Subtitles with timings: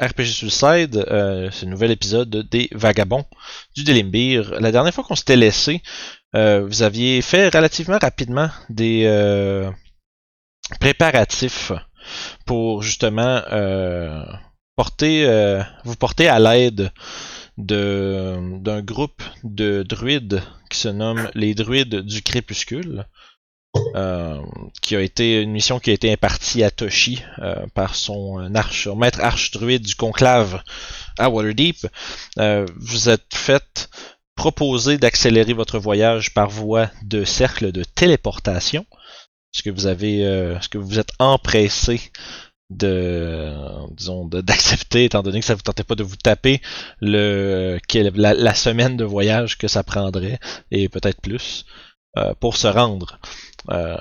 [0.00, 3.26] RPG Suicide, euh, ce nouvel épisode des Vagabonds
[3.76, 4.58] du Delimbir.
[4.60, 5.82] La dernière fois qu'on s'était laissé,
[6.34, 9.70] euh, vous aviez fait relativement rapidement des euh,
[10.78, 11.72] préparatifs
[12.46, 14.24] pour justement euh,
[14.76, 16.90] porter, vous porter à l'aide
[17.58, 23.04] de- d'un groupe de druides qui se nomme les druides du crépuscule.
[23.94, 24.40] Euh,
[24.82, 28.94] qui a été une mission qui a été impartie à Toshi euh, par son euh,
[28.94, 30.62] maître arche-druide du conclave
[31.18, 31.86] à Waterdeep.
[32.38, 33.88] Euh, vous êtes fait
[34.34, 38.86] proposer d'accélérer votre voyage par voie de cercle de téléportation.
[39.52, 42.00] Ce que vous avez, euh, ce que vous êtes empressé
[42.70, 43.52] de,
[43.96, 46.60] disons, d'accepter, étant donné que ça vous tentait pas de vous taper
[47.00, 50.38] le, la, la semaine de voyage que ça prendrait
[50.70, 51.64] et peut-être plus
[52.40, 53.20] pour se rendre?
[53.68, 53.96] Euh,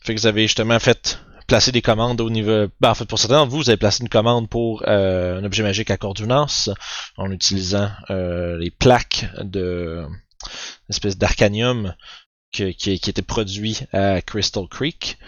[0.00, 2.66] fait que vous avez justement fait placer des commandes au niveau.
[2.80, 5.44] Ben, en fait, pour certains d'entre vous, vous avez placé une commande pour euh, un
[5.44, 6.68] objet magique à Cordunas
[7.16, 11.94] en utilisant euh, les plaques de une espèce d'arcanium
[12.52, 15.18] que- qui, qui était produit à Crystal Creek.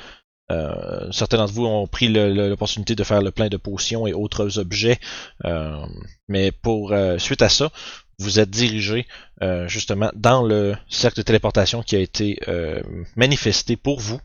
[0.51, 4.59] Euh, certains d'entre vous ont pris l'opportunité de faire le plein de potions et autres
[4.59, 4.99] objets,
[5.45, 5.77] euh,
[6.29, 7.71] mais pour euh, suite à ça,
[8.21, 9.07] vous êtes dirigé
[9.43, 12.83] euh, justement dans le cercle de téléportation qui a été euh,
[13.17, 14.21] manifesté pour vous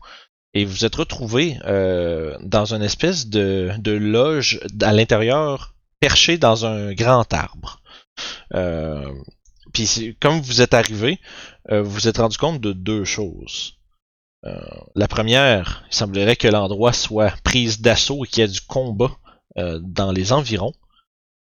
[0.54, 6.64] et vous êtes retrouvé euh, dans une espèce de, de loge à l'intérieur perché dans
[6.64, 7.80] un grand arbre.
[8.54, 9.12] Euh,
[9.72, 11.20] Puis comme vous êtes arrivé,
[11.70, 13.74] euh, vous vous êtes rendu compte de deux choses.
[14.46, 14.60] Euh,
[14.94, 19.10] la première, il semblerait que l'endroit soit prise d'assaut et qu'il y a du combat
[19.58, 20.72] euh, dans les environs.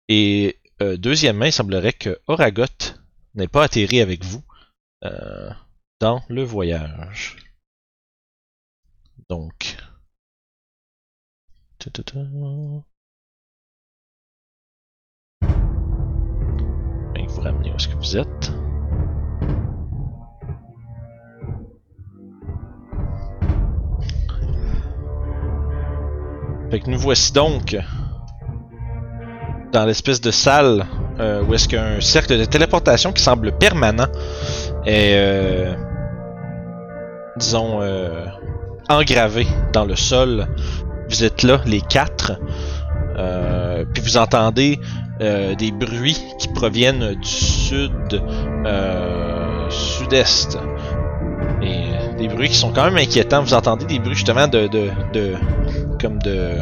[0.08, 2.64] Et euh, deuxièmement, il semblerait que Oragot
[3.34, 4.42] n'ait pas atterri avec vous
[5.04, 5.50] euh,
[6.00, 7.36] dans le voyage.
[9.28, 9.76] Donc.
[17.32, 18.50] Vous ramener où est-ce que vous êtes?
[26.72, 27.76] Fait que nous voici donc
[29.72, 30.86] dans l'espèce de salle
[31.20, 34.06] euh, où est-ce qu'un cercle de téléportation qui semble permanent
[34.86, 35.74] est, euh,
[37.36, 38.26] disons, euh,
[38.88, 40.46] engravé dans le sol.
[41.08, 42.32] Vous êtes là, les quatre,
[43.18, 44.78] euh, puis vous entendez
[45.20, 48.22] euh, des bruits qui proviennent du sud,
[49.68, 50.58] sud-est.
[51.62, 53.42] Et des bruits qui sont quand même inquiétants.
[53.42, 55.34] Vous entendez des bruits justement de, de, de
[56.00, 56.56] comme de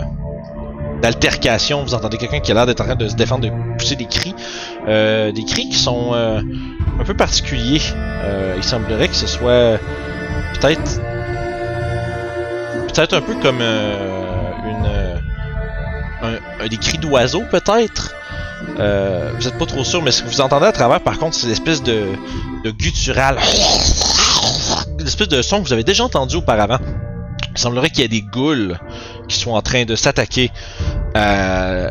[1.03, 1.82] d'altercation.
[1.82, 4.06] Vous entendez quelqu'un qui a l'air d'être en train de se défendre, de pousser des
[4.06, 4.34] cris,
[4.86, 6.41] Euh, des cris qui sont euh,
[7.00, 7.82] un peu particuliers.
[8.25, 9.78] Euh, il semblerait que ce soit
[10.54, 11.00] peut-être
[12.88, 14.86] peut-être un peu comme euh, une
[16.25, 18.15] euh, des cris d'oiseaux peut-être.
[19.38, 21.47] Vous êtes pas trop sûr, mais ce que vous entendez à travers, par contre, c'est
[21.47, 22.06] l'espèce de,
[22.65, 23.36] de guttural,
[24.98, 26.78] une espèce de son que vous avez déjà entendu auparavant.
[27.53, 28.76] Il semblerait qu'il y ait des ghouls
[29.28, 30.50] qui sont en train de s'attaquer
[31.15, 31.91] à,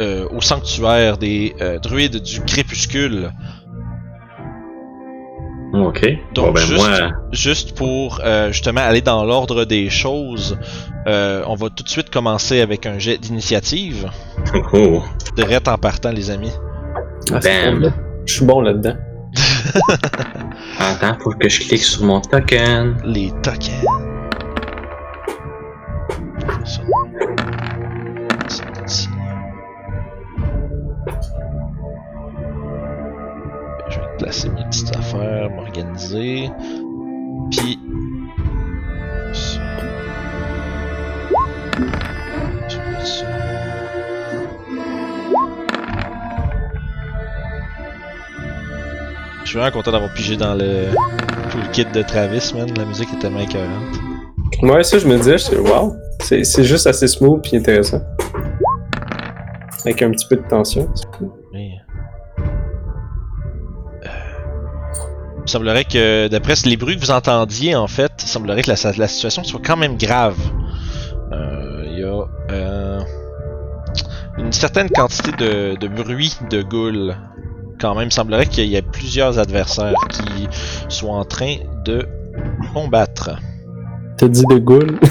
[0.00, 3.30] euh, au sanctuaire des euh, druides du crépuscule.
[5.74, 6.06] Ok.
[6.32, 10.56] Donc, bon, ben juste- moi, Juste pour euh, justement aller dans l'ordre des choses,
[11.06, 14.10] euh, on va tout de suite commencer avec un jet d'initiative.
[14.72, 15.02] oh,
[15.36, 16.52] Direct en partant, les amis.
[17.32, 17.74] Ah, Bam.
[17.74, 17.90] bon, là.
[18.26, 18.94] Je suis bon là-dedans.
[20.78, 22.96] attends, faut que je clique sur mon token.
[23.04, 23.84] Les tokens.
[34.36, 36.50] Placer mes petites affaires, m'organiser.
[37.50, 37.78] Puis.
[49.42, 50.86] Je suis vraiment content d'avoir pigé dans le
[51.50, 52.68] toolkit de Travis, man.
[52.76, 53.96] La musique est tellement écœurante.
[54.62, 55.94] Ouais, ça, je me disais, je wow.
[56.20, 58.00] C'est juste assez smooth puis intéressant.
[59.84, 60.88] Avec un petit peu de tension.
[60.94, 61.30] c'est cool.
[65.46, 68.92] Il semblerait que, d'après les bruits que vous entendiez, en fait, il semblerait que la,
[68.98, 70.36] la situation soit quand même grave.
[71.32, 73.00] Euh, Il y a euh,
[74.38, 77.14] une certaine quantité de, de bruit de ghouls.
[77.80, 80.48] Quand même, il semblerait qu'il y ait plusieurs adversaires qui
[80.88, 82.06] sont en train de
[82.74, 83.30] combattre.
[84.18, 84.98] T'as dit de ghoul.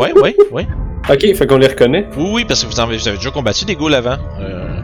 [0.00, 0.66] Ouais, ouais, ouais.
[1.10, 2.06] ok, fait qu'on les reconnaît.
[2.16, 4.16] Oui, oui, parce que vous, en avez, vous avez déjà combattu des ghouls avant.
[4.40, 4.80] Euh,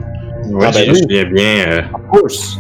[0.51, 0.89] Ouais, Ah, ben je oui.
[0.91, 1.67] me souviens bien.
[1.69, 2.59] euh, Of course.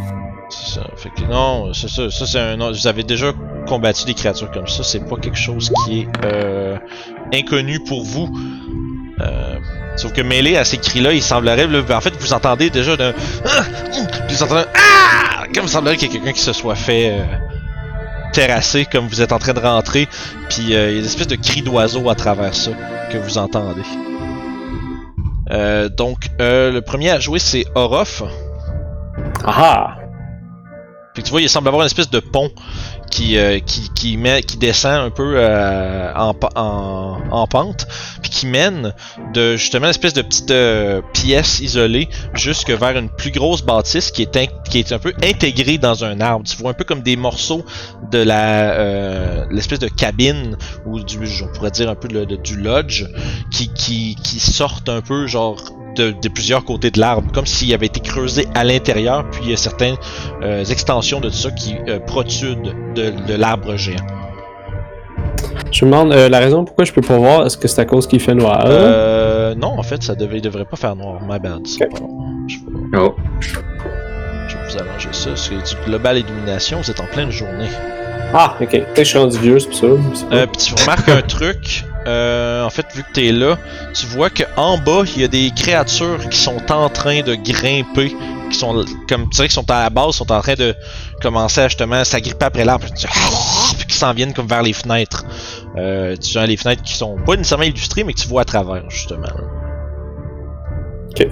[0.48, 0.86] C'est ça.
[0.96, 2.10] Fait que non, c'est ça.
[2.10, 2.56] C'est un.
[2.70, 3.32] Vous avez déjà
[3.66, 4.82] combattu des créatures comme ça.
[4.84, 6.76] C'est pas quelque chose qui est euh,
[7.32, 8.28] inconnu pour vous.
[9.20, 9.58] Euh,
[9.96, 11.66] Sauf que mêlé à ces cris-là, il semblerait.
[11.94, 13.12] en fait, vous entendez déjà d'un.
[14.28, 14.66] Vous entendez un.
[14.74, 15.44] Ah!
[15.54, 17.10] Comme il semblerait qu'il y ait quelqu'un qui se soit fait.
[17.18, 17.24] euh,
[18.32, 20.06] terrasser comme vous êtes en train de rentrer.
[20.50, 22.72] Puis euh, il y a des espèces de cris d'oiseaux à travers ça
[23.10, 23.80] que vous entendez.
[25.50, 28.22] Euh, donc, euh, le premier à jouer, c'est Orof.
[29.44, 29.96] Ah!
[31.22, 32.50] Tu vois, il semble avoir une espèce de pont
[33.10, 37.86] qui, euh, qui, qui, met, qui descend un peu euh, en, en, en pente,
[38.20, 38.92] puis qui mène
[39.32, 44.10] de justement une espèce de petite euh, pièce isolée jusque vers une plus grosse bâtisse
[44.10, 46.44] qui est, qui est un peu intégrée dans un arbre.
[46.46, 47.64] Tu vois un peu comme des morceaux
[48.10, 52.56] de la euh, l'espèce de cabine ou du, on pourrait dire un peu de- du
[52.56, 53.04] lodge
[53.50, 55.56] qui, qui, qui sortent un peu genre
[55.96, 59.50] de, de plusieurs côtés de l'arbre, comme s'il avait été creusé à l'intérieur, puis il
[59.50, 59.96] y a certaines
[60.42, 63.96] euh, extensions de ça qui euh, protrudent de, de l'arbre géant.
[65.72, 67.84] Je me demande euh, la raison pourquoi je peux pas voir, est-ce que c'est à
[67.84, 68.64] cause qu'il fait noir?
[68.66, 71.20] Euh, non, en fait, ça devait, il devrait pas faire noir.
[71.28, 71.66] My bad.
[71.66, 71.92] c'est Ok.
[71.92, 72.46] pas bon.
[72.46, 73.14] Je, vais, Oh.
[73.40, 73.54] je
[74.56, 75.30] vais vous arranger ça.
[75.34, 77.68] C'est du global illumination, vous êtes en pleine journée.
[78.34, 78.68] Ah, ok.
[78.70, 79.86] Peut-être que je suis rendu vieux, c'est pour ça.
[79.86, 81.84] Euh, puis tu remarques un truc.
[82.06, 83.56] euh, en fait, vu que t'es là,
[83.94, 87.34] tu vois que en bas, il y a des créatures qui sont en train de
[87.34, 88.14] grimper,
[88.50, 90.74] qui sont comme tu sais, qui sont à la base, sont en train de
[91.22, 93.08] commencer à justement s'agripper après l'arbre, puis tu-
[93.78, 95.24] puis qui s'en viennent comme vers les fenêtres.
[95.76, 98.44] Euh, tu as les fenêtres qui sont pas nécessairement illustrées, mais que tu vois à
[98.44, 99.26] travers justement.
[101.10, 101.26] Ok.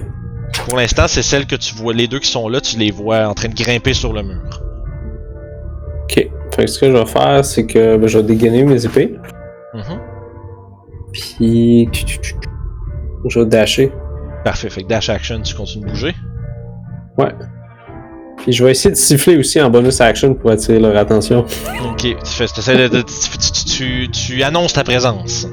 [0.67, 3.27] Pour l'instant, c'est celles que tu vois, les deux qui sont là, tu les vois
[3.27, 4.41] en train de grimper sur le mur.
[6.03, 6.27] Ok.
[6.55, 9.15] Fait que ce que je vais faire, c'est que ben, je vais dégainer mes épées.
[9.73, 9.99] Mhm.
[11.11, 11.89] Puis.
[13.27, 13.91] Je vais dasher.
[14.43, 16.15] Parfait, fait que dash action, tu continues de bouger.
[17.17, 17.33] Ouais.
[18.37, 21.39] Puis je vais essayer de siffler aussi en bonus action pour attirer leur attention.
[21.89, 22.45] Ok, tu, fais,
[22.87, 25.47] de, tu, tu- tu- tu annonces ta présence.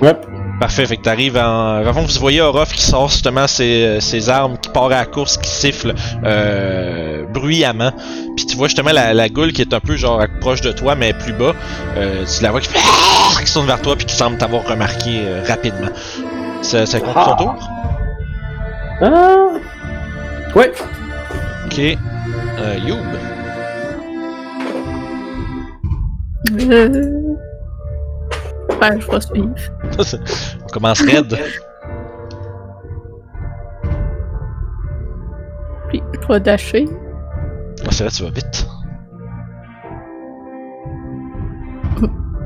[0.00, 0.14] Ouais.
[0.60, 1.84] Parfait, fait que t'arrives en.
[1.84, 5.36] Avant vous voyez Orof qui sort justement ses, ses armes, qui part à la course,
[5.36, 5.92] qui siffle
[6.24, 7.90] euh, bruyamment.
[8.36, 10.94] Puis tu vois justement la, la goule qui est un peu genre proche de toi,
[10.94, 11.54] mais plus bas.
[11.96, 12.78] Euh, tu la vois qui fait
[13.40, 15.88] qui se tourne vers toi, puis qui semble t'avoir remarqué euh, rapidement.
[16.62, 17.54] Ça, ça conclut ton tour?
[19.00, 19.48] Ah!
[20.54, 20.72] Ouais.
[21.66, 21.78] Ok.
[21.78, 22.98] Euh, Youb.
[28.82, 29.54] Ben, je vais suivre.
[30.64, 31.38] On commence raide.
[35.88, 36.86] Puis, je vais dasher.
[37.86, 38.66] Ah, c'est vrai, tu vas vite.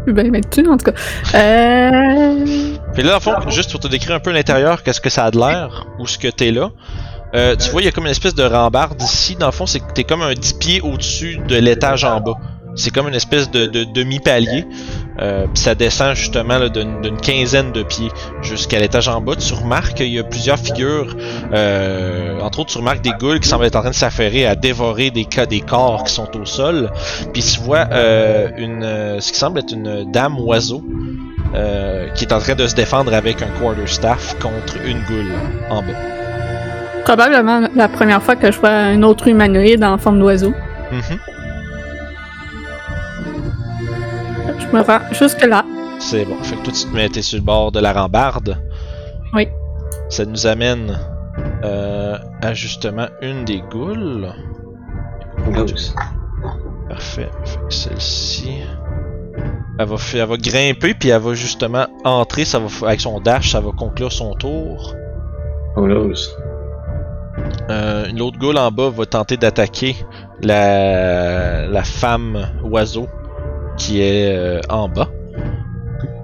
[0.06, 0.96] Je vais bien mettre dessus, en tout cas.
[1.38, 2.44] Euh...
[2.92, 5.24] Puis là, dans le fond, juste pour te décrire un peu l'intérieur, qu'est-ce que ça
[5.24, 6.70] a de l'air, ou ce que t'es là.
[7.34, 9.36] Euh, tu vois, il y a comme une espèce de rambarde ici.
[9.36, 12.36] Dans le fond, c'est que t'es comme un 10 pieds au-dessus de l'étage en bas.
[12.74, 14.66] C'est comme une espèce de, de demi-palier.
[15.18, 18.10] Euh, puis ça descend justement là, d'une d'une quinzaine de pieds
[18.42, 19.34] jusqu'à l'étage en bas.
[19.36, 21.16] Tu remarques qu'il y a plusieurs figures.
[21.52, 24.54] Euh, entre autres, tu remarques des ghouls qui semblent être en train de s'affairer à
[24.54, 26.90] dévorer des, ca- des corps qui sont au sol.
[27.32, 30.84] Puis tu vois euh, une, euh, ce qui semble être une dame oiseau
[31.54, 35.32] euh, qui est en train de se défendre avec un quarterstaff contre une goule
[35.70, 35.94] en bas.
[37.04, 40.52] Probablement la première fois que je vois un autre humanoïde en forme d'oiseau.
[40.90, 41.18] Mhm.
[44.58, 45.64] Je me rends jusque-là.
[45.98, 46.36] C'est bon.
[46.42, 48.58] Fait que toi, tu te mettais sur le bord de la rambarde.
[49.34, 49.48] Oui.
[50.08, 50.98] Ça nous amène
[51.64, 54.32] euh, à justement une des goules.
[56.88, 57.30] Parfait.
[57.44, 58.58] Fait que celle-ci.
[59.78, 62.44] Elle va, elle va grimper, puis elle va justement entrer.
[62.44, 64.94] Ça va, avec son dash, ça va conclure son tour.
[65.76, 66.14] Oh knows?
[67.68, 69.96] Euh, L'autre goule en bas va tenter d'attaquer
[70.40, 73.08] la, la femme oiseau
[73.76, 75.08] qui est euh, en bas.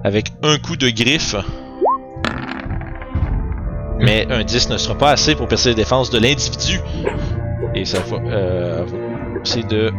[0.03, 1.35] Avec un coup de griffe.
[3.99, 6.79] Mais un 10 ne sera pas assez pour percer les défenses de l'individu.
[7.75, 8.85] Et ça va, euh,
[9.43, 9.91] essayer de,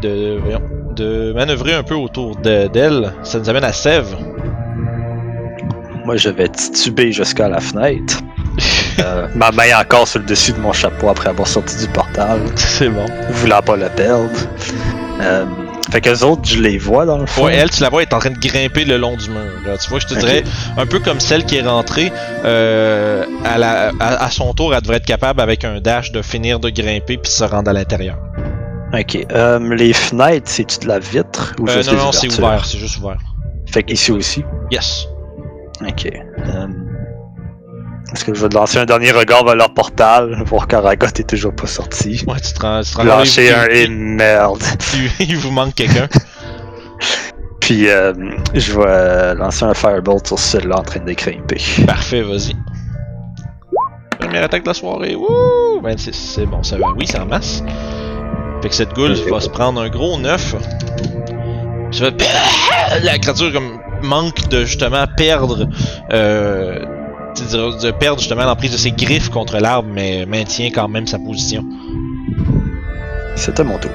[0.00, 0.62] de, voyons,
[0.94, 3.12] de manœuvrer un peu autour de- d'elle.
[3.24, 4.16] Ça nous amène à Sève.
[6.04, 8.20] Moi, je vais tituber jusqu'à la fenêtre.
[8.98, 12.40] Euh, ma main encore sur le dessus de mon chapeau après avoir sorti du portal,
[12.54, 13.04] C'est bon.
[13.28, 14.30] voulant pas le perdre.
[15.20, 15.44] Euh,
[15.90, 17.44] fait que les autres, je les vois dans le fond.
[17.44, 19.40] Ouais, elle, tu la vois, elle est en train de grimper le long du mur.
[19.64, 19.78] là.
[19.78, 20.42] Tu vois, je te dirais,
[20.76, 22.12] un peu comme celle qui est rentrée,
[22.44, 26.22] euh, à, la, à, à son tour, elle devrait être capable, avec un dash, de
[26.22, 28.16] finir de grimper puis se rendre à l'intérieur.
[28.92, 29.18] Ok.
[29.32, 32.64] Euh, les fenêtres, c'est-tu de la vitre ou Euh, juste non, des non, c'est ouvert,
[32.64, 33.18] c'est juste ouvert.
[33.66, 34.44] Fait qu'ici aussi?
[34.70, 35.06] Yes.
[35.86, 36.06] Ok.
[36.06, 36.66] Euh,
[38.12, 41.54] Est-ce que je vais lancer un dernier regard vers leur portal, voir qu'Aragot est toujours
[41.54, 42.22] pas sorti?
[42.26, 44.62] Ouais, tu te rends, tu te rends Lâcher compte, un et merde.
[45.20, 46.08] il, vous manque quelqu'un.
[47.60, 48.12] Puis euh,
[48.54, 51.60] je vais lancer un firebolt sur celui-là en train de grimper.
[51.84, 52.54] Parfait, vas-y.
[54.20, 55.16] première attaque de la soirée.
[55.16, 55.80] Wouh!
[55.82, 56.86] 26, c'est bon, ça va.
[56.96, 57.62] Oui, c'est en masse.
[58.62, 60.54] Fait que cette goule va se prendre un gros 9.
[61.90, 65.66] Puis ça fait- La créature comme manque de justement perdre
[66.12, 66.78] euh,
[67.44, 71.18] de, de perdre justement l'emprise de ses griffes contre l'arbre, mais maintient quand même sa
[71.18, 71.64] position.
[73.34, 73.90] C'était mon tour.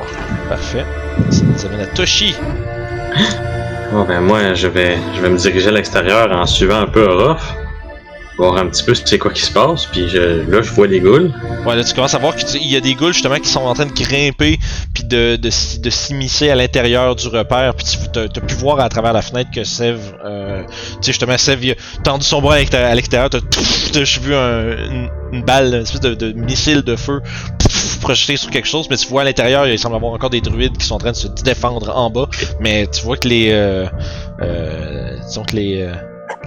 [0.50, 0.86] Parfait.
[1.30, 2.36] Ça nous amène à Toshi.
[3.92, 7.02] Bon, ben moi, je vais, je vais me diriger à l'extérieur en suivant un peu
[7.02, 7.56] Orof.
[8.38, 9.86] Voir un petit peu c'est quoi qui se passe.
[9.86, 11.32] Puis je, là, je vois les ghouls.
[11.66, 13.74] Ouais, là tu commences à voir qu'il y a des ghouls justement qui sont en
[13.74, 14.58] train de grimper
[14.94, 17.76] puis de, de, de s'immiscer à l'intérieur du repère.
[17.76, 21.38] Puis tu t'as pu voir à travers la fenêtre que Sev, euh, tu sais justement
[21.38, 23.40] Sev il a tendu son bras à l'extérieur, t'as,
[24.22, 27.22] vu un- une, balle, une espèce de, de missile de feu
[28.02, 30.78] projeté sur quelque chose, mais tu vois à l'intérieur il semble avoir encore des druides
[30.78, 32.28] qui sont en train de se défendre en bas,
[32.60, 33.86] mais tu vois que les, euh,
[34.42, 35.94] euh, disons que les, euh,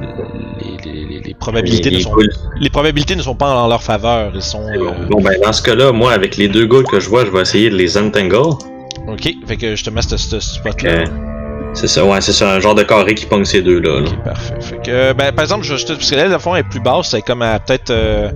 [0.01, 2.13] les, les, les- les probabilités les, ne sont
[2.61, 4.33] les probabilités ne sont pas en leur faveur.
[4.35, 4.63] Ils sont.
[4.67, 7.31] Euh, Bon, ben dans ce cas-là, moi, avec les deux ghouls que je vois, je
[7.31, 8.37] vais essayer de les entangle.
[9.09, 10.91] Ok, fait que justement, ce ce spot-là.
[10.91, 11.05] Euh,
[11.75, 14.01] c'est ça, ouais, c'est ça, un genre de carré qui pogne ces deux-là.
[14.01, 14.11] là.
[14.25, 14.55] Parfait.
[14.61, 16.79] Fait que, ben, par exemple, je, je te- parce que elle, le fond, est plus
[16.81, 17.91] basse, c'est comme à peut-être.
[17.91, 18.31] euh,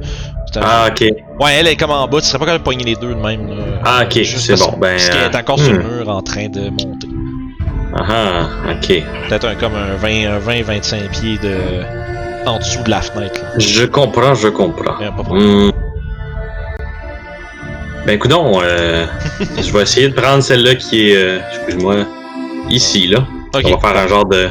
[0.57, 1.03] Ah, ok.
[1.41, 3.21] Ouais, elle est comme en bas, tu serais pas capable de pogner les deux de
[3.21, 3.47] même.
[3.49, 3.55] Là.
[3.85, 4.73] Ah, ok, c'est bon.
[4.79, 5.99] Ben, Parce qu'elle est euh, encore sur le hmm.
[5.99, 7.07] mur en train de monter.
[8.01, 9.03] Ah, ah, ok.
[9.29, 11.57] Peut-être un, comme un 20, un 20, 25 pieds de.
[12.47, 13.41] en dessous de la fenêtre.
[13.43, 13.59] Là.
[13.59, 14.97] Je comprends, je comprends.
[15.31, 15.71] Hmm.
[18.07, 19.07] Ben écoute euh,
[19.59, 22.07] je vais essayer de prendre celle-là qui est, euh, excuse-moi,
[22.71, 23.19] ici là.
[23.55, 24.51] Ok, On va faire un genre de,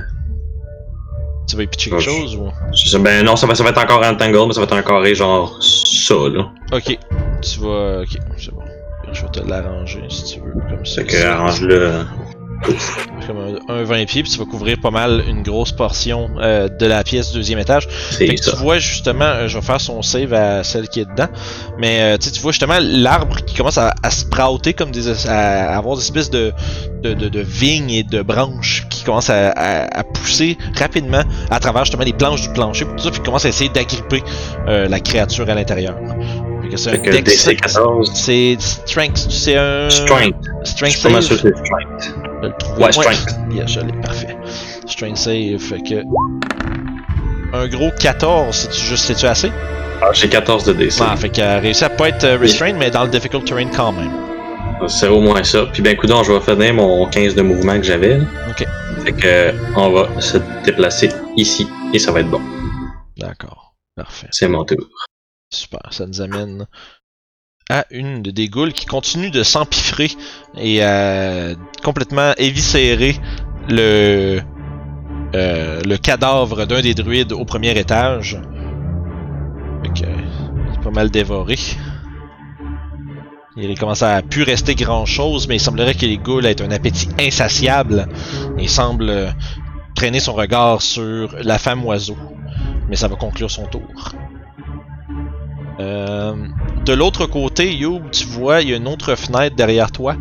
[1.48, 2.50] tu vas y pitcher quelque chose ou?
[2.74, 4.74] je ben non, ça va, ça va être encore un tangle, mais ça va être
[4.74, 6.52] un carré genre ça là.
[6.74, 6.98] Ok,
[7.42, 8.02] tu vas.
[8.02, 8.62] Ok, c'est bon.
[9.14, 11.02] Je vais te l'arranger si tu veux, comme ça.
[11.02, 12.06] Fait que arrange-le.
[13.28, 13.38] Comme
[13.70, 16.86] un, un 20 pieds, puis tu vas couvrir pas mal une grosse portion euh, de
[16.86, 17.88] la pièce du deuxième étage.
[17.90, 21.06] Fait que tu vois justement, euh, je vais faire son save à celle qui est
[21.06, 21.28] dedans,
[21.78, 25.96] mais euh, tu vois justement l'arbre qui commence à, à sprouter comme des, à, avoir
[25.98, 26.52] des espèces de,
[27.04, 31.60] de, de, de vignes et de branches qui commencent à, à, à pousser rapidement à
[31.60, 34.24] travers justement les planches du plancher, puis tout ça, puis commence à essayer d'agripper
[34.68, 35.96] la créature à l'intérieur.
[36.76, 38.12] C'est un Fait que dex- DC14.
[38.14, 40.36] c'est strength, c'est un Strength.
[40.66, 41.38] strength Je suis pas mal save.
[41.38, 42.27] sûr que c'est strength.
[42.48, 42.80] Je le trouve.
[42.80, 43.36] Ouais, strength.
[43.52, 44.38] Yeah, je l'ai, parfait.
[44.88, 46.04] Strength save, fait que.
[47.54, 49.52] Un gros 14, c'est-tu juste, c'est-tu assez?
[50.02, 51.02] Ah, j'ai 14 de DC.
[51.02, 53.68] Ah, fait qu'elle a réussi à pas être euh, restrained, mais dans le difficult terrain
[53.70, 54.12] quand même.
[54.88, 55.66] C'est au moins ça.
[55.66, 58.20] Puis ben coudonc, je vais finir mon 15 de mouvement que j'avais.
[58.50, 58.66] Ok.
[59.04, 62.42] Fait que on va se déplacer ici et ça va être bon.
[63.18, 63.74] D'accord.
[63.96, 64.28] Parfait.
[64.32, 64.88] C'est mon tour.
[65.50, 65.82] Super.
[65.92, 66.68] Ça nous amène
[67.70, 70.10] à une de des ghouls qui continue de s'empiffrer
[70.56, 71.50] et à
[71.84, 73.16] complètement éviscérer
[73.70, 74.40] le
[75.36, 78.40] euh, le cadavre d'un des druides au premier étage.
[79.84, 81.58] Fait il est pas mal dévoré.
[83.58, 86.72] Il commence à plus rester grand chose, mais il semblerait que les ghouls aient un
[86.72, 88.08] appétit insatiable
[88.58, 89.32] et semble euh,
[89.96, 92.18] traîner son regard sur la femme oiseau.
[92.88, 94.14] Mais ça va conclure son tour.
[95.80, 96.34] Euh,
[96.86, 100.16] de l'autre côté, Youb, tu vois, il y a une autre fenêtre derrière toi.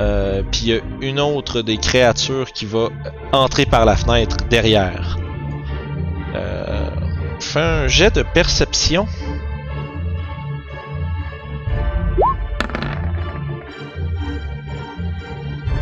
[0.00, 2.88] Euh, Puis il y a une autre des créatures qui va
[3.32, 5.18] entrer par la fenêtre derrière.
[6.34, 6.88] Euh,
[7.40, 9.06] fais un jet de perception.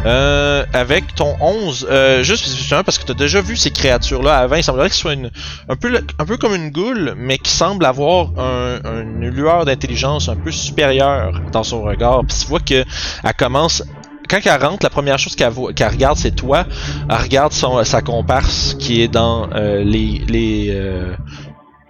[0.07, 2.47] Euh, avec ton 11, euh, juste
[2.85, 5.31] parce que tu as déjà vu ces créatures-là avant, il semblerait que ce soit une,
[5.69, 10.29] un, peu, un peu comme une goule, mais qui semble avoir un- une lueur d'intelligence
[10.29, 12.21] un peu supérieure dans son regard.
[12.27, 12.85] Puis tu vois que
[13.25, 13.83] elle commence.
[14.29, 16.67] Quand elle rentre, la première chose qu'elle qu'elle regarde, c'est toi.
[17.09, 21.15] Elle regarde son, sa comparse qui est dans euh, les, les, euh,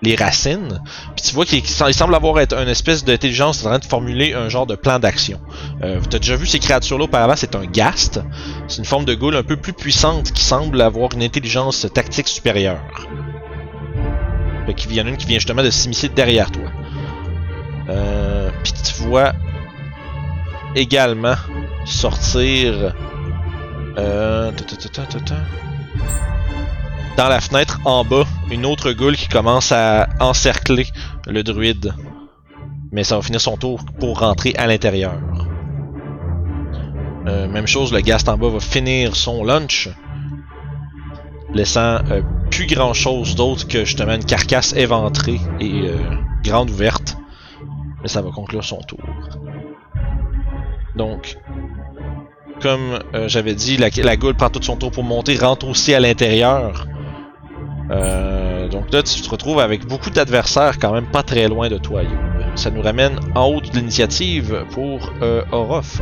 [0.02, 0.80] les racines.
[1.14, 4.48] Puis tu vois qu'il il semble avoir une espèce d'intelligence en train de formuler un
[4.48, 5.40] genre de plan d'action.
[5.82, 8.20] Euh, tu as déjà vu ces créatures-là auparavant, c'est un ghast.
[8.68, 12.28] C'est une forme de ghoul un peu plus puissante qui semble avoir une intelligence tactique
[12.28, 12.80] supérieure.
[14.66, 16.64] Fait qu'il y en une qui vient justement de s'immiscer derrière toi.
[17.88, 19.32] Euh, Puis tu vois
[20.74, 21.36] également
[21.86, 22.92] sortir
[23.96, 24.52] euh,
[27.16, 30.86] dans la fenêtre en bas une autre goule qui commence à encercler
[31.26, 31.94] le druide.
[32.92, 35.14] Mais ça va finir son tour pour rentrer à l'intérieur.
[37.26, 39.88] Euh, même chose, le ghast en bas va finir son lunch,
[41.52, 45.98] laissant euh, plus grand chose d'autre que justement une carcasse éventrée et euh,
[46.44, 47.16] grande ouverte.
[48.02, 49.00] Mais ça va conclure son tour.
[50.94, 51.36] Donc,
[52.60, 56.00] comme euh, j'avais dit, la, la prend tout son tour pour monter, rentre aussi à
[56.00, 56.86] l'intérieur.
[57.90, 61.78] Euh, donc là, tu te retrouves avec beaucoup d'adversaires quand même pas très loin de
[61.78, 62.56] toi, Youb.
[62.56, 66.00] Ça nous ramène en haut de l'initiative pour euh, Orof.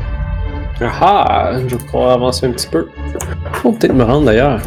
[0.80, 2.88] Ah, je vais pouvoir avancer un petit peu.
[3.54, 4.60] Faut peut-être me rendre d'ailleurs.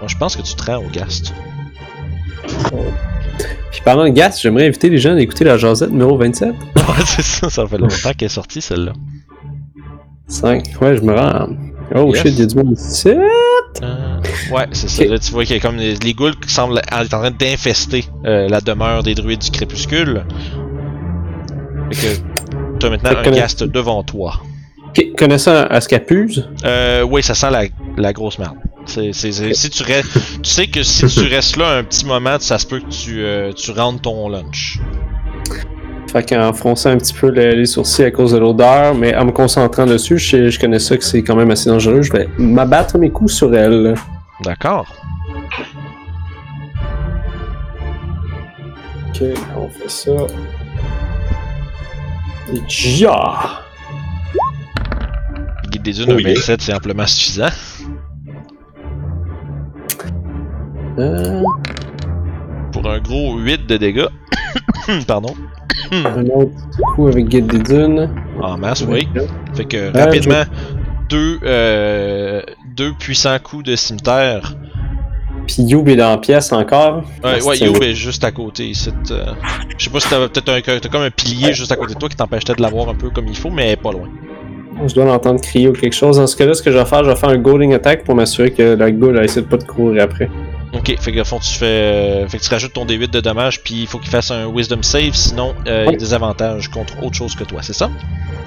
[0.00, 1.32] Moi, je pense que tu te rends au Gast.
[3.70, 6.48] Puis parlant de gas, j'aimerais inviter les gens à écouter la Josette numéro 27.
[6.76, 8.92] ouais, c'est ça, ça fait longtemps qu'elle est sortie celle-là.
[10.28, 10.76] 5.
[10.80, 11.48] Ouais, je me rends.
[11.94, 12.22] Oh Yes.
[12.22, 13.08] shit, il y a du monde ici.
[13.08, 15.04] Euh, ouais, c'est ça.
[15.04, 17.30] Là, tu vois qu'il y a comme les, les ghouls qui semblent être en train
[17.30, 20.24] d'infester euh, la demeure des druides du crépuscule.
[21.92, 24.40] Fait que tu as maintenant Fait un Gast devant toi.
[25.18, 27.64] Connaissant Ascapuse, Euh, oui, ça sent la,
[27.98, 28.56] la grosse merde.
[28.86, 30.12] C'est, c'est, c'est- si tu restes,
[30.42, 33.20] tu sais que si tu restes là un petit moment, ça se peut que tu,
[33.20, 34.78] euh, tu rentres ton lunch.
[36.08, 39.24] Fait qu'en fronçant un petit peu le- les sourcils à cause de l'odeur, mais en
[39.26, 42.02] me concentrant dessus, je, connais ça que c'est quand même assez dangereux.
[42.02, 43.94] Je vais m'abattre mes coups sur elle.
[44.42, 44.86] D'accord.
[49.08, 49.22] Ok,
[49.56, 50.12] on fait ça.
[52.52, 53.62] Et ja!
[55.70, 56.34] Guide des au yeah.
[56.34, 57.48] 27, c'est amplement suffisant.
[60.98, 61.42] Euh,
[62.72, 64.06] Pour un gros 8 de dégâts.
[65.06, 65.34] Pardon.
[65.92, 66.52] Un autre
[66.94, 68.10] coup avec Guide des Dunes.
[68.40, 69.08] En masse, oui.
[69.54, 70.42] Fait que Ouais, rapidement,
[71.08, 72.42] deux, euh,
[72.74, 74.54] deux puissants coups de cimetière.
[75.46, 77.04] Puis Youb est dans la pièce encore.
[77.22, 78.72] Ouais, ouais, Youb est juste à côté
[79.10, 79.24] euh.
[79.78, 81.98] Je sais pas si t'avais peut-être un, t'as comme un pilier juste à côté de
[81.98, 84.08] toi qui t'empêcherait de l'avoir un peu comme il faut, mais pas loin.
[84.86, 86.16] Je dois l'entendre crier ou quelque chose.
[86.18, 88.14] Dans ce cas-là, ce que je vais faire, je vais faire un goading attack pour
[88.14, 90.28] m'assurer que la goule essaie de pas de courir après.
[90.74, 93.62] Ok, fait que fond tu fais, euh, fait que tu rajoutes ton D8 de dommages,
[93.62, 96.68] puis il faut qu'il fasse un Wisdom save, sinon euh, il y a des avantages
[96.68, 97.88] contre autre chose que toi, c'est ça?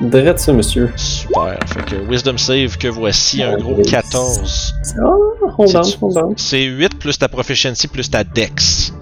[0.02, 0.92] Drette ça, monsieur.
[0.96, 1.58] Super.
[1.66, 4.74] Fait que Wisdom save que voici un gros 14.
[5.04, 6.34] Oh, hold on, C'est- hold on.
[6.38, 8.94] C'est 8 plus ta proficiency plus ta dex.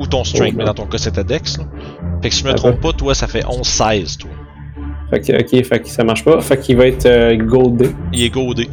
[0.00, 1.58] Ou ton strength, Oh, mais dans ton cas c'est ta dex.
[1.58, 1.64] Là.
[2.22, 4.30] Fait que si je me Ah, trompe pas, toi ça fait 11-16 toi.
[5.10, 6.40] Fait que, ok, fait que ça marche pas.
[6.40, 7.90] Fait qu'il va être euh, goldé.
[8.12, 8.68] Il est goldé.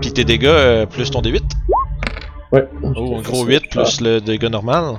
[0.00, 1.40] Puis tes dégâts euh, plus ton D8.
[2.52, 2.66] Ouais.
[2.82, 4.96] Oh, un gros 8 plus le dégât normal.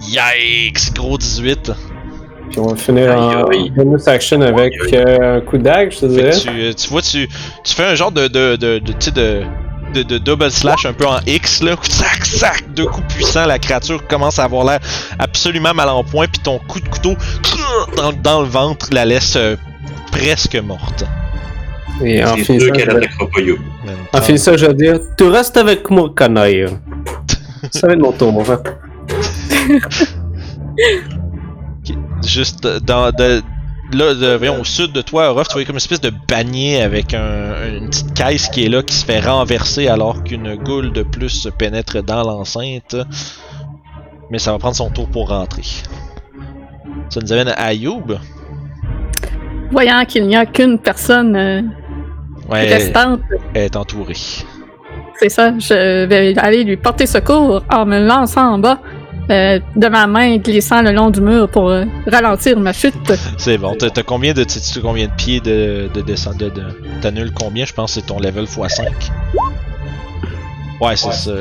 [0.00, 0.92] Yikes!
[0.94, 1.72] Gros 18.
[2.50, 3.42] Puis on va finir en
[3.74, 4.96] bonus action avec Aïe, aïe.
[4.96, 6.30] euh, un coup de dague, je te dirais.
[6.38, 7.28] tu, tu vois, tu,
[7.64, 11.62] tu fais un genre de, de, de, de, de double slash un peu en X,
[11.62, 11.74] là.
[11.82, 14.78] Sac, sac, deux coups puissants, la créature commence à avoir l'air
[15.18, 17.14] absolument mal en point, puis ton coup de couteau
[17.96, 19.56] dans, dans le ventre la laisse euh,
[20.12, 21.04] presque morte.
[22.02, 22.20] Et.
[23.84, 26.66] Man, en finissant, je vais dire Tu restes avec moi, canaille.
[27.70, 28.60] ça va être mon tour, mon frère.
[32.26, 33.42] Juste dans, de,
[33.92, 36.80] là, de, voyons, au sud de toi, Ruff, tu vois comme une espèce de panier
[36.82, 40.92] avec un- une petite caisse qui est là, qui se fait renverser alors qu'une goule
[40.92, 42.96] de plus se pénètre dans l'enceinte.
[44.30, 45.62] Mais ça va prendre son tour pour rentrer.
[47.10, 48.18] Ça nous amène à Ayoub.
[49.70, 51.62] Voyant qu'il n'y a qu'une personne euh,
[52.48, 53.20] Ouais, elle, restante,
[53.54, 54.16] elle est entourée.
[55.16, 58.78] c'est ça, je vais aller lui porter secours en me lançant en bas
[59.30, 62.94] euh, de ma main glissant le long du mur pour euh, ralentir ma chute.
[63.38, 63.74] C'est bon.
[63.78, 64.44] T'as combien de,
[64.82, 66.62] combien de pieds de, de descente de, de
[67.00, 67.64] T'annules combien?
[67.64, 68.86] Je pense que c'est ton level x5.
[70.80, 71.32] Ouais, c'est ça.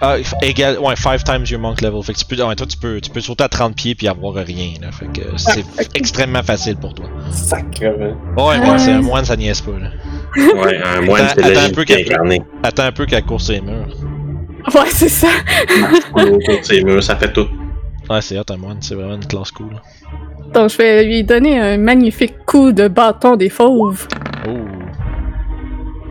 [0.00, 0.78] Ah, égal.
[0.78, 2.02] Ouais, 5 times your monk level.
[2.02, 4.08] Fait que tu peux, ouais, toi, tu peux, tu peux sauter à 30 pieds puis
[4.08, 4.90] avoir rien, là.
[4.92, 7.06] Fait que c'est extrêmement facile pour toi.
[7.30, 8.16] Sacrement.
[8.36, 8.70] Ouais, Euh.
[8.72, 9.90] ouais, c'est un moine, ça niaise pas, là.
[10.36, 12.42] Ouais, un moine, c'est attends un peu incarnée.
[12.62, 13.96] Attends un peu qu'elle course les murs.
[14.74, 15.28] Ouais, c'est ça.
[16.14, 17.48] Autour de ses murs, ça fait tout.
[18.08, 18.78] Ouais, c'est hot, un moine.
[18.80, 19.80] C'est vraiment une classe cool.
[20.52, 24.06] Donc je vais lui donner un magnifique coup de bâton des fauves.
[24.48, 24.50] Oh.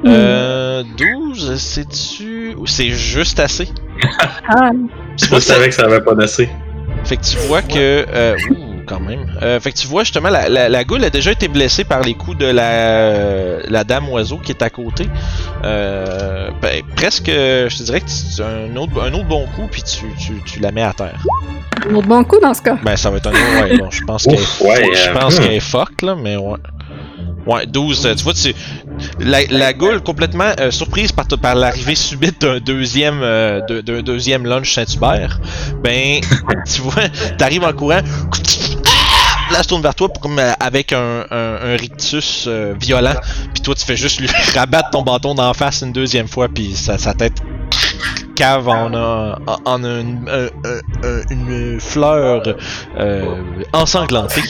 [0.04, 0.08] Hmm.
[0.08, 0.84] Euh.
[0.98, 2.56] 12, c'est-tu.
[2.58, 3.68] ou C'est juste assez?
[4.48, 4.72] Ah,
[5.18, 6.50] C'est Je pas que ça- savais que ça avait pas d'assez.
[7.04, 8.06] Fait que tu vois que.
[8.14, 8.56] Euh, ouh,
[8.88, 9.26] quand même.
[9.44, 12.02] Euh, fait que tu vois justement, la, la, la goule a déjà été blessée par
[12.02, 15.08] les coups de la, la dame oiseau qui est à côté.
[15.64, 19.84] Euh, ben, presque, je te dirais que tu, un, autre, un autre bon coup, puis
[19.84, 21.22] tu, tu, tu la mets à terre.
[21.88, 22.78] un autre bon coup dans ce cas.
[22.84, 23.62] Ben, ça va être un autre.
[23.64, 25.44] Ouais, bon, je pense qu'elle Ouf, ouais, je euh, pense hmm.
[25.44, 26.58] qu'elle est fuck, là, mais ouais.
[27.46, 28.06] Ouais, 12.
[28.06, 28.54] euh, Tu vois, tu,
[29.20, 34.02] la, la goule complètement euh, surprise par, par l'arrivée subite d'un deuxième, euh, de- d'un
[34.02, 35.40] deuxième lunch Saint-Hubert,
[35.84, 36.20] ben,
[36.74, 38.02] tu vois, t'arrives en courant,
[39.52, 42.74] là, elle se tourne vers toi pour- comme, euh, avec un, un, un rictus euh,
[42.80, 43.16] violent,
[43.54, 46.76] puis toi, tu fais juste lui rabattre ton bâton d'en face une deuxième fois, puis
[46.76, 47.34] sa, sa tête
[48.36, 52.44] cave en, a- une, un- un- un- une fleur
[52.98, 53.26] euh,
[53.74, 54.42] ensanglantée.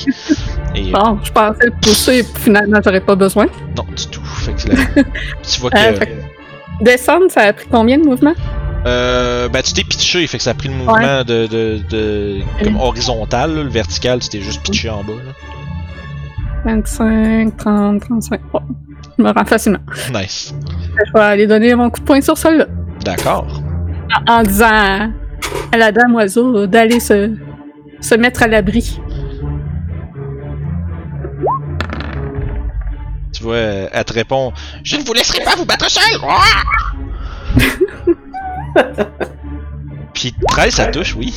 [0.76, 3.48] Et Bon, je pensais le pousser, finalement j'aurais pas besoin.
[3.76, 4.24] non, du tout.
[4.24, 4.76] Fait que là,
[5.44, 5.78] tu vois que.
[5.78, 8.36] Euh, fait que- Descendre, ça a pris combien de mouvements?
[8.86, 12.40] Euh, ben tu t'es pitché, fait que ça a pris le mouvement de, de, de
[12.64, 15.12] comme horizontal, là, le vertical, tu t'es juste pitché en bas.
[15.14, 15.34] Là.
[16.66, 18.40] 25, 30, 35.
[18.54, 18.60] Oh,
[19.18, 19.80] je me rends facilement.
[20.14, 20.54] Nice.
[21.08, 22.66] Je vais aller donner mon coup de poing sur celle-là.
[23.16, 23.48] D'accord.
[24.28, 25.08] En, en disant à,
[25.72, 27.36] à la dame oiseau d'aller se,
[28.02, 29.00] se mettre à l'abri.
[33.34, 34.52] Tu vois, elle te répond
[34.84, 36.20] Je ne vous laisserai pas vous battre seul!
[40.14, 41.34] Puis 13, ça touche, oui.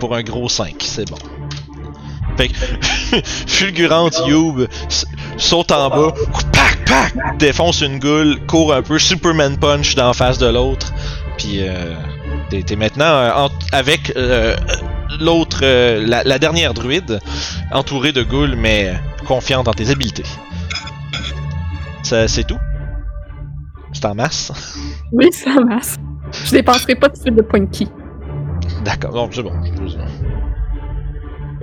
[0.00, 1.16] Pour un gros 5, c'est bon.
[2.36, 2.54] Fait que,
[3.46, 4.66] fulgurante Youb
[5.36, 6.12] saute en bas,
[6.52, 10.92] pac, pac, défonce une goule, court un peu, Superman punch d'en face de l'autre.
[11.36, 11.94] Puis euh,
[12.50, 14.56] t'es t'es maintenant euh, en- avec euh,
[15.20, 17.20] l'autre, euh, la, la dernière druide,
[17.72, 18.94] entourée de goules, mais
[19.26, 20.24] confiante dans tes habiletés.
[22.02, 22.58] Ça, c'est tout?
[23.92, 24.52] C'est en masse?
[25.12, 25.98] Oui, ça masse.
[26.46, 27.86] Je dépenserai pas de suite de ki.
[28.82, 29.52] D'accord, non, c'est bon.
[29.86, 29.96] Je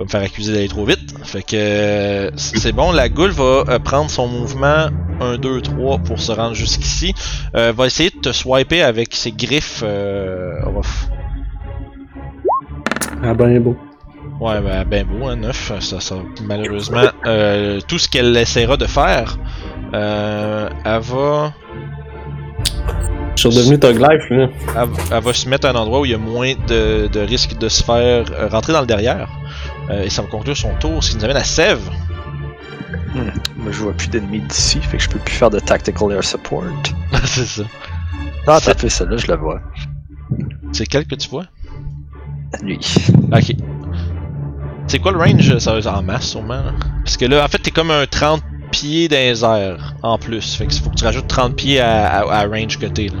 [0.00, 1.14] pas me faire accuser d'aller trop vite.
[1.24, 4.88] Fait que c'est bon, la goule va euh, prendre son mouvement
[5.20, 7.14] 1, 2, 3 pour se rendre jusqu'ici.
[7.54, 9.82] Euh, va essayer de te swiper avec ses griffes.
[9.84, 11.10] Euh, rough.
[13.22, 13.76] Ah ben beau.
[14.40, 15.80] Ouais, ben, ben beau, hein, 9.
[15.80, 19.36] Ça, ça, malheureusement, euh, tout ce qu'elle essaiera de faire,
[19.92, 21.52] euh, elle va.
[23.36, 24.48] Je suis redevenu Tug Life, là.
[24.76, 27.20] elle, elle va se mettre à un endroit où il y a moins de, de
[27.20, 29.28] risque de se faire rentrer dans le derrière.
[29.90, 31.80] Euh, et ça va conclure son tour, ce qui nous amène à Sève.
[33.14, 36.22] Moi, je vois plus d'ennemis d'ici, fait que je peux plus faire de tactical air
[36.24, 36.62] support.
[37.24, 37.62] c'est ça.
[38.46, 39.60] Ah, t'as fait celle-là, je la vois.
[40.72, 41.44] C'est quel que tu vois?
[42.62, 42.78] Lui.
[43.32, 43.52] Ok.
[44.86, 46.54] C'est quoi le range Ça va être en masse sûrement.
[46.62, 46.72] là?
[47.04, 50.54] Parce que là, en fait, t'es comme un 30 pieds dans les airs en plus.
[50.54, 53.06] Fait que faut que tu rajoutes 30 pieds à, à, à range que t'es.
[53.08, 53.18] là.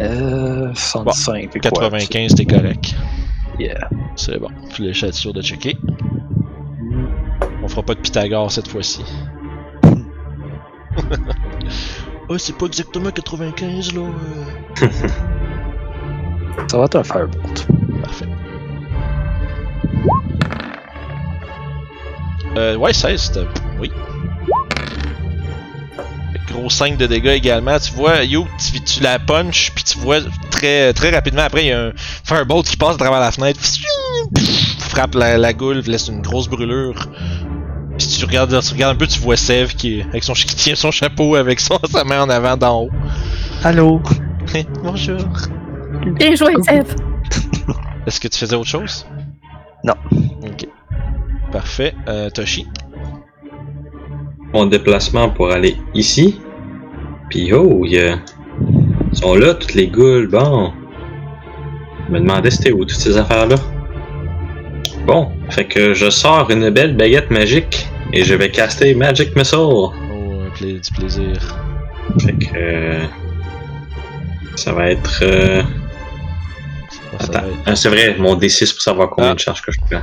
[0.00, 0.72] Euh.
[0.74, 1.52] 65.
[1.52, 2.94] fait quoi, 95, t'es correct.
[3.58, 3.88] Yeah.
[4.16, 4.48] C'est bon.
[4.76, 5.76] Je vais être sûr de checker.
[7.62, 9.04] On fera pas de Pythagore cette fois-ci.
[12.28, 14.00] oh, c'est pas exactement 95 là.
[14.02, 14.88] euh.
[16.68, 17.66] Ça va être un firebolt.
[18.02, 18.26] Parfait.
[22.56, 23.46] Euh, ouais, 16, c'était-
[23.80, 23.90] Oui.
[26.48, 27.78] Gros 5 de dégâts également.
[27.78, 30.18] Tu vois, Yo, tu, tu la punch, puis tu vois
[30.62, 33.60] très, très rapidement après, il y a un firebolt qui passe à travers la fenêtre,
[34.78, 37.08] frappe la, la goule, laisse une grosse brûlure.
[37.98, 40.46] Puis tu regardes, tu regardes un peu, tu vois Sev qui, est- avec son, qui
[40.46, 42.90] tient son chapeau avec son, sa main en avant d'en haut.
[43.64, 44.00] Allô?
[44.82, 45.18] Bonjour.
[46.18, 46.94] Bien joué, Sève.
[48.06, 49.06] Est-ce que tu faisais autre chose?
[49.84, 49.94] Non.
[50.42, 50.66] Ok.
[51.52, 51.94] Parfait.
[52.08, 52.66] Euh, Toshi?
[54.52, 56.40] Mon déplacement pour aller ici.
[57.30, 58.16] Puis oh, il y a...
[59.12, 60.28] Ils sont là, toutes les goules.
[60.28, 60.72] Bon.
[62.08, 63.56] Je me demandais c'était où toutes ces affaires-là.
[65.06, 69.58] Bon, fait que je sors une belle baguette magique et je vais caster Magic Missile.
[69.60, 69.92] Oh,
[70.46, 71.36] un pla- du plaisir.
[72.20, 72.46] Fait que.
[72.54, 73.04] euh,
[74.56, 75.20] Ça va être.
[75.22, 75.62] euh,
[77.18, 77.32] Ça Attends.
[77.32, 79.34] va être- Ah, c'est vrai, mon D6 pour savoir combien Ah.
[79.34, 80.02] de charges que je prends.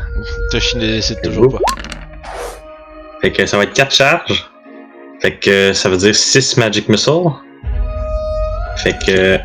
[0.52, 1.60] Toshi ne décide toujours pas.
[3.22, 4.50] Fait que ça va être 4 charges.
[5.22, 7.32] Fait que ça veut dire 6 Magic Missiles.
[8.84, 9.38] Fait que.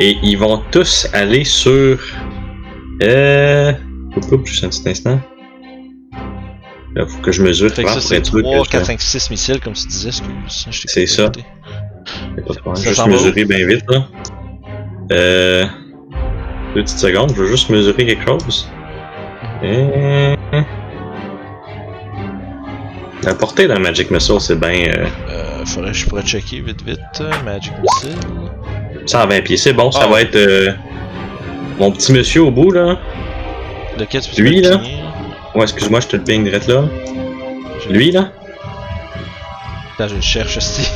[0.00, 1.98] Et ils vont tous aller sur.
[3.02, 3.72] Euh.
[4.44, 5.20] Juste un petit instant.
[6.94, 7.70] Là, faut que je mesure.
[7.70, 9.86] Fait que ça, c'est être sûr 3, que 4, je- 5, 6 missiles, comme tu
[9.86, 10.08] disais.
[10.08, 10.66] Excuse.
[10.70, 11.30] je t'ai C'est ça.
[11.30, 14.06] pas de Juste mesurer bien vite, là.
[15.12, 15.66] Euh.
[16.74, 18.68] Deux petites secondes, je veux juste mesurer quelque chose.
[19.62, 20.36] Euh...
[23.24, 26.98] La portée d'un Magic Missile, c'est bien euh, Euh, faudrait je pourrais checker vite vite.
[27.20, 28.18] euh, Magic Missile.
[29.06, 29.56] 120 pieds.
[29.56, 30.06] C'est bon, ça Ah.
[30.08, 30.72] va être euh,
[31.78, 32.98] mon petit monsieur au bout, là.
[33.98, 34.80] Lequel tu peux Lui, là?
[35.54, 36.84] Ouais, excuse-moi, je te le ping direct là.
[37.90, 38.30] Lui, là.
[39.94, 40.88] Attends, je le cherche aussi.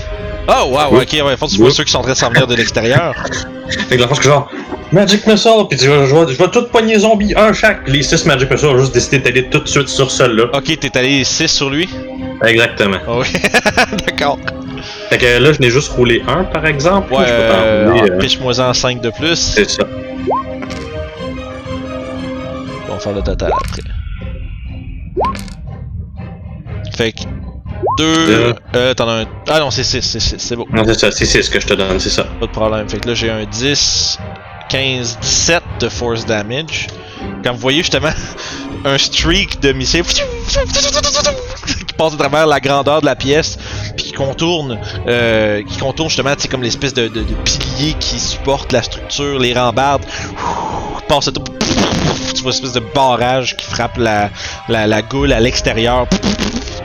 [0.48, 2.28] Oh, wow, ok, ouais, faut que tu vois ceux qui sont en train de s'en
[2.30, 3.14] venir de l'extérieur.
[3.88, 4.50] Fait que la fois que genre,
[4.92, 7.88] Magic Missile, puis je vais, je vais tout pogner zombie, un chaque.
[7.88, 10.44] Les 6 Magic Missile, juste décidé d'aller tout de suite sur celui-là.
[10.52, 11.88] Ok, t'es allé 6 sur lui?
[12.44, 12.98] Exactement.
[13.06, 13.26] Ah oui,
[14.06, 14.38] d'accord.
[15.08, 17.12] Fait que là, je n'ai juste roulé un, par exemple.
[17.12, 19.36] Ouais, je peux t'en euh, rouler, euh, pitch-moi-en 5 de plus.
[19.36, 19.84] C'est ça.
[22.88, 23.82] On va faire le total après.
[26.96, 27.22] Fait que
[27.98, 28.26] 2.
[28.26, 28.54] Deux.
[28.74, 29.24] Euh, t'en as un.
[29.48, 30.66] Ah non, c'est 6, c'est 6, c'est beau.
[30.72, 32.24] Non, c'est ça, c'est c'est ce que je te donne, c'est ça.
[32.40, 32.88] Pas de problème.
[32.88, 34.18] Fait que là, j'ai un 10,
[34.68, 36.88] 15, 17 de force damage.
[37.44, 38.10] Comme vous voyez, justement,
[38.84, 40.04] un streak de missiles
[42.02, 43.58] passe à travers la grandeur de la pièce,
[43.96, 48.18] puis qui contourne, euh, qui contourne justement, sais, comme l'espèce de, de, de pilier qui
[48.18, 50.04] supporte la structure, les rambardes.
[50.32, 51.44] Ouh, passe tout.
[52.34, 54.30] Tu vois une espèce de barrage qui frappe la,
[54.68, 56.06] la, la goule à l'extérieur,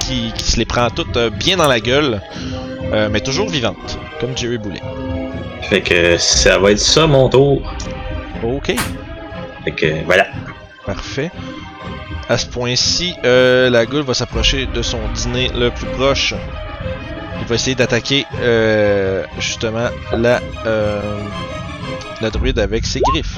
[0.01, 2.21] qui, qui se les prend toutes euh, bien dans la gueule,
[2.93, 4.81] euh, mais toujours vivante, comme Jerry Boulet.
[5.63, 7.61] Fait que ça va être ça mon tour.
[8.43, 8.75] Ok.
[9.63, 10.27] Fait que voilà.
[10.85, 11.31] Parfait.
[12.29, 16.33] À ce point-ci, euh, la goule va s'approcher de son dîner le plus proche.
[17.39, 21.01] Il va essayer d'attaquer euh, justement la, euh,
[22.21, 23.37] la druide avec ses griffes.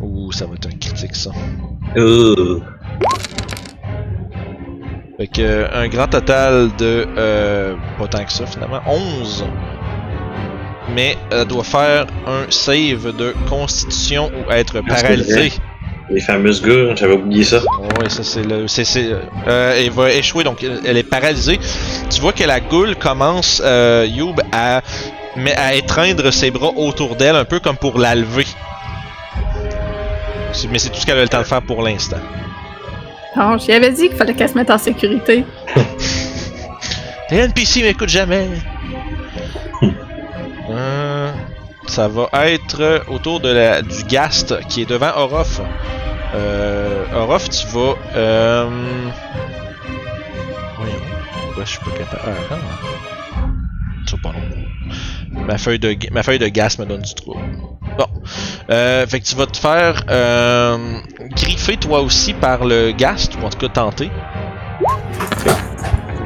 [0.00, 1.30] Ouh, ça va être un critique ça.
[1.96, 2.60] Euh,
[5.18, 9.44] Fait que un grand total de euh, pas tant que ça finalement, 11.
[10.94, 15.52] Mais elle doit faire un save de constitution ou être paralysée.
[16.10, 17.58] Les fameuses goules, j'avais oublié ça.
[17.98, 18.66] Ouais, ça c'est le.
[18.66, 19.10] C'est, c'est,
[19.46, 21.58] euh, elle va échouer, donc elle est paralysée.
[22.10, 24.82] Tu vois que la goule commence, euh, Youb, à,
[25.36, 28.46] mais à étreindre ses bras autour d'elle, un peu comme pour la lever.
[30.70, 32.16] Mais c'est tout ce qu'elle a le temps de faire pour l'instant.
[33.36, 35.44] Non, j'y avais dit qu'il fallait qu'elle se mette en sécurité.
[37.30, 38.48] Les NPC m'écoutent jamais.
[40.70, 41.32] Euh,
[41.86, 45.62] ça va être autour de la, du Gast qui est devant Orof.
[46.34, 47.94] Euh, Orof, tu vas.
[48.14, 48.68] Euh...
[50.76, 50.94] Voyons.
[51.46, 52.22] Pourquoi je suis pas capable.
[52.50, 53.46] Ah, ah.
[54.06, 55.42] C'est pas long.
[55.46, 57.40] Ma feuille de, ma feuille de Gast me donne du trouble.
[57.98, 58.06] Bon.
[58.70, 60.98] Euh, fait que tu vas te faire euh,
[61.36, 64.10] griffer toi aussi par le Gast, ou en tout cas tenter.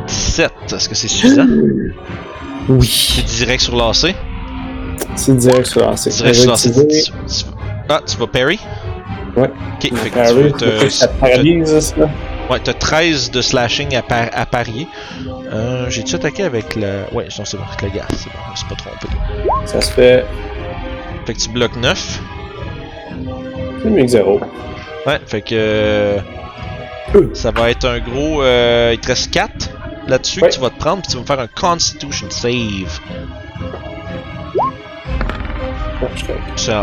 [0.07, 1.47] 17, est-ce que c'est suffisant?
[2.69, 2.87] Oui.
[2.87, 4.15] C'est direct sur l'AC.
[5.17, 7.45] C'est direct sur la c'est Direct sur tu-
[7.89, 8.59] Ah, tu vas parry?
[9.37, 9.49] Ouais.
[9.49, 11.95] Ok, fait que tu oui, vas te- ça paralyse, ça.
[12.51, 14.87] Ouais, t'as 13 de slashing à, par- à parier.
[15.53, 17.05] Euh, J'ai-tu attaqué avec le.
[17.13, 19.07] Ouais, non, c'est bon, avec le gars, c'est bon, je me suis pas trompé.
[19.67, 20.25] Ça se fait
[21.27, 22.21] Fait que tu bloques 9.
[23.83, 24.41] c'est mieux que zéro.
[25.07, 25.55] Ouais, fait que.
[25.55, 26.19] euh,
[27.35, 28.43] Ça va être un gros.
[28.43, 29.71] Euh, il te reste 4
[30.09, 30.49] là-dessus Ouais.
[30.49, 33.01] que tu vas te prendre, puis tu vas me faire un Constitution save.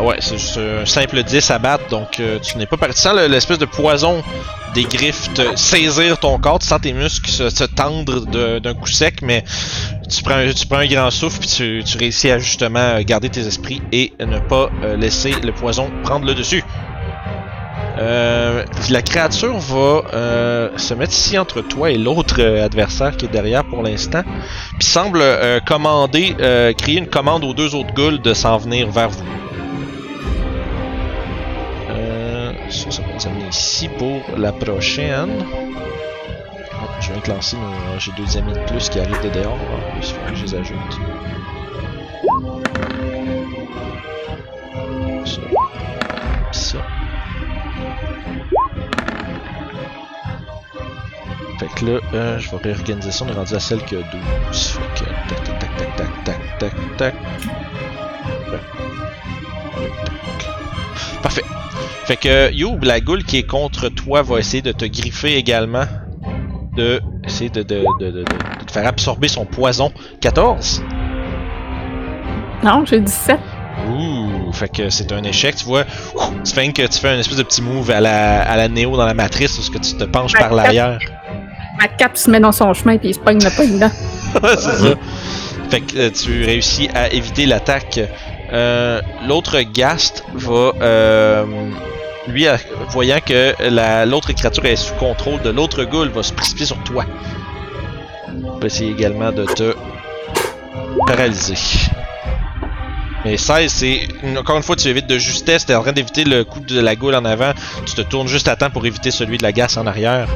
[0.04, 3.08] Ouais, c'est juste un simple 10 à battre, donc euh, tu n'es pas parti.
[3.16, 4.24] Le- l'espèce de poison
[4.74, 8.26] des griffes saisir ton corps, tu sens tes muscles se, tendre
[8.60, 9.44] d'un coup sec, mais
[10.10, 10.36] tu prends,
[10.80, 14.70] un- grand souffle, puis tu, réussis à justement euh, garder tes esprits et ne pas
[14.84, 16.64] euh, laisser le poison prendre le dessus.
[18.00, 23.26] Euh, la créature va euh, se mettre ici entre toi et l'autre euh, adversaire qui
[23.26, 24.24] est derrière pour l'instant,
[24.78, 25.22] puis semble
[25.66, 26.36] commander,
[26.78, 29.26] créer une commande aux deux autres ghouls de s'en venir vers vous.
[32.70, 35.44] Ça, ça va nous amener ici pour la prochaine.
[35.52, 37.58] Oh, je viens de lancer.
[37.98, 40.56] J'ai deux amis de plus qui arrivent de dehors en plus, faut que je les
[40.56, 41.00] ajoute.
[51.60, 53.26] Fait que là, euh, je vais réorganiser ça.
[53.26, 54.08] On est rendu à celle qui a 12.
[54.62, 57.16] Fait que tac, tac, tac, tac, tac, tac, tac, tac.
[61.22, 61.44] Parfait.
[62.06, 65.36] Fait que euh, Youb, la goule qui est contre toi, va essayer de te griffer
[65.36, 65.84] également.
[66.78, 68.24] De essayer de, de, de, de,
[68.66, 69.92] te faire absorber son poison.
[70.22, 70.82] 14.
[72.64, 73.38] Non, j'ai 17.
[73.90, 75.84] Ouh, fait que c'est un échec, tu vois.
[76.46, 78.96] Tu fais que tu fais un espèce de petit move à la, à la Néo
[78.96, 81.00] dans la matrice, où ce que tu te penches par l'arrière.
[81.80, 83.80] Ma cape se met dans son chemin puis il se pogne le pogne.
[84.44, 84.96] Ouais, c'est ça.
[85.72, 88.00] Fait que euh, tu réussis à éviter l'attaque.
[88.54, 91.46] Euh, L'autre Gast va, euh,
[92.28, 92.46] lui,
[92.90, 96.78] voyant que la- l'autre créature est sous contrôle de l'autre ghoul, va se précipiter sur
[96.84, 97.06] toi.
[98.62, 99.76] Va essayer également de te
[101.08, 101.56] paralyser.
[103.26, 104.08] Mais 16, c'est.
[104.38, 105.66] Encore une fois, tu évites de justesse.
[105.66, 107.52] T'es en train d'éviter le coup de la goule en avant.
[107.86, 110.28] Tu te tournes juste à temps pour éviter celui de la gasse en arrière.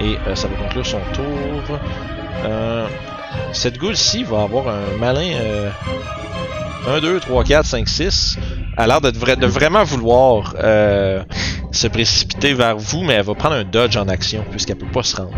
[0.00, 1.78] Et euh, ça va conclure son tour.
[2.44, 2.86] Euh,
[3.52, 5.30] cette goule-ci va avoir un malin.
[5.40, 5.70] Euh,
[6.96, 8.38] 1, 2, 3, 4, 5, 6.
[8.76, 11.22] Elle a l'air de, vra- de vraiment vouloir euh,
[11.72, 15.02] se précipiter vers vous, mais elle va prendre un dodge en action puisqu'elle peut pas
[15.02, 15.30] se rendre.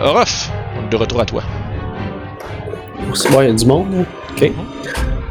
[0.00, 0.50] Euh, Orof,
[0.90, 1.42] de retour à toi.
[3.14, 3.92] C'est bon, il y a du monde.
[3.92, 4.04] là.
[4.32, 4.50] Ok.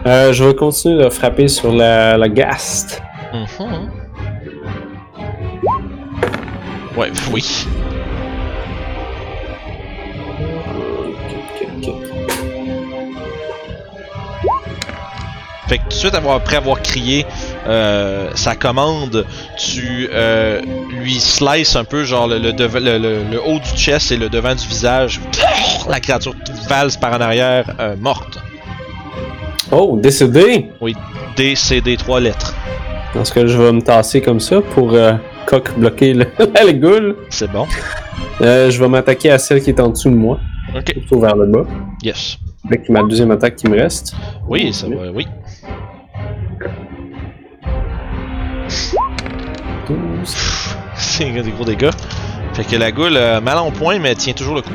[0.06, 3.02] Euh, je vais continuer de frapper sur la, la Gast.
[3.34, 3.90] Mhm.
[6.96, 7.44] Ouais, oui.
[15.68, 17.28] Fait que tout de suite avoir- après avoir crié
[17.68, 19.26] euh, sa commande,
[19.58, 22.98] tu euh, lui slices un peu genre le, le, le-
[23.32, 25.22] le- haut du chest et le devant du visage.
[25.88, 26.34] La créature
[26.68, 28.40] valse par en arrière, euh, morte.
[29.72, 30.72] Oh, décédé!
[31.36, 32.56] D, C, D, trois lettres.
[33.16, 35.14] Dans ce cas, je vais me tasser comme ça pour euh,
[35.48, 37.16] coq bloquer le, la goule.
[37.30, 37.66] C'est bon.
[38.42, 40.40] Euh, je vais m'attaquer à celle qui est en dessous de moi,
[40.76, 40.92] Ok.
[40.92, 41.66] plutôt vers le bas.
[42.04, 42.38] Yes.
[42.66, 44.14] Avec ma deuxième attaque qui me reste.
[44.48, 45.28] Oui, ça va, oui.
[49.88, 49.98] 12.
[50.96, 51.90] C'est des gros dégâts.
[52.54, 54.70] Fait que la goule a mal en point, mais elle tient toujours le coup.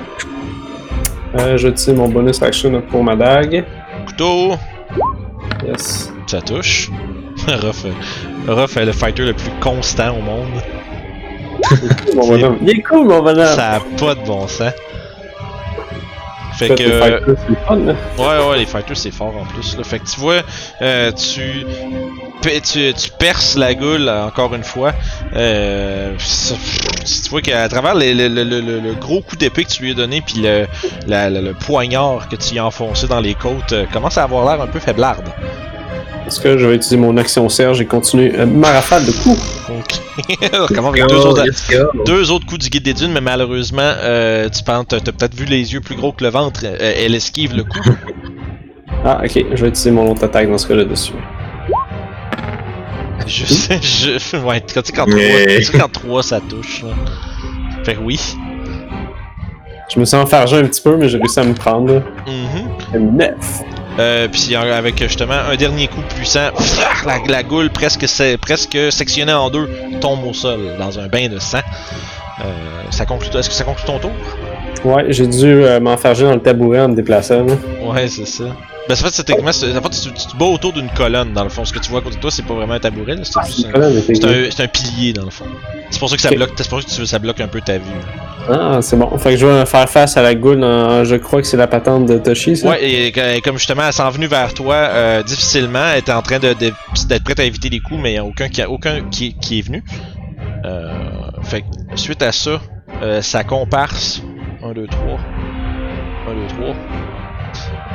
[1.37, 3.65] Euh, je tire mon bonus action pour ma dague.
[4.07, 4.53] Couteau,
[5.67, 6.13] Yes.
[6.27, 6.91] ça touche.
[7.63, 7.91] Ruff, euh,
[8.55, 10.49] Ruff est le fighter le plus constant au monde.
[12.15, 12.59] Mon bonhomme.
[12.63, 13.55] Il est cool, mon bonhomme.
[13.57, 14.73] Ça a pas de bon sens.
[16.59, 16.75] Fait que.
[16.85, 17.79] les fighters, fun.
[18.19, 19.77] Ouais, ouais, les fighters c'est fort en plus.
[19.77, 19.83] Là.
[19.83, 20.43] Fait que tu vois,
[20.83, 21.67] euh, tu,
[22.43, 24.93] tu, tu perces la goule euh, encore une fois.
[25.35, 29.83] Euh, tu vois qu'à travers le, le- le- le- le gros coup d'épée que tu
[29.83, 30.67] lui as donné, puis le,
[31.09, 34.23] la- la- le poignard que tu lui as enfoncé dans les côtes, euh, commence à
[34.23, 35.29] avoir l'air un peu faiblarde.
[36.25, 39.39] Parce que je vais utiliser mon action serge et continuer euh, ma rafale de coups?
[39.69, 39.85] Donc,
[40.59, 41.45] on recommence avec deux autres,
[42.07, 45.45] deux autres coups du guide des dunes, mais malheureusement, euh, tu penses, t'as peut-être vu
[45.45, 46.61] les yeux plus gros que le ventre.
[46.65, 47.81] euh, elle esquive le coup.
[49.07, 49.33] Ah, ok.
[49.53, 51.13] Je vais utiliser mon autre attaque dans ce cas-là dessus.
[53.27, 54.37] Je sais, je.
[54.39, 56.83] Ouais, quand tu sais, quand 3, Mais- tu sais, quand 3 ça touche.
[57.85, 58.19] Fait que oui.
[59.93, 62.03] Je me sens enfargé un petit peu, mais j'ai réussi à me prendre.
[62.27, 63.15] Mhm.
[63.17, 63.29] 9.
[63.99, 66.51] Euh, puis avec justement un dernier coup puissant,
[67.07, 69.69] la, la goule presque, se- presque sectionnée en deux
[70.01, 71.61] tombe au sol dans un bain de sang.
[72.45, 72.51] Euh,
[72.91, 74.11] ça conclut, est-ce que ça conclut ton tour?
[74.85, 77.45] Ouais, j'ai dû euh, m'enfarger dans le tabouret en me déplaçant.
[77.45, 77.55] là.
[77.83, 78.45] Ouais, c'est ça.
[78.89, 81.33] Ben, en fait, c'est techniquement, c'est- en fait, tu, tu te bats autour d'une colonne,
[81.33, 81.65] dans le fond.
[81.65, 83.41] Ce que tu vois à côté de toi, c'est pas vraiment un tabouret, là, c'est
[83.47, 85.47] juste un, Colonne était- c'est un, c'est un pilier, dans le fond.
[85.91, 86.37] C'est pour ça que ça Ok.
[86.37, 87.85] bloque, c'est pour ça que tu- ça bloque un peu ta vue.
[88.51, 89.17] Ah, c'est bon.
[89.17, 90.63] Fait que je vais faire face à la goule.
[90.63, 92.69] en- Je crois que c'est la patente de Toshi, ça.
[92.69, 96.21] Ouais, et que- comme justement, elle s'en venue vers toi euh, difficilement, elle était en
[96.21, 96.73] train de, de-
[97.09, 99.35] d'être prête à éviter les coups, mais il n'y a aucun, qui, a- aucun qui,
[99.41, 99.83] qui est venu.
[100.67, 100.93] Euh,
[101.43, 101.67] fait que,
[101.97, 102.61] suite à ça,
[103.03, 104.21] euh, sa comparse.
[104.63, 105.19] 1, 2, 3.
[106.29, 106.75] 1, 2, 3.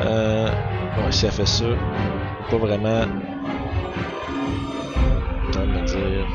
[0.01, 1.65] Euh, ouais, si elle fait ça,
[2.49, 3.05] pas vraiment.
[5.49, 6.27] Attends de me dire.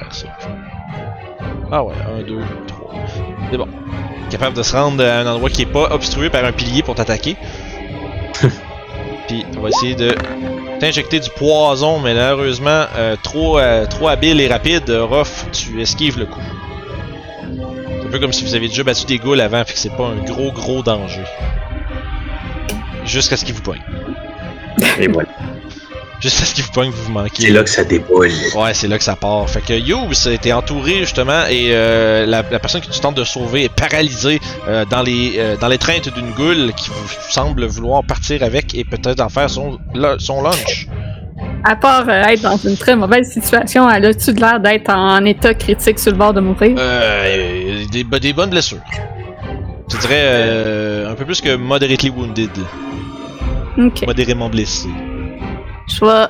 [0.00, 0.48] attends, faire ça.
[1.72, 2.94] Ah ouais, 1, 2, 3.
[3.50, 3.68] C'est bon.
[4.30, 6.94] Capable de se rendre à un endroit qui est pas obstrué par un pilier pour
[6.94, 7.36] t'attaquer.
[9.28, 10.14] Puis on va essayer de
[10.80, 15.80] t'injecter du poison, mais malheureusement, euh, trop, euh, trop habile et rapide, euh, Ruff, tu
[15.80, 16.42] esquives le coup.
[17.40, 19.96] C'est un peu comme si vous aviez déjà battu des ghouls avant, fait que c'est
[19.96, 21.24] pas un gros gros danger.
[23.04, 23.82] Jusqu'à ce qu'il vous pogne.
[24.98, 25.28] Et voilà.
[26.20, 27.42] Jusqu'à ce qu'il vous pogne, vous vous manquez.
[27.42, 28.30] C'est là que ça déboule.
[28.56, 29.48] Ouais, c'est là que ça part.
[29.50, 33.24] Fait que Youbs était entouré justement et euh, la, la personne que tu tentes de
[33.24, 38.04] sauver est paralysée euh, dans les euh, dans l'étreinte d'une goule qui vous semble vouloir
[38.04, 39.78] partir avec et peut-être en faire son,
[40.18, 40.88] son lunch.
[41.66, 45.52] À part euh, être dans une très mauvaise situation, elle a-tu l'air d'être en état
[45.54, 46.76] critique sur le bord de mourir?
[46.78, 48.78] Euh, des bonnes blessures.
[49.90, 52.50] Je dirais euh, un peu plus que moderately wounded,
[53.78, 54.06] Ok.
[54.06, 54.88] modérément blessé.
[55.88, 56.26] Je vais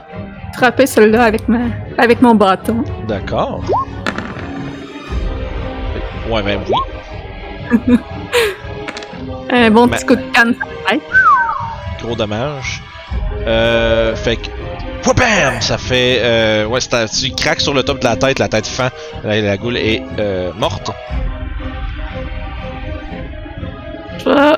[0.56, 1.58] frapper celle-là avec, ma...
[1.98, 2.84] avec mon bâton.
[3.06, 3.62] D'accord.
[6.28, 7.96] Ouais, ben oui.
[9.50, 10.54] Un bon petit coup de canne.
[12.00, 12.82] Gros dommage.
[13.46, 14.48] Euh, fait que.
[15.06, 15.60] Wham!
[15.60, 16.20] Ça fait.
[16.22, 18.88] Euh, ouais, tu craques sur le top de la tête, la tête fend.
[19.22, 20.90] La, la goule est euh, morte.
[24.24, 24.56] Vais-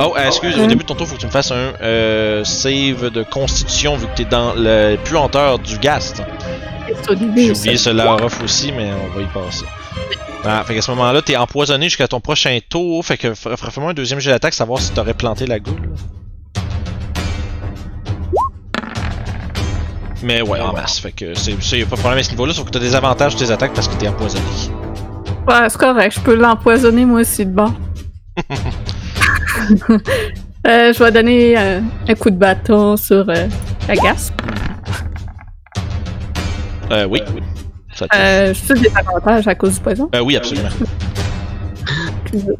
[0.00, 2.44] Oh, euh, excuse, au début de ton tour, faut que tu me fasses un euh,
[2.44, 6.22] save de constitution vu que t'es dans le puanteur du gast.
[6.86, 9.64] J'ai oublié cela off aussi, mais on va y passer.
[10.44, 13.04] Ah, fait qu'à ce moment-là, t'es empoisonné jusqu'à ton prochain tour.
[13.04, 15.90] Fait que fais-moi un deuxième jet d'attaque, savoir si t'aurais planté la goule.
[20.22, 21.00] Mais ouais, en masse.
[21.00, 21.54] Fait que c'est,
[21.86, 23.88] pas de problème à ce niveau-là, sauf que t'as des avantages sur tes attaques parce
[23.88, 24.44] que t'es empoisonné.
[25.48, 27.72] Ouais, c'est correct, je peux l'empoisonner moi aussi de bord.
[30.66, 33.46] Euh, je vais donner euh, un coup de bâton sur euh,
[33.86, 34.34] la gaspe.
[36.90, 37.22] Euh, oui.
[37.94, 40.08] Ça te- Euh, je fais des avantages à cause du poison.
[40.14, 40.68] Euh, oui, absolument.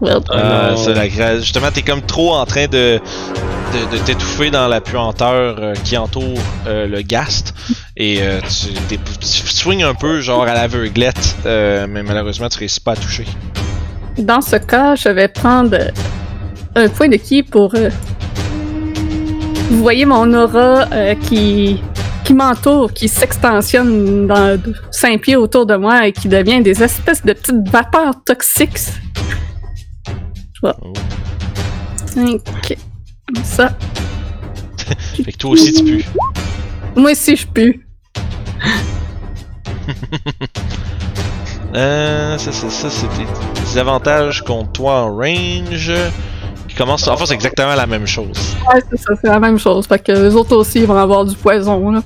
[0.00, 0.76] Well, Euh, non.
[0.76, 4.80] c'est la gra- Justement, t'es comme trop en train de, de, de t'étouffer dans la
[4.80, 6.38] puanteur euh, qui entoure
[6.68, 7.52] euh, le gast.
[7.96, 12.58] Et euh, tu, t'es- tu swings un peu, genre à l'aveuglette, euh, mais malheureusement, tu
[12.58, 13.24] réussis pas à toucher.
[14.18, 15.90] Dans ce cas, je vais prendre euh,
[16.74, 17.88] un point de ki pour euh,
[19.70, 21.80] vous voyez mon aura euh, qui,
[22.24, 24.60] qui m'entoure, qui s'extensionne dans
[24.90, 28.78] 5 pieds autour de moi et qui devient des espèces de petites vapeurs toxiques.
[30.54, 30.72] Je vais.
[30.82, 30.92] Oh.
[32.06, 32.40] 5.
[33.26, 33.76] Comme ça.
[35.24, 36.04] Fait que toi aussi tu pues.
[36.96, 37.86] Moi aussi, je pue.
[41.74, 43.26] Euh, ça, ça, ça, c'est des,
[43.60, 45.92] des avantages contre toi en range.
[46.68, 47.06] Qui commence.
[47.08, 48.56] Enfin, c'est exactement la même chose.
[48.72, 49.86] Ouais, c'est ça, c'est la même chose.
[49.86, 52.02] Fait que les autres aussi ils vont avoir du poison, là.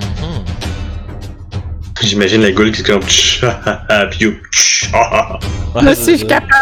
[0.00, 0.44] Mhm.
[2.02, 3.00] J'imagine la goule qui est comme.
[3.00, 4.26] Puis.
[5.74, 6.52] Ouais, aussi, je suis capable.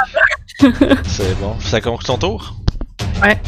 [1.06, 1.56] C'est bon.
[1.60, 2.54] Ça conclut ton tour?
[3.22, 3.40] Ouais.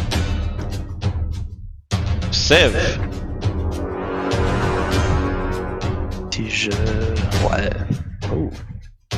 [2.31, 2.99] Sève.
[6.33, 6.71] Si je.
[6.71, 7.71] Ouais.
[8.35, 8.51] Oh.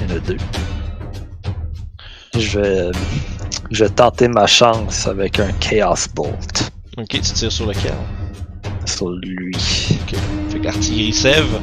[0.00, 0.36] Il y en a deux.
[2.38, 2.90] Je vais.
[3.70, 7.92] Je vais tenter ma chance avec un Chaos Bolt Ok, tu tires sur lequel?
[8.84, 9.52] sur lui.
[9.54, 10.14] Ok.
[10.50, 11.60] Fait que l'artillerie sève.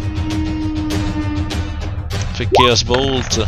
[2.34, 3.42] Fait que Chaos Bolt.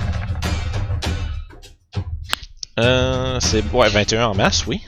[2.80, 3.64] Euh, c'est.
[3.74, 4.82] Ouais, 21 en masse, oui.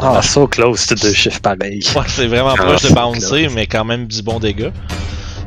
[0.00, 0.24] Ah, dommage.
[0.28, 1.80] so close to deux chiffres pareils.
[1.94, 4.72] Ouais, c'est vraiment Ah, proche de c'est bouncer, mais quand même du bon dégât.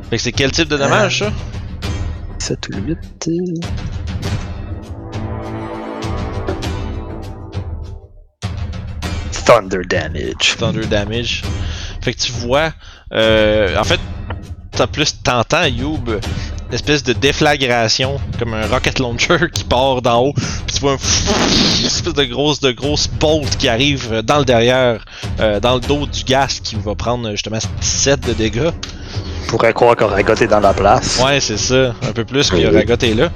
[0.09, 1.31] Fait que c'est quel type de dommage, ça?
[2.39, 2.97] 7 ou 8.
[9.45, 10.57] Thunder damage.
[10.57, 11.43] Thunder damage.
[12.01, 12.71] Fait que tu vois,
[13.13, 13.99] euh, en fait,
[14.71, 16.19] t'as plus t'entends Youb,
[16.69, 20.93] une espèce de déflagration, comme un rocket launcher qui part d'en haut, puis tu vois
[20.93, 20.97] un
[21.79, 25.03] une espèce de grosse de grosse bolt qui arrive dans le derrière,
[25.39, 28.71] euh, dans le dos du gas qui va prendre justement 17 de dégâts.
[29.45, 31.21] On pourrait croire qu'Oragot est dans la place.
[31.23, 32.75] Ouais, c'est ça, un peu plus, puis Oui.
[32.75, 33.31] Ragot est là,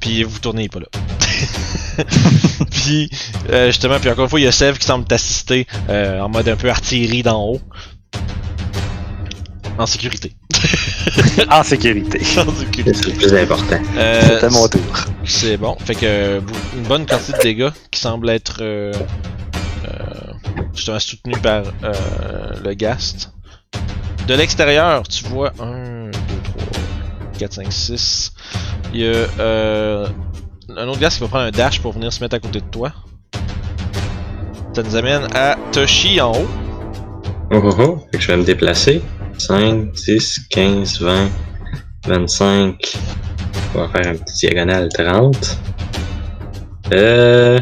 [0.00, 0.86] puis vous tournez pas là.
[2.70, 3.08] puis
[3.50, 6.28] euh, justement, puis encore une fois, il y a Sev qui semble t'assister euh, en
[6.28, 7.60] mode un peu artillerie d'en haut.
[9.78, 10.32] En sécurité.
[11.50, 12.18] En sécurité.
[12.38, 12.94] en sécurité.
[12.94, 13.78] C'est le plus important.
[13.96, 14.80] Euh, C'était mon tour.
[15.24, 15.76] C'est bon.
[15.84, 16.40] Fait que euh,
[16.76, 18.92] une bonne quantité de dégâts qui semble être euh,
[19.84, 19.90] euh,
[20.74, 21.92] justement soutenu par euh,
[22.64, 23.32] le Gast.
[24.26, 26.62] De l'extérieur, tu vois 1, 2, 3,
[27.38, 28.32] 4, 5, 6.
[28.92, 30.08] Il y a euh,
[30.76, 32.66] un autre Gast qui va prendre un dash pour venir se mettre à côté de
[32.66, 32.92] toi.
[34.74, 36.48] Ça nous amène à Toshi en haut.
[37.52, 38.06] Oh oh oh.
[38.18, 39.00] Je vais me déplacer.
[39.38, 41.28] 5, 10, 15, 20,
[42.06, 42.98] 25.
[43.74, 45.58] On va faire un petit diagonale 30.
[46.92, 47.60] Euh.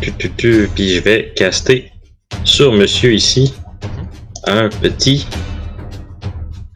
[0.00, 1.90] Puis je vais caster
[2.44, 3.54] sur monsieur ici
[4.46, 5.26] un petit.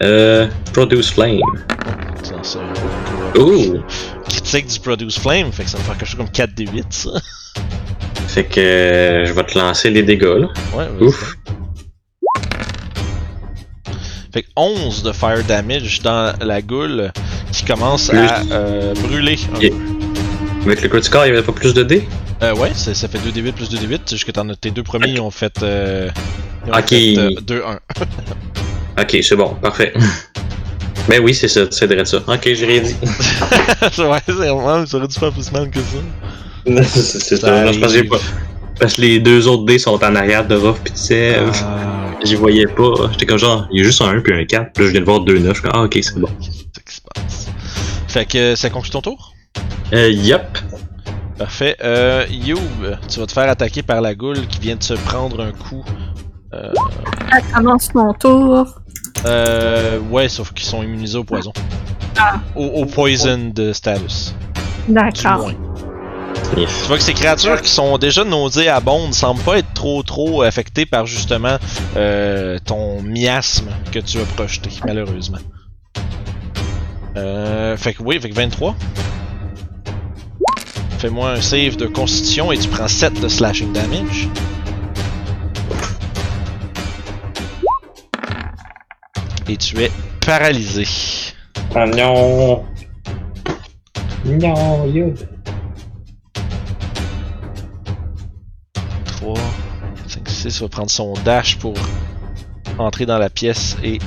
[0.03, 0.49] Euh.
[0.73, 1.41] Produce Flame.
[3.37, 3.79] Ouh!
[4.29, 7.11] critique du Produce Flame, fait que ça va faire quelque chose comme 4d8 ça.
[8.29, 10.49] Fait que euh, je vais te lancer les dégâts là.
[10.75, 10.87] Ouais.
[11.01, 11.35] Ouf!
[14.33, 17.11] Fait que 11 de fire damage dans la goule
[17.53, 19.71] qui commence à euh, brûler un Yeah.
[19.71, 19.77] peu.
[20.65, 22.07] Avec le critical, il n'y avait pas plus de dés?
[22.43, 24.83] Euh, ouais, ça, ça fait 2d8 plus 2d8, c'est juste que t'en as tes deux
[24.83, 26.11] premiers, ils ont fait, euh,
[26.67, 26.89] ils ont Ok.
[26.89, 27.79] fait euh, 2-1.
[29.01, 29.93] Ok, c'est bon, parfait.
[31.09, 32.19] Mais oui, c'est ça, c'est vrai ça.
[32.27, 32.97] Ok, j'ai rien dit.
[33.03, 36.83] ouais, c'est vraiment, ça aurait dû faire plus mal que ça.
[36.85, 38.19] c'est c'est Ça non, je pensais pas.
[38.81, 41.51] Parce que les deux autres dés sont en arrière de Ruff pis de Sev.
[41.63, 42.93] Ah, J'y voyais pas.
[43.13, 44.73] J'étais comme genre, il y a juste un 1 puis un 4.
[44.73, 45.47] Puis là, je viens de voir 2 9.
[45.49, 46.29] Je suis comme, ah, ok, c'est bon.
[46.41, 47.47] qu'est-ce qui se passe?
[48.09, 49.33] Fait que ça conclut ton tour?
[49.93, 50.59] Euh, yup.
[51.39, 51.77] Parfait.
[51.85, 52.59] Euh, Youb,
[53.09, 55.85] tu vas te faire attaquer par la goule qui vient de se prendre un coup.
[56.53, 56.73] Euh,
[57.31, 58.67] Ça commence mon tour.
[59.25, 61.53] euh, ouais, sauf qu'ils sont immunisés au poison.
[62.19, 62.41] Ah.
[62.57, 64.35] Au, au poison de status.
[64.89, 65.53] D'accord.
[66.57, 70.87] Tu vois que ces créatures qui sont déjà nauséabondes semblent pas être trop trop affectées
[70.87, 71.57] par justement
[71.97, 75.39] euh, ton miasme que tu as projeté, malheureusement.
[77.17, 78.75] Euh, fait que oui, fait que 23.
[80.99, 84.29] Fais-moi un save de constitution et tu prends 7 de slashing damage.
[89.49, 89.93] Et tu es
[90.27, 90.89] paralysé.
[91.73, 92.65] Ah non.
[94.25, 95.21] Non, yup.
[99.07, 99.35] 3,
[100.09, 101.75] 5, 6 va prendre son dash pour
[102.79, 104.01] entrer dans la pièce et.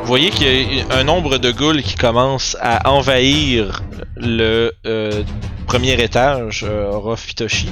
[0.00, 3.82] Vous voyez qu'il y a un nombre de ghouls qui commencent à envahir
[4.16, 5.24] le euh,
[5.66, 7.68] premier étage euh, aura Fitoshi,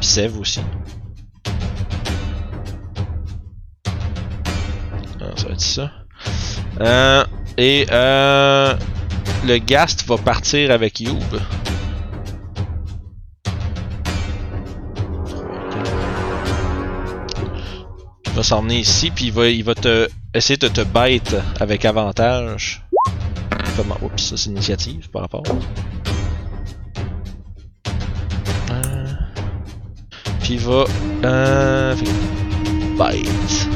[0.00, 0.60] puis aussi.
[5.20, 5.90] Ah, ça va être ça.
[6.80, 7.24] Euh,
[7.58, 8.74] et euh,
[9.44, 11.18] le Gast va partir avec Youb.
[18.26, 21.84] Il va s'emmener ici, puis il va, il va te, essayer de te bite avec
[21.84, 22.84] avantage.
[23.78, 25.44] Comment Oups, ça c'est initiative par rapport.
[28.72, 29.06] Euh,
[30.40, 30.84] Puis il va.
[31.24, 31.94] Euh,
[32.98, 33.68] bite.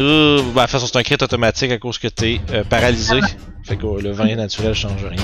[0.00, 3.20] Euh, ben, de toute façon, c'est un crit automatique à cause que t'es euh, paralysé.
[3.64, 5.22] Fait que euh, le 20 naturel change rien.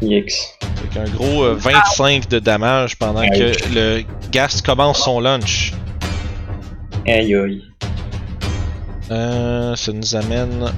[0.00, 0.50] Yix.
[0.60, 3.30] Fait qu'un gros euh, 25 de damage pendant Aïe.
[3.30, 5.72] que le Gast commence son lunch.
[7.04, 7.62] Aïe aïe.
[9.10, 10.72] Euh, ça nous amène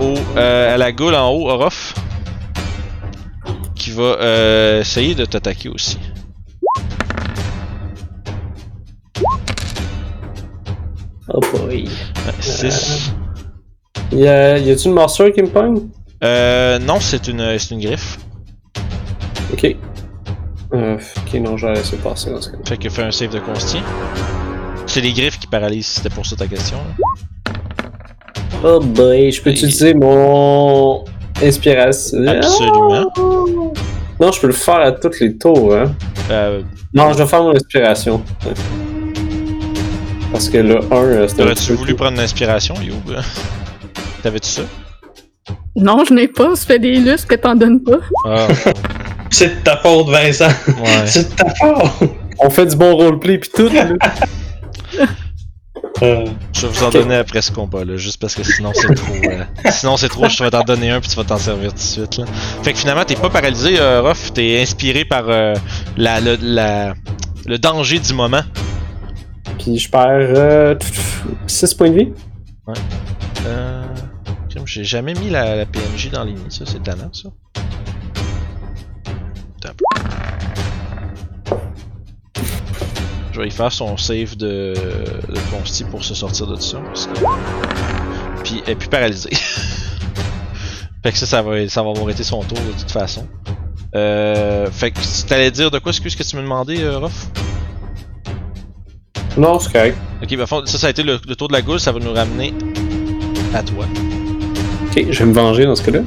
[0.00, 1.94] au, euh, à la goule en haut, Orof.
[3.74, 5.98] Qui va euh, essayer de t'attaquer aussi.
[11.28, 11.88] Oh boy.
[12.40, 13.12] 6.
[14.12, 15.88] Y a, y a-tu une morsure qui me pogne?
[16.24, 18.18] Euh, non, c'est une, c'est une griffe.
[19.52, 19.76] Ok.
[20.74, 22.58] Euh, ok, non, je vais laisser passer dans ce cas.
[22.64, 23.78] Fait que fais un save de consti.
[24.88, 26.78] C'est les griffes qui paralysent, c'était pour ça ta question.
[26.98, 27.52] là.
[28.64, 31.04] Oh boy, je peux Et- utiliser mon
[31.42, 32.26] inspiration?
[32.26, 33.12] Absolument.
[34.20, 35.94] Non, je peux le faire à tous les tours, hein.
[36.30, 36.62] Euh,
[36.92, 38.22] Non, je vais faire mon inspiration.
[40.32, 41.96] Parce que le 1, euh, c'était un petit T'aurais-tu peu voulu tout.
[41.98, 43.14] prendre l'inspiration, Youb?
[44.22, 44.62] T'avais-tu ça?
[45.76, 46.56] Non, je n'ai pas.
[46.56, 47.98] Ça fait des lustres que t'en donnes pas.
[48.26, 48.48] Ah,
[49.30, 50.48] C'est de ta faute, Vincent.
[50.66, 51.06] ouais.
[51.06, 52.10] C'est de ta faute.
[52.40, 53.68] On fait du bon roleplay pis tout.
[56.02, 58.94] Euh, Je vais vous en donner après ce combat là, juste parce que sinon c'est
[58.94, 59.14] trop.
[59.30, 61.76] euh, sinon c'est trop, je vais t'en donner un puis tu vas t'en servir tout
[61.76, 62.24] de suite là.
[62.62, 65.54] Fait que finalement t'es pas paralysé, euh, Ruff, t'es inspiré par euh,
[65.96, 66.94] la, le, la-
[67.46, 68.42] le danger du moment.
[69.58, 70.76] Pis je perds
[71.46, 72.08] 6 points de vie.
[73.46, 73.82] Euh,
[74.50, 77.28] crime, J'ai jamais mis la, la PNJ dans les nids, ça c'est tannant ça.
[83.38, 86.80] Je vais y faire son save de, de consti pour se sortir de ça.
[86.80, 87.12] Parce que...
[88.42, 89.30] Puis elle est plus paralysée.
[91.04, 93.28] fait que ça, ça va, ça va avoir été son tour de toute façon.
[93.94, 97.28] Euh, fait que tu t'allais dire de quoi, excuse que tu me demandais, euh, Ruff?
[99.36, 99.96] Non, c'est correct.
[100.20, 102.00] Ok, bah fond, ça, ça a été le, le tour de la goule, ça va
[102.00, 102.52] nous ramener
[103.54, 103.86] à toi.
[104.88, 106.00] Ok, je vais me venger dans ce cas-là.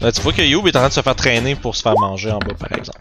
[0.00, 1.94] Là, tu vois que Youb est en train de se faire traîner pour se faire
[2.00, 2.98] manger en bas, par exemple.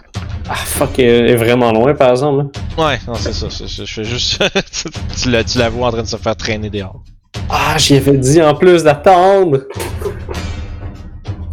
[0.50, 2.46] Ah fuck, elle est vraiment loin par exemple.
[2.78, 2.86] là.
[2.86, 3.48] Ouais, non, c'est ça.
[3.50, 4.42] Je fais juste.
[5.22, 7.04] tu- la, tu la vois en train de se faire traîner dehors.
[7.50, 9.60] Ah, j'y avais dit en plus d'attendre.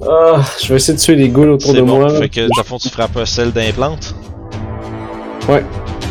[0.09, 1.99] Ah, je vais essayer de tuer les ghouls autour de bon.
[2.01, 2.11] moi.
[2.18, 4.14] Fait que, dans le fond, tu frappes celle d'implante.
[5.49, 5.64] Ouais.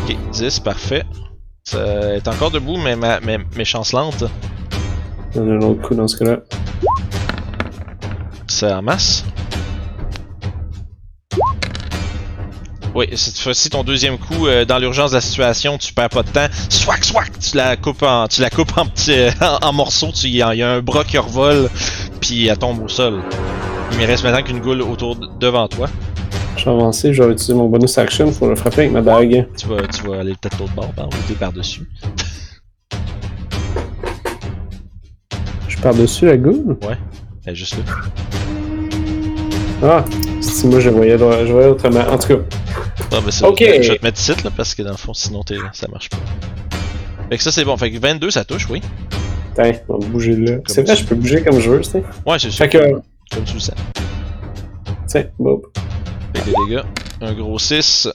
[0.08, 1.04] Ok, 10, parfait.
[1.64, 4.24] Ça est encore debout, mais, ma, mais, mais chancelante.
[5.36, 6.38] On a un autre coup dans ce cas-là.
[8.46, 8.82] Ça en
[12.94, 16.22] Oui, cette fois-ci, ton deuxième coup, euh, dans l'urgence de la situation, tu perds pas
[16.22, 16.46] de temps.
[16.68, 17.38] Swak, swak!
[17.40, 20.10] Tu la coupes en, tu la coupes en, petits, en, en morceaux.
[20.22, 21.68] Il y, a il y a un bras qui revole,
[22.20, 23.20] puis elle tombe au sol.
[23.92, 25.88] Il me reste maintenant qu'une goule autour de- devant toi.
[26.56, 29.48] Je vais avancer, je vais utiliser mon bonus action pour le frapper avec ma bague.
[29.58, 31.08] Tu vas, tu vas aller peut-être l'autre bord, par
[31.40, 31.88] par-dessus.
[35.68, 36.76] Je pars dessus la goule?
[37.44, 37.82] Elle est juste là.
[39.82, 40.04] Ah,
[40.40, 42.00] si moi je voyais, je voyais autrement.
[42.08, 42.34] En tout cas,
[43.16, 43.58] Ah, c'est- Ok.
[43.60, 46.08] Je vais te mettre ici, là, parce que dans le fond, sinon t'es- ça marche
[46.10, 46.16] pas.
[47.30, 47.76] Fait que ça, c'est bon.
[47.76, 48.80] Fait que 22, ça touche, oui.
[49.54, 50.56] tiens, on va bouger là.
[50.66, 52.02] C'est vrai, je peux bouger comme je veux, tu sais.
[52.26, 52.64] Ouais, c'est sûr.
[52.64, 52.78] Fait que,
[53.34, 53.74] Comme tu le sens.
[55.06, 55.62] tiens, bon.
[56.34, 56.84] Fait que les dégâts.
[57.20, 58.08] Un gros 6.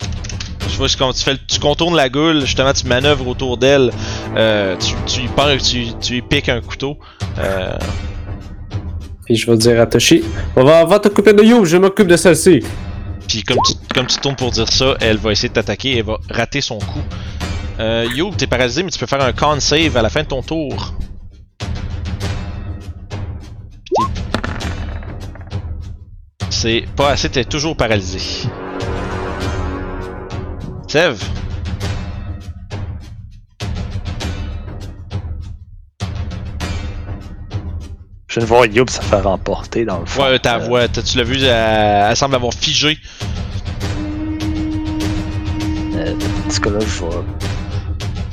[0.70, 3.92] Tu vois, comme tu, fais tu contournes la goule, justement, tu manœuvres autour d'elle.
[4.38, 6.98] Euh, tu, tu, y pends- tu, tu y piques un couteau.
[7.40, 7.72] Euh,
[9.26, 10.24] Puis je vais dire à Toshi,
[10.56, 12.64] on va, va t'occuper de You, je m'occupe de celle-ci.
[13.30, 16.04] Puis comme tu, comme tu tournes pour dire ça, elle va essayer de t'attaquer, elle
[16.04, 17.04] va rater son coup.
[17.80, 20.42] Euh, t'es paralysé, mais tu peux faire un con save à la fin de ton
[20.42, 20.96] tour.
[26.50, 28.20] C'est pas assez, t'es toujours paralysé.
[30.88, 31.24] Sève,
[38.30, 40.22] Je viens de voir Youb se faire remporter dans le fond.
[40.24, 41.46] ouais, ta Euh, voix, tu l'as vu, elle,
[42.12, 42.98] elle semble avoir figé.
[45.96, 46.14] euh,
[46.46, 47.24] dans ce cas-là, je vais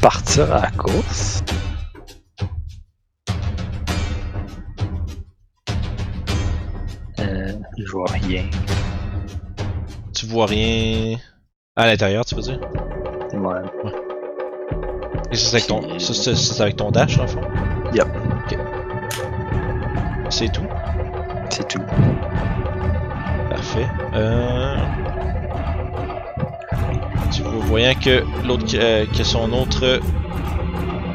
[0.03, 1.43] partir à la course.
[7.21, 8.45] Euh, je vois rien.
[10.15, 11.17] Tu vois rien.
[11.75, 12.61] À l'intérieur, tu veux dire?
[13.35, 13.61] Ouais.
[15.31, 17.39] Et ça, c'est avec, ton- avec ton dash, en fait?
[20.39, 20.67] C'est tout?
[21.49, 21.81] C'est tout.
[23.49, 23.87] Parfait.
[24.13, 24.77] Euh...
[27.33, 29.99] Tu voyant que l'autre euh, que son autre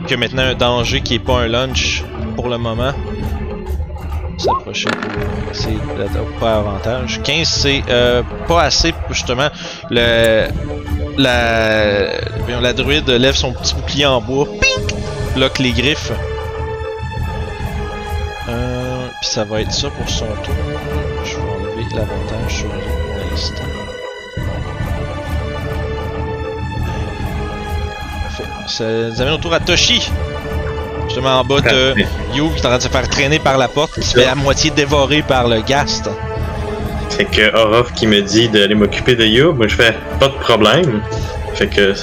[0.07, 2.03] que maintenant un danger qui est pas un lunch
[2.35, 2.93] pour le moment.
[4.39, 7.21] S'approcher pour essayer de pas avantage.
[7.21, 9.49] 15 c'est euh, pas assez pour justement
[9.91, 10.47] le
[11.19, 14.95] la druide lève son petit bouclier en bois, pink,
[15.35, 16.11] bloque les griffes.
[19.21, 20.55] Puis ça va être ça pour son tour.
[21.23, 23.63] Je vais enlever l'avantage sur lui pour l'instant.
[28.23, 28.43] Parfait.
[28.67, 30.11] Ça nous amène au tour à Toshi.
[31.05, 31.93] Justement en bas de.
[32.33, 34.25] You qui est en train de se faire traîner par la porte, qui se fait
[34.25, 36.09] à moitié dévorer par le ghast.
[37.11, 40.37] Fait que Orof qui me dit d'aller m'occuper de You, moi je fais pas de
[40.39, 41.03] problème.
[41.53, 41.93] Fait que.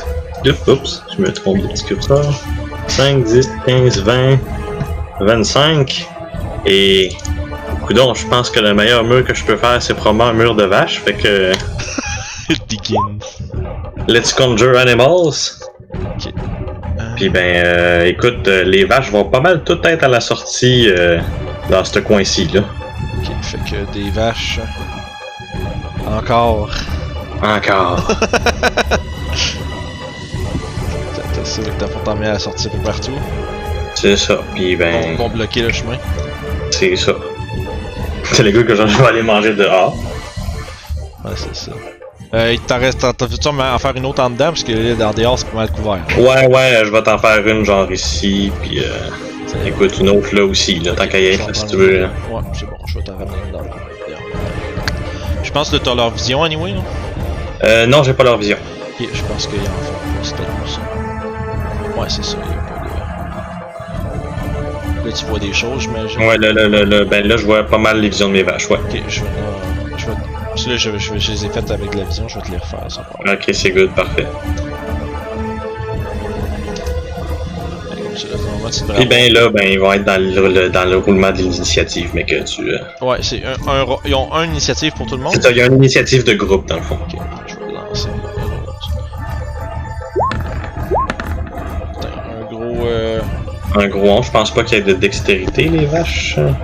[0.69, 2.33] Oups, je me trompe de petit curseur.
[2.87, 4.39] 5, 10, 15, 20,
[5.21, 6.09] 25.
[6.67, 7.11] Et.
[7.87, 10.55] Coudon, je pense que le meilleur mur que je peux faire, c'est probablement un mur
[10.55, 11.01] de vache.
[11.05, 11.53] Fait que.
[14.09, 15.35] Let's conjure animals.
[17.17, 20.89] Puis ben, euh, écoute, euh, les vaches vont pas mal toutes être à la sortie
[20.89, 21.19] euh,
[21.71, 22.61] dans ce coin-ci, là.
[22.61, 24.61] ok, fait que des vaches.
[26.07, 26.71] Encore.
[27.43, 28.07] Encore.
[31.35, 33.13] T'as- fait que t'as pas à sortir peu partout.
[33.95, 34.41] c'est ça.
[34.55, 35.97] Puis ben, vont bloquer le chemin.
[36.71, 37.13] C'est ça.
[38.25, 39.95] C'est les gars que j'en vais aller manger dehors.
[41.25, 41.73] Ouais, c'est ça.
[42.35, 43.01] Euh, il t'en reste.
[43.01, 44.47] T'en veux-tu en faire une autre en dedans?
[44.49, 45.99] Parce que là, dans dehors, c'est pas mal couvert.
[46.19, 50.45] Ouais, ouais, je vais t'en faire une genre ici, puis euh, écoute une autre là
[50.45, 52.01] aussi, là, tant qu'à y Je être, si tu veux.
[52.03, 52.09] là.
[52.31, 53.69] Ouais, c'est bon, je vais t'en ramener une dans le
[55.43, 56.85] Je pense que t'as leur vision anyway, non?
[57.65, 58.59] Euh, non, j'ai pas leur vision.
[59.01, 60.81] Ok, je pense qu'il y en font pas, c'était ça.
[62.01, 62.37] Ouais, c'est ça,
[65.09, 66.21] Là, tu vois des choses, j'imagine.
[66.21, 68.43] Ouais, là, là, là, là, ben là, je vois pas mal les visions de mes
[68.43, 68.77] vaches, ouais.
[68.77, 69.27] Ok, je vais.
[69.27, 70.13] euh, je vais.
[70.13, 72.87] Là, je, je, je les ai faites avec la vision, je vais te les refaire.
[73.21, 74.27] Ok, c'est good, parfait.
[78.63, 81.31] Comme ça, là, ben là, ben ils vont être dans le, le- dans le roulement
[81.31, 82.63] de l'initiative, mais que tu.
[82.69, 83.55] euh, Ouais, c'est un,
[84.05, 85.33] Ils ont une initiative pour tout le monde?
[85.35, 86.97] C'est ça, il y a une initiative de groupe dans le fond.
[87.09, 88.09] Ok, je vais lancer.
[93.75, 96.37] Un gros 11, je pense pas qu'il y ait de dextérité, les vaches.
[96.37, 96.55] hmm,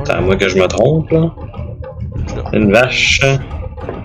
[0.00, 1.34] Attends, à moi que je me trompe, là.
[2.52, 3.20] Une vache.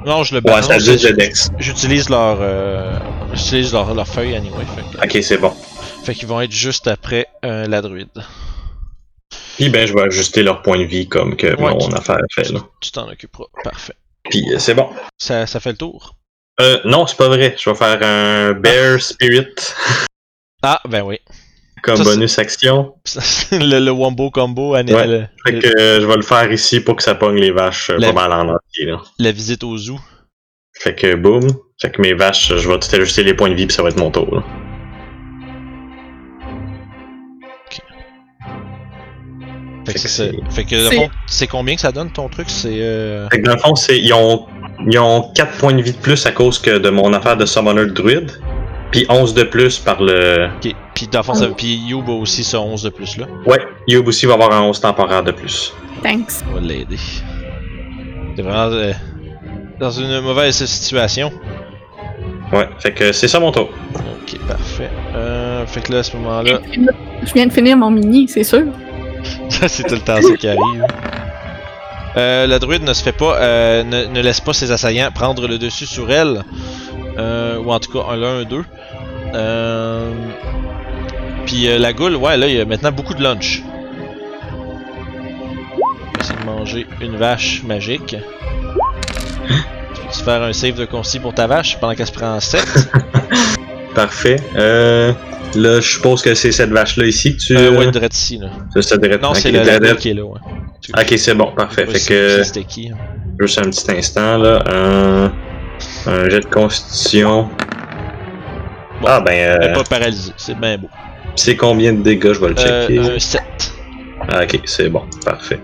[0.06, 0.68] Non, je le Ouais, balance.
[0.68, 1.50] ça juste de dex.
[1.60, 2.98] J'utilise leur, euh,
[3.34, 4.64] j'utilise leur, leur feuille anyway.
[4.76, 5.54] Fait, que- Ok, c'est bon.
[6.04, 8.10] fait qu'ils vont être juste après euh, la druide.
[9.58, 12.20] Puis ben, je vais ajuster leur point de vie comme que Ouais, mon tu- affaire
[12.34, 12.60] fait, là.
[12.82, 13.46] Tu t'en occuperas.
[13.64, 13.94] Parfait.
[14.30, 14.90] Puis euh, c'est bon.
[15.18, 16.16] Ça, ça fait le tour?
[16.62, 17.56] Euh, non, c'est pas vrai.
[17.58, 19.48] Je vais faire un Bear Spirit
[20.62, 21.20] Ah, ben oui.
[21.86, 22.94] Comme Ça, bonus action.
[23.52, 25.08] le, le Wombo combo, Anne- Ouais.
[25.08, 27.90] le- Fait que euh, je vais le faire ici pour que ça pogne les vaches
[27.92, 28.98] euh, La- pas mal en entier, là.
[29.20, 30.00] la visite au zoo.
[30.74, 31.42] Fait que boum.
[31.82, 33.90] Fait que mes vaches, je vais tout ajuster les points de vie puis ça va
[33.90, 34.44] être mon tour, là.
[39.86, 42.12] Fait que, c'est, c'est- fait que dans le C'est- fond, c'est combien que ça donne
[42.12, 42.48] ton truc?
[42.50, 42.82] C'est.
[42.82, 43.30] Euh...
[43.30, 44.48] Fait que dans le fond, c'est, ils ont,
[44.90, 47.46] ils ont 4 points de vie de plus à cause que de mon affaire de
[47.46, 48.32] Summoner de Druide.
[48.92, 50.48] Puis 11 de plus par le.
[50.58, 50.74] Ok.
[50.94, 51.48] Puis dans le fond, ça...
[51.48, 53.26] Puis You va aussi ce 11 de plus là.
[53.46, 55.74] Ouais, Youb aussi va avoir un 11 temporaire de plus.
[56.02, 56.42] Thanks.
[56.50, 56.98] On va l'aider.
[58.36, 58.94] C'est vraiment euh,
[59.80, 61.32] dans une mauvaise situation.
[62.54, 63.70] Ouais, fait que c'est ça mon tour.
[63.94, 64.90] Ok, parfait.
[65.16, 66.60] Euh, fait que là, à ce moment-là,
[67.24, 68.64] Je viens de finir mon mini, c'est sûr.
[69.50, 70.86] c'est tout le temps ça qui arrive.
[72.18, 75.48] Euh, la druide ne se fait pas, euh, ne, ne laisse pas ses assaillants prendre
[75.48, 76.44] le dessus sur elle.
[77.18, 78.64] Euh, ou en tout cas, un un deux.
[79.34, 80.12] Euh,
[81.46, 83.62] Puis euh, la goule, ouais, là, il y a maintenant beaucoup de lunch.
[84.52, 88.16] On va essayer de manger une vache magique.
[89.94, 92.66] Tu peux-tu faire un save de consti pour ta vache pendant qu'elle se prend 7
[93.96, 94.38] Parfait.
[94.58, 95.14] Euh,
[95.56, 97.58] là, je suppose que c'est cette vache-là ici que tu.
[97.58, 98.48] euh, Ouais, direct ici, là.
[98.82, 100.40] c'est direct- Non, c'est la, la qui est là, ouais.
[100.98, 101.86] Ok, c'est bon, parfait.
[101.86, 102.30] Fait que.
[102.38, 102.98] c'est c'était qui, hein.
[103.40, 105.32] Juste un petit instant, là.
[106.08, 107.50] Un jet de constitution.
[109.02, 110.90] Bon, ah, ben, euh, pas paralysée, c'est bien beau.
[111.36, 112.98] c'est combien de dégâts, je vais le checker.
[113.00, 113.44] Euh, un 7.
[114.30, 115.60] Ah, ok, c'est bon, parfait.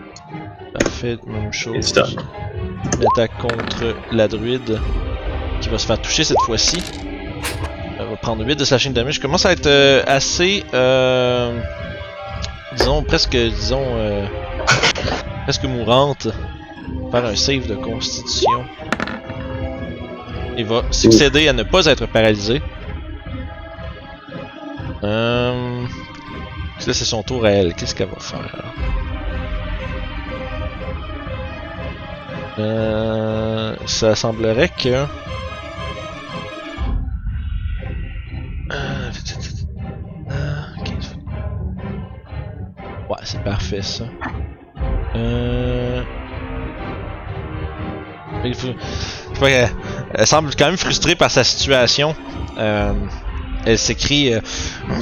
[0.80, 1.76] Parfait, même chose.
[1.76, 2.16] It's done.
[3.00, 4.80] Une attaque contre la druide
[5.62, 6.82] qui va se faire toucher cette fois-ci.
[8.00, 9.16] Elle va prendre 8 de slashing damage.
[9.16, 10.64] Je commence à être euh, assez.
[10.74, 11.60] Euh,
[12.76, 13.36] disons, presque.
[13.36, 13.86] Disons.
[13.96, 14.26] Euh,
[15.44, 16.28] presque mourante.
[17.12, 18.66] Faire un save de constitution.
[20.58, 22.62] Il va succéder à ne pas être paralysé.
[25.04, 25.86] Euh...
[26.88, 27.74] Là, c'est son tour à elle.
[27.74, 28.74] Qu'est-ce qu'elle va faire?
[32.60, 33.76] Euh...
[33.86, 34.90] Ça semblerait que...
[34.90, 35.06] Euh,
[40.32, 40.72] euh,
[43.10, 44.06] ouais, c'est parfait ça.
[45.16, 46.04] Euh...
[48.44, 48.74] Il faut
[49.42, 49.70] pas, elle,
[50.14, 52.16] elle semble quand même frustrée par sa situation.
[52.58, 52.94] Euh,
[53.66, 54.40] elle s'écrie euh,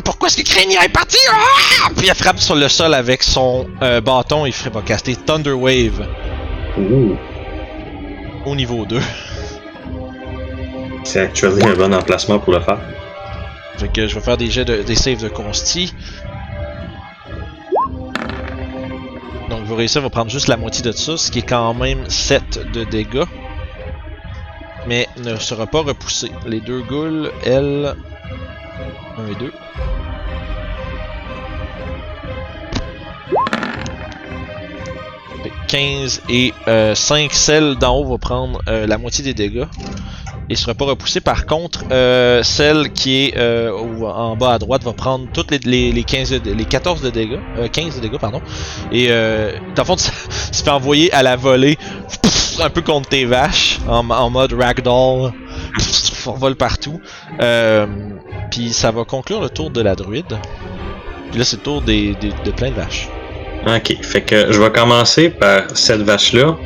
[0.03, 1.89] Pourquoi est-ce que Crane est parti Ah!
[1.95, 6.07] Puis elle frappe sur le sol avec son euh, bâton et va caster Thunder Wave
[8.45, 8.99] au niveau 2.
[11.03, 12.79] C'est actuellement un bon emplacement pour le faire.
[13.77, 15.93] Fait que je vais faire des jets de, des saves de consti.
[19.49, 22.09] Donc vous réussissez, va prendre juste la moitié de ça, ce qui est quand même
[22.09, 23.25] 7 de dégâts.
[24.89, 26.31] Mais ne sera pas repoussé.
[26.47, 27.95] Les deux ghouls, elles.
[29.19, 29.53] 1 et 2.
[35.43, 39.35] Fait que 15 et euh, 5 celles d'en haut va prendre euh, la moitié des
[39.35, 39.67] dégâts
[40.49, 41.21] et sera pas repoussé.
[41.21, 43.71] Par contre, euh, celle qui est euh,
[44.03, 47.09] en bas à droite va prendre toutes les, les, les 15 de- les 14 de
[47.09, 48.41] dégâts, euh, 15 de dégâts pardon.
[48.91, 51.77] Et euh, dans le fond, se fait envoyer à la volée,
[52.61, 55.31] un peu contre tes vaches, en, mode ragdoll,
[56.25, 56.99] on partout.
[57.41, 57.85] Euh,
[58.51, 60.37] Puis ça va conclure le tour de la druide.
[61.29, 63.07] Puis là, c'est le tour des- de plein de vaches.
[63.67, 66.57] Ok, fait que je vais commencer par cette vache-là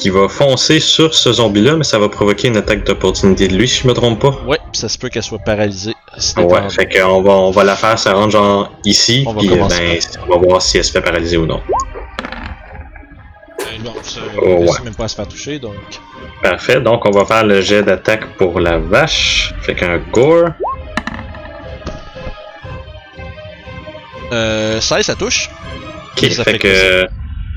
[0.00, 3.68] qui va foncer sur ce zombie-là, mais ça va provoquer une attaque d'opportunité de lui,
[3.68, 4.38] si je me trompe pas.
[4.46, 5.94] Ouais, ça se peut qu'elle soit paralysée.
[6.36, 9.68] Ouais, fait qu'on va, on va la faire se rendre genre ici, On puis ben,
[10.28, 11.60] on va voir si elle se fait paralyser ou non.
[13.60, 14.66] Euh, non, ça, Oh, ouais.
[14.84, 15.74] même pas à se faire toucher, donc.
[16.42, 19.54] Parfait, donc on va faire le jet d'attaque pour la vache.
[19.62, 20.50] Fait qu'un gore.
[24.32, 25.50] Euh, 16, ça touche.
[26.16, 27.06] Ok, Ça fait, fait que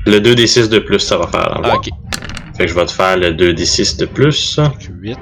[0.06, 1.60] le 2d6 de plus, ça va faire.
[1.64, 1.90] Ah, ok.
[2.60, 4.58] Fait que je vais te faire le 2d6 de plus.
[4.58, 5.18] Donc 8.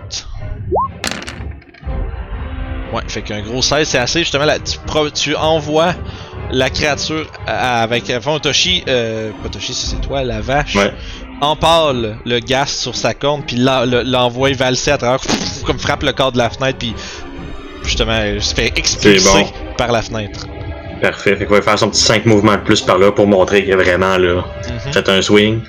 [2.91, 4.57] Ouais, fait qu'un gros 16, c'est assez justement là.
[4.59, 4.77] Tu,
[5.13, 5.93] tu envoies
[6.51, 8.09] la créature avec.
[8.09, 10.75] Enfin, Toshi, euh, pas Toshi, c'est toi, la vache.
[10.75, 10.91] Ouais.
[11.41, 15.19] Empale le gaz sur sa corne, puis l'en- le- l'envoie valser à travers,
[15.65, 16.95] comme frappe le corps de la fenêtre, puis
[17.83, 19.47] justement, se fait expulser bon.
[19.77, 20.47] par la fenêtre.
[21.01, 23.63] Parfait, fait qu'on va faire son petit 5 mouvements de plus par là pour montrer
[23.63, 24.43] qu'il a vraiment là,
[24.85, 24.93] Mhm.
[24.93, 25.59] fait un swing.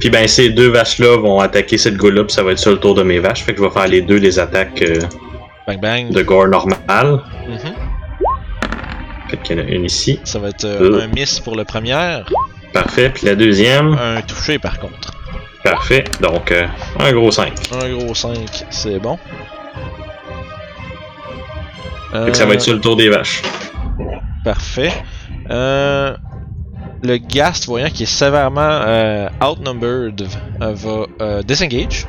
[0.00, 2.78] Puis ben ces deux vaches-là vont attaquer cette go-là, puis ça va être ça le
[2.78, 3.44] tour de mes vaches.
[3.44, 5.00] Fait que je vais faire les deux les attaques euh,
[5.66, 6.10] Bang bang.
[6.10, 7.20] de gore normal.
[7.48, 7.58] Mhm.
[9.30, 10.20] Fait qu'il y en a une ici.
[10.24, 12.20] Ça va être euh, un miss pour le premier,
[12.72, 13.10] Parfait.
[13.10, 13.92] Puis la deuxième.
[13.92, 15.12] un touché par contre.
[15.64, 16.04] Parfait.
[16.20, 16.66] Donc euh,
[17.00, 17.52] un gros 5.
[17.82, 18.38] Un gros 5,
[18.70, 19.18] c'est bon.
[22.12, 23.42] Fait que ça va être sur le tour des vaches.
[24.48, 24.94] Parfait.
[25.50, 26.16] Euh,
[27.02, 30.26] le Gast, voyant qu'il est sévèrement euh, outnumbered,
[30.62, 32.06] euh, va euh, disengage.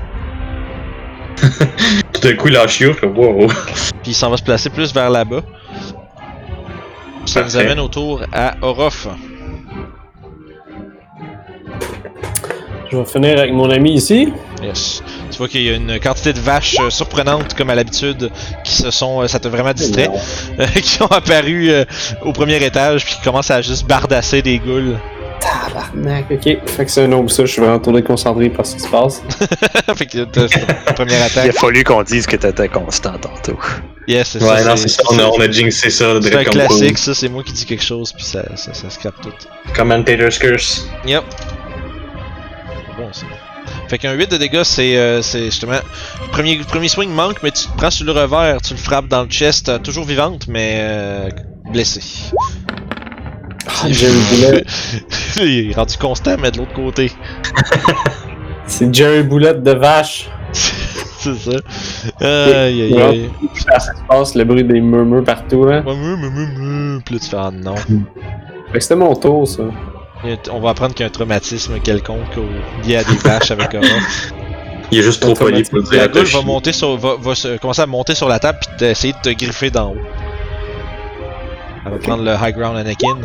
[2.13, 3.47] Tout d'un coup, il lâche you, je fais wow.
[4.03, 5.41] Puis il s'en va se placer plus vers là-bas.
[7.25, 9.09] Ça nous amène au tour à Orof.
[12.89, 14.31] Je vais finir avec mon ami ici.
[14.63, 15.03] Yes.
[15.39, 18.29] Vois qu'il y a une quantité de vaches euh, surprenantes, comme à l'habitude,
[18.65, 19.21] qui se sont.
[19.21, 20.09] euh, ça t'a vraiment distrait.
[20.83, 21.85] qui ont apparu euh,
[22.23, 24.97] au premier étage, puis qui commencent à juste bardasser des ghouls.
[25.39, 26.57] Tabarnak, ok.
[26.65, 29.23] Fait que c'est un ça, je suis vraiment trop déconcentré par ce qui se passe.
[29.95, 31.53] fait que t'as ta première Il a attaque.
[31.53, 33.57] fallu qu'on dise que t'étais constant tantôt.
[34.05, 34.69] Yes, c'est Ouais, ça.
[34.71, 35.03] non, c'est ça.
[35.09, 37.65] On a, on a jinxé ça C'est un comme classique, ça, c'est moi qui dis
[37.65, 39.31] quelque chose, puis ça, ça, ça scrape tout.
[39.73, 40.89] Commentator's Curse.
[41.05, 41.23] Yep.
[42.67, 43.25] C'est bon ça.
[43.87, 45.73] Fait qu'un 8 de dégâts, c'est euh, justement.
[45.73, 49.07] Le premier, premier swing manque, mais tu te prends sur le revers, tu le frappes
[49.07, 51.29] dans le chest, euh, toujours vivante, mais euh,
[51.71, 52.01] blessée.
[53.89, 54.67] Jerry Boulette.
[55.37, 57.11] Il est rendu constant, mais de l'autre côté.
[58.67, 60.29] C'est Jerry Boulette de vache.
[60.53, 61.57] c'est ça.
[62.21, 63.29] Aïe aïe aïe.
[63.55, 65.81] Ça se passe, le bruit des murmures partout, là.
[65.81, 67.01] Ouais.
[67.03, 67.75] Puis là, tu fais ah non.
[67.75, 69.63] Fait que c'était mon tour, ça.
[70.51, 73.73] On va apprendre qu'il y a un traumatisme quelconque au- lié à des vaches avec
[73.73, 73.85] Aura.
[74.91, 76.33] Il est juste trop poli pour le dire La Toshi.
[76.35, 79.19] va monter sur, va, va se- commencer à monter sur la table puis essayer de
[79.21, 79.97] te griffer d'en haut.
[81.85, 83.17] Elle va prendre le high ground Anakin.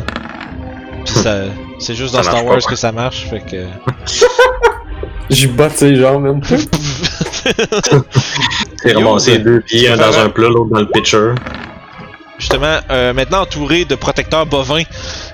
[1.05, 1.41] Puis ça,
[1.79, 2.69] c'est juste dans Ça Star Wars pas.
[2.69, 3.65] que ça marche, fait que.
[5.29, 6.41] J'y botte ses jambes, même.
[8.81, 11.31] C'est ramassé Yo, deux pieds, un dans un plat, l'autre dans le pitcher.
[12.37, 14.83] Justement, euh, maintenant entouré de protecteurs bovins,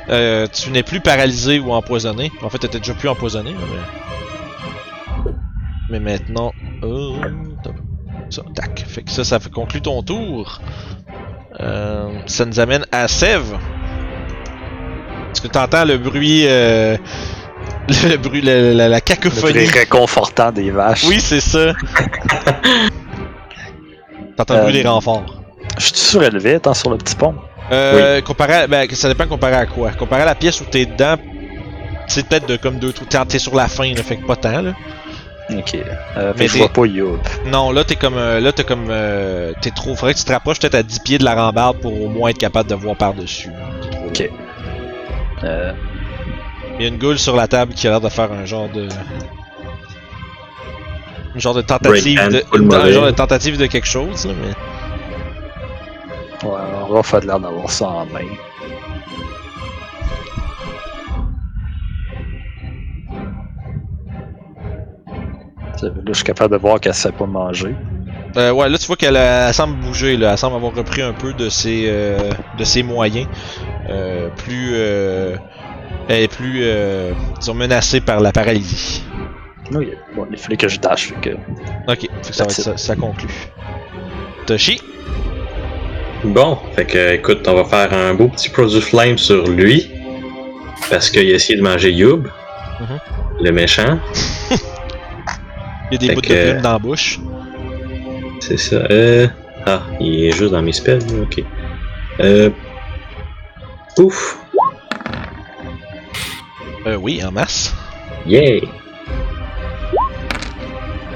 [0.10, 2.32] euh, tu n'es plus paralysé ou empoisonné.
[2.44, 3.56] En fait, tu déjà plus empoisonné.
[5.90, 6.54] Mais, mais maintenant.
[6.84, 7.12] euh,
[8.30, 8.86] ça, tac.
[8.88, 10.62] Fait que ça, ça fait conclut ton tour.
[11.60, 13.58] Euh, ça nous amène à Sève.
[15.32, 16.46] Est-ce que tu entends le bruit.
[16.48, 16.98] euh,
[17.88, 19.54] le bruit, la, la- la Le cacophonie.
[19.54, 21.04] bruit réconfortant des vaches.
[21.06, 21.74] Oui, c'est ça.
[24.38, 25.41] T'entends le bruit des renforts.
[25.82, 27.36] Je suis surélevé, attends, sur le petit pont.
[27.72, 29.92] Euh, comparé à, ben, ça dépend comparé à quoi.
[29.92, 31.16] Comparé à la pièce où t'es dedans,
[32.08, 33.06] c'est peut-être de comme deux trous.
[33.06, 34.74] T'es sur la fin, là, fait que pas tant, là.
[35.50, 35.76] Ok.
[36.18, 37.18] Euh, Mais je t'es- vois pas Youb.
[37.48, 38.18] Non, là, t'es comme.
[38.18, 38.88] euh, là, t'es comme.
[38.90, 39.96] euh, t'es trop.
[39.96, 42.30] Faudrait que tu te rapproches peut-être à 10 pieds de la rambarde pour au moins
[42.30, 43.50] être capable de voir par-dessus.
[44.08, 44.30] Ok.
[45.44, 45.74] Euh,
[46.78, 48.70] Il y a une goule sur la table qui a l'air de faire un genre
[48.70, 48.88] de.
[51.36, 52.44] Un genre de tentative de.
[52.76, 54.54] Un genre de tentative de quelque chose, là, mais.
[56.44, 58.26] Ouais, on va faire de l'air d'avoir ça en main.
[65.82, 67.76] Là, je suis capable de voir qu'elle sait pas manger.
[68.38, 70.32] Euh, ouais, là tu vois qu'elle semble bouger, là.
[70.32, 73.28] elle semble avoir repris un peu de ses, euh, de ses moyens.
[73.90, 74.70] Euh, plus.
[74.74, 75.36] euh,
[76.08, 79.04] elle est plus, euh, disons, menacée par la paralysie.
[79.72, 80.78] Oui, bon, il fallait que je.
[80.80, 81.30] Fait que...
[81.88, 83.50] Ok, fait que ça, ça, ça conclut.
[84.46, 84.82] Toshi,
[86.24, 89.90] Bon, fait que écoute, on va faire un beau petit produce flame sur lui.
[90.90, 92.28] Parce qu'il a essayé de manger Youb.
[92.80, 93.00] Mhm.
[93.42, 94.00] Le méchant.
[95.92, 97.20] il y a des Fait bouts que- de plume dans la bouche.
[98.40, 98.76] C'est ça.
[98.90, 99.28] Euh...
[99.66, 101.44] Ah, il est juste dans mes spells, ok.
[102.20, 102.50] Euh.
[104.00, 104.40] Ouf!
[106.88, 107.74] Euh, oui, en masse.
[108.26, 108.62] Yeah!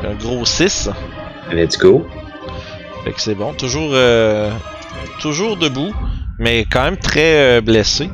[0.03, 0.89] Un gros 6.
[1.51, 2.05] Let's go.
[3.03, 3.53] Fait que c'est bon.
[3.53, 4.51] Toujours, euh,
[5.19, 5.93] toujours debout,
[6.39, 8.09] mais quand même très euh, blessé.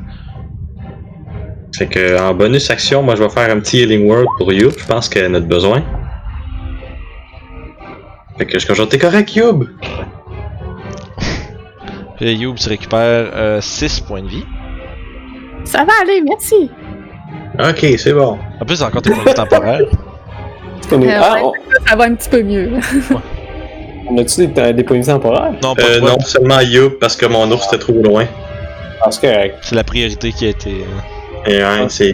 [1.78, 4.74] Fait que en bonus action, moi je vais faire un petit healing word pour Youb.
[4.78, 5.84] Je pense qu'elle en a besoin.
[8.38, 9.64] Fait que je quand t'es correct, Youb!
[12.18, 14.46] Puis Youb, tu récupères 6 points de vie.
[15.64, 16.70] Ça va aller, merci.
[17.60, 18.38] Ok, c'est bon.
[18.60, 19.82] En plus, encore tes points de vie temporaires.
[20.94, 21.42] Euh, Ah, ouais.
[21.42, 21.54] on,
[21.88, 22.70] Ça va un petit peu mieux.
[24.12, 25.54] On a-tu des, des temporaires?
[25.64, 28.26] Non, pas Euh, non, seulement Youb parce que mon ours était trop loin.
[29.04, 29.28] Parce que.
[29.28, 30.70] euh, C'est la priorité qui a été.
[30.70, 31.48] euh.
[31.48, 32.14] Et ouais, c'est.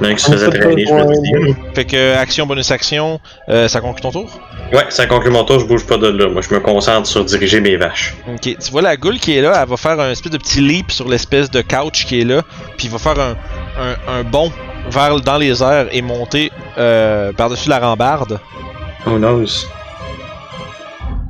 [0.00, 1.22] L'un qui se faisait traîner, je me
[1.52, 1.54] dis.
[1.74, 3.20] Fait que action, bonus action,
[3.50, 4.40] euh, ça conclut ton tour?
[4.72, 6.28] Ouais, ça conclut mon tour, je bouge pas de là.
[6.30, 8.14] Moi, je me concentre sur diriger mes vaches.
[8.32, 10.62] Ok, tu vois la goule qui est là, elle va faire un espèce de petit
[10.62, 12.40] leap sur l'espèce de couch qui est là,
[12.78, 13.36] puis va faire un,
[13.78, 14.50] un, un bond
[14.88, 18.40] vers dans les airs et monter euh, par-dessus la rambarde.
[19.06, 19.66] Oh knows?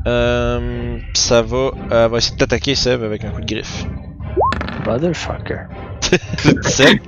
[0.07, 3.85] Euh, pis ça va, elle va essayer de t'attaquer Seb avec un coup de griffe.
[4.87, 5.61] Motherfucker.
[6.63, 6.99] Seb?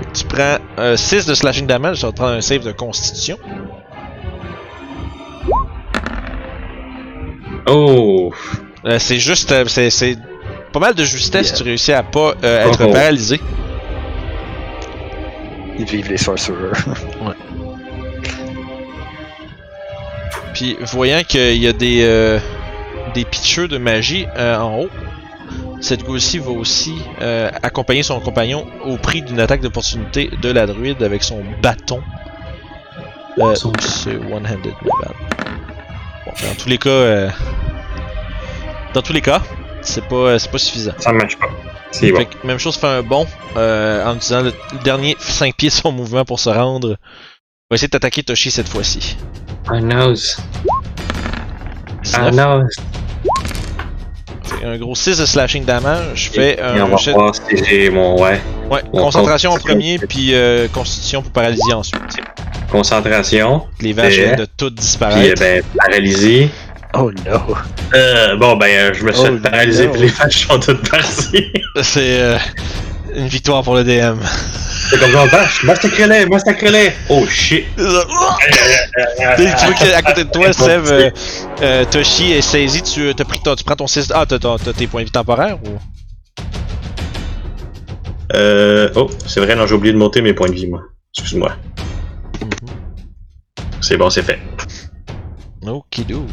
[0.00, 0.58] Que tu prends
[0.96, 3.36] 6 de slashing damage, ça va te prendre un save de constitution.
[7.66, 8.32] Oh!
[8.84, 10.16] Euh, c'est juste, euh, c'est, c'est
[10.72, 11.56] pas mal de justesse Yeah.
[11.56, 12.92] tu réussis à pas euh, être Oh.
[12.92, 13.40] paralysé.
[15.78, 16.72] Ils vivent les sorcerers.
[20.54, 22.38] Puis voyant qu'il y a des euh,
[23.14, 24.88] des pitcheux de magie euh, en haut,
[25.80, 30.66] cette goule-ci va aussi euh, accompagner son compagnon au prix d'une attaque d'opportunité de la
[30.66, 32.00] druide avec son bâton.
[33.38, 35.12] Euh, Son- c'est one-handed, my bad.
[36.24, 37.28] Bon, dans tous les cas, euh,
[38.94, 39.42] dans tous les cas,
[39.82, 40.92] c'est pas c'est pas suffisant.
[40.98, 41.48] Ça marche pas.
[41.90, 42.18] C'est bon.
[42.18, 43.26] Fait que même chose, fait un bond
[43.56, 46.96] euh, en utilisant le, le dernier 5 pieds de son mouvement pour se rendre.
[47.74, 49.16] On va essayer de t'attaquer Toshi cette fois-ci.
[49.68, 50.36] Oh knows.
[52.04, 52.30] 19.
[52.30, 52.68] knows.
[54.64, 56.30] Un gros 6 de slashing damage.
[56.32, 57.10] Fais Et on un va jet.
[57.14, 58.22] voir si j'ai mon.
[58.22, 58.40] Ouais.
[58.70, 62.00] Ouais, mon concentration en premier, puis euh, constitution pour paralysie ensuite.
[62.70, 63.66] Concentration.
[63.80, 65.40] Les vaches viennent de toutes Puis, euh, disparaître.
[65.40, 66.50] ben, paralysé.
[66.96, 67.56] Oh no.
[67.92, 69.40] Euh, bon, ben, je me suis Oh, no.
[69.90, 71.50] puis les vaches sont toutes parties.
[71.82, 72.38] C'est euh,
[73.14, 74.18] une victoire pour le DM.
[74.90, 75.74] C'est comme genre, vache, moi
[76.38, 76.92] sacré-les.
[77.08, 77.64] Oh shit.
[77.76, 81.10] tu vois qu'à côté de toi, Sev, euh,
[81.62, 82.82] euh, Toshi est saisi.
[82.82, 84.12] Tu, t'as pris ton- tu prends ton 6.
[84.14, 85.78] Ah, t'as, t'as- t'as tes points de vie temporaires ou?
[88.34, 90.82] Euh, oh, c'est vrai, non, j'ai oublié de monter mes points de vie, moi.
[91.16, 91.52] Excuse-moi.
[93.80, 94.38] C'est bon, c'est fait.
[95.66, 96.26] Okidou.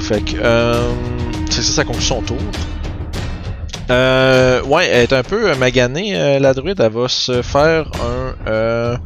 [0.00, 0.90] Fait que, euh,
[1.50, 2.38] c'est ça, ça conclut son tour.
[3.90, 6.80] Euh, ouais, elle est un peu euh, maganée, euh, la druide.
[6.80, 8.48] Elle va se faire un.
[8.48, 8.96] Euh,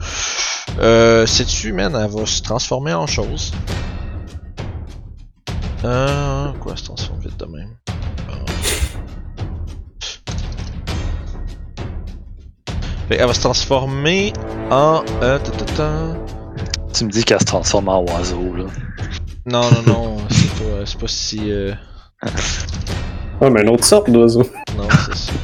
[0.80, 3.53] euh, sais-tu, man, elle va se transformer en chose.
[5.85, 7.70] Euh, quoi, se transforme vite de même?
[13.09, 14.32] Fait qu'elle va se transformer
[14.70, 15.03] en.
[15.22, 15.91] Euh, ta, ta, ta.
[16.93, 18.64] Tu me dis qu'elle se transforme en oiseau, là.
[19.47, 21.51] Non, non, non, c'est pas, c'est pas si.
[21.51, 21.74] euh,
[23.41, 24.45] Ouais, mais une autre sorte d'oiseau.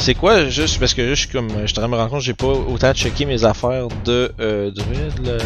[0.00, 1.48] C'est quoi, juste parce que je suis comme.
[1.66, 5.18] Je de me rendre compte, j'ai pas autant checké mes affaires de euh, druide.
[5.26, 5.38] là.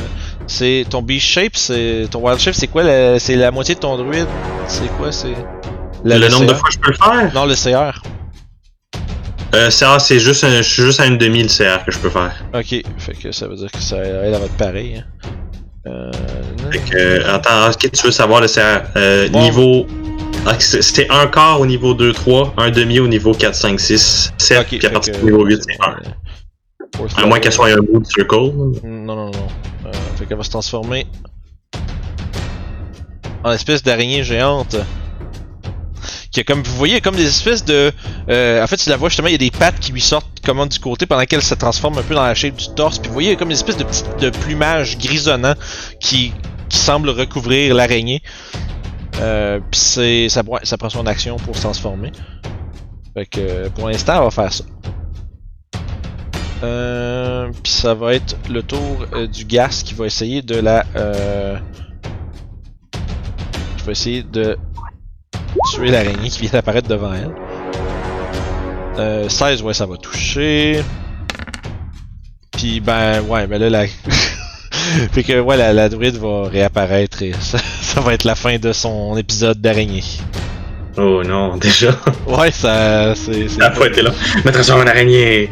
[0.46, 3.80] C'est ton beast shape, c'est ton wild shape, c'est quoi la- C'est la moitié de
[3.80, 4.26] ton druide?
[4.68, 5.34] C'est quoi C'est?
[6.04, 7.34] Le, le nombre de fois que je peux le faire?
[7.34, 8.02] Non, le CR.
[9.54, 11.98] Euh, CR, c'est juste, un, je suis juste à une demi le CR que je
[11.98, 12.32] peux faire.
[12.54, 14.96] Ok, fait que ça veut dire que ça elle va être pareil.
[14.98, 15.04] hein.
[15.86, 16.10] Euh,
[16.70, 18.82] Fait que, attends, ok, tu veux savoir le CR.
[18.96, 19.40] Euh, Bon.
[19.40, 19.86] Niveau.
[20.46, 24.60] Ah, C'était un quart au niveau 2-3, un demi au niveau 4, 5, 6, 7,
[24.60, 25.96] ok, puis à partir du niveau 8, c'est 1.
[26.96, 28.52] Fourth À moins qu'elle soit un bout de circle.
[28.84, 29.48] Non, non, non.
[29.86, 31.06] Euh, fait qu'elle va se transformer
[33.44, 34.76] en espèce d'araignée géante.
[36.32, 37.92] Qui a comme vous voyez, comme des espèces de.
[38.28, 40.28] euh, en fait, tu la vois justement, il y a des pattes qui lui sortent
[40.44, 42.98] comment du côté pendant qu'elle se transforme un peu dans la shape du torse.
[42.98, 45.54] Puis vous voyez, il y a comme une espèce de petit de plumage grisonnant
[45.98, 46.32] qui,
[46.68, 48.22] qui semble recouvrir l'araignée.
[49.20, 52.12] Euh, puis c'est ça, ça prend son action pour se transformer.
[53.14, 54.64] Fait que pour l'instant, elle va faire ça.
[56.62, 60.84] Euh, puis ça va être le tour euh, du gas qui va essayer de la.
[60.96, 61.58] Euh,
[63.78, 64.58] qui va essayer de
[65.72, 67.34] tuer l'araignée qui vient d'apparaître devant elle.
[68.98, 70.82] Euh, 16, ouais, ça va toucher.
[72.52, 73.86] Puis ben, ouais, ben là, la.
[75.12, 77.58] fait que, ouais, la, la druide va réapparaître et ça,
[77.90, 80.04] ça va être la fin de son épisode d'araignée.
[80.96, 81.90] Oh non, déjà.
[82.26, 83.14] Ouais, ça.
[83.14, 83.48] C'est.
[83.48, 84.10] c'est- La fois été là.
[84.44, 85.50] Mettre sur une araignée.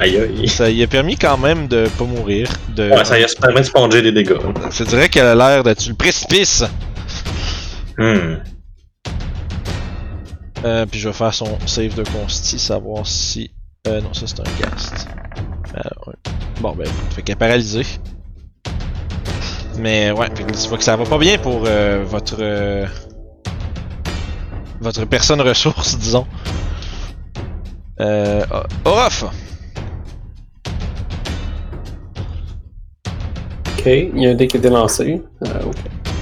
[0.00, 0.48] Aïe aïe.
[0.48, 2.48] Ça y a permis quand même de pas mourir.
[2.74, 2.90] De...
[2.90, 4.36] Ouais, ça y a ça permet de sponger des dégâts.
[4.70, 6.64] Je dirais qu'elle a l'air d'être sur le précipice.
[7.98, 8.36] Hmm.
[10.64, 13.50] Euh, puis je vais faire son save de consti, savoir si.
[13.88, 15.08] Euh, non, ça c'est un cast.
[15.76, 16.14] Euh, ouais.
[16.60, 17.86] Bon, ben, fait qu'elle est paralysée.
[19.78, 22.36] Mais ouais, fait que tu vois que ça va pas bien pour euh, votre.
[22.40, 22.86] euh,
[24.80, 26.26] votre personne ressource, disons.
[28.00, 28.44] Euh.
[28.84, 29.24] Orof!
[33.78, 35.22] Ok, il y a un dé qui a été lancé.
[35.44, 35.76] Euh, ok.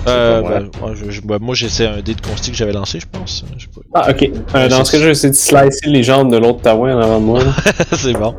[0.09, 2.73] Euh, ben, moi, je- je- ben, moi, j'ai c'est un dé de consti que j'avais
[2.73, 3.45] lancé, je pense.
[3.59, 4.03] Je sais pas.
[4.03, 4.31] Ah, ok.
[4.55, 7.01] Euh, dans ce cas, je vais essayer de slicer les jambes de l'autre Taouin en
[7.01, 7.41] avant de moi.
[7.93, 8.35] c'est bon.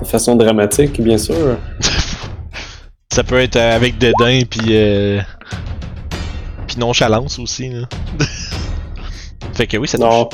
[0.00, 1.34] de façon dramatique, bien sûr.
[3.18, 5.20] Ça peut être euh, avec dédain puis euh,
[6.68, 7.88] puis nonchalance aussi là.
[9.54, 10.06] fait que oui, ça touche.
[10.06, 10.28] Non.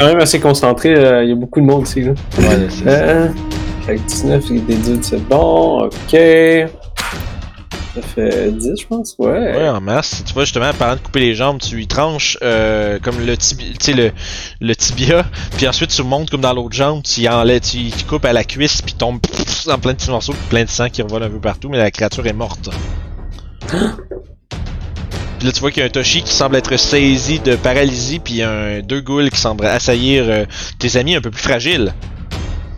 [0.00, 2.02] Quand même assez concentré, euh, il y a beaucoup de monde ici.
[2.02, 2.10] Là.
[2.38, 3.28] Ouais, c'est- Euh,
[3.86, 5.84] que 19 et des 18, c'est bon.
[5.84, 6.16] Ok.
[8.00, 9.14] Ça fait 10, je pense.
[9.18, 9.28] Ouais.
[9.56, 10.22] Ouais, en masse.
[10.26, 13.72] Tu vois, justement, parlant de couper les jambes, tu lui tranches euh, comme le, tibi-
[13.78, 14.12] tu sais, le,
[14.60, 15.24] le tibia,
[15.56, 18.32] puis ensuite tu montes comme dans l'autre jambe, tu y enlèves, tu, tu coupes à
[18.32, 19.18] la cuisse, puis tombe
[19.68, 21.90] en plein de petits morceaux, plein de sang qui revole un peu partout, mais la
[21.90, 22.68] créature est morte.
[25.38, 28.18] Puis là, tu vois qu'il y a un Toshi qui semble être saisi de paralysie,
[28.18, 30.44] puis il y a un, deux ghouls qui semblent assaillir euh,
[30.80, 31.94] tes amis un peu plus fragiles.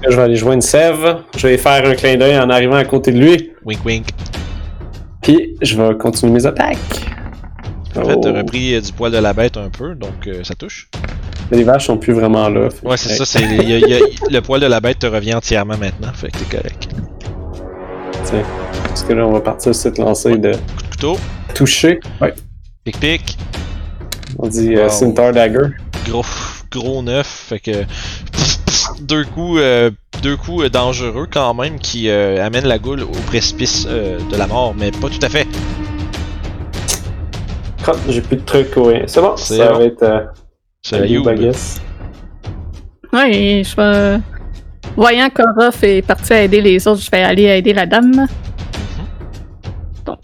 [0.06, 1.18] Je vais aller joindre Sève.
[1.38, 3.50] Je vais faire un clin d'œil en arrivant à côté de lui.
[3.64, 4.06] Wink wink.
[5.30, 6.76] Puis, je vais continuer mes attaques.
[7.96, 8.36] En fait, t'as Oh.
[8.38, 10.88] repris euh, du poil de la bête un peu, donc euh, ça touche.
[11.52, 12.68] Les vaches sont plus vraiment là.
[12.82, 13.98] Ouais, c'est ça, c'est il y a- il y a-
[14.30, 16.88] le poil de la bête te revient entièrement maintenant, fait que t'es correct.
[18.24, 18.42] Tiens.
[18.88, 21.16] Parce que là, on va partir sur cette lancée de Coup de couteau,
[21.54, 22.00] toucher.
[22.20, 22.34] Ouais.
[22.82, 23.38] pic pic,
[24.40, 24.90] On dit euh, Wow.
[24.90, 25.68] Scimitar Dagger.
[26.08, 26.24] gros
[26.72, 27.70] gros neuf, fait que
[29.02, 29.90] deux coups euh,
[30.20, 34.36] deux coups euh, dangereux quand même qui euh, amènent la goule au précipice euh, de
[34.36, 35.46] la mort, mais pas tout à fait.
[37.82, 38.76] Crotte, j'ai plus de trucs.
[38.76, 39.04] Ouais.
[39.06, 39.36] C'est bon.
[39.36, 39.78] Ça bon.
[39.78, 40.02] va être.
[40.02, 40.20] Euh,
[40.82, 41.40] C'est la Ayoub, I Youb.
[41.40, 41.80] guess.
[43.12, 44.20] Ouais, je vais.
[44.96, 48.26] Voyant qu'Orof est parti à aider les autres, je vais aller aider la dame.
[50.04, 50.18] Donc,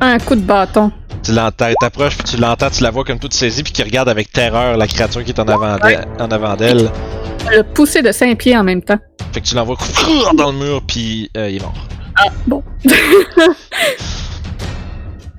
[0.00, 0.92] un coup de bâton.
[1.26, 4.08] Tu l'entends, t'approches, puis tu l'entends, tu la vois comme toute saisie, puis qui regarde
[4.08, 6.06] avec terreur la créature qui est en avant d'elle.
[6.20, 6.88] En avant d'elle.
[7.50, 8.98] Le pousser de 5 pieds en même temps.
[9.32, 9.76] Fait que tu l'envoies
[10.36, 11.74] dans le mur, puis euh, il est mort.
[12.46, 12.62] Bon.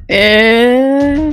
[0.10, 1.30] Et...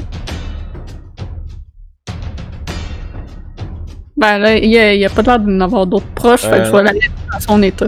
[4.17, 6.65] Ben là, il y a, a pas l'air d'en avoir d'autres proches, fait que Euh,
[6.67, 7.87] je vais la laisser dans son état.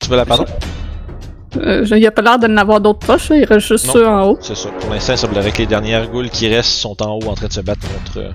[0.00, 0.46] Tu veux la pardon?
[1.56, 3.92] Euh, il y a pas l'air d'en avoir d'autres proches, il reste juste Non.
[3.94, 4.38] ceux en haut.
[4.40, 4.68] C'est ça.
[4.80, 7.46] Pour l'instant, il semblerait que les dernières ghouls qui restent sont en haut en train
[7.48, 8.18] de se battre contre.
[8.18, 8.32] euh.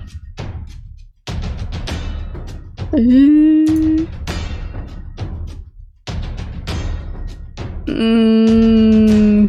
[7.86, 9.46] Hmm,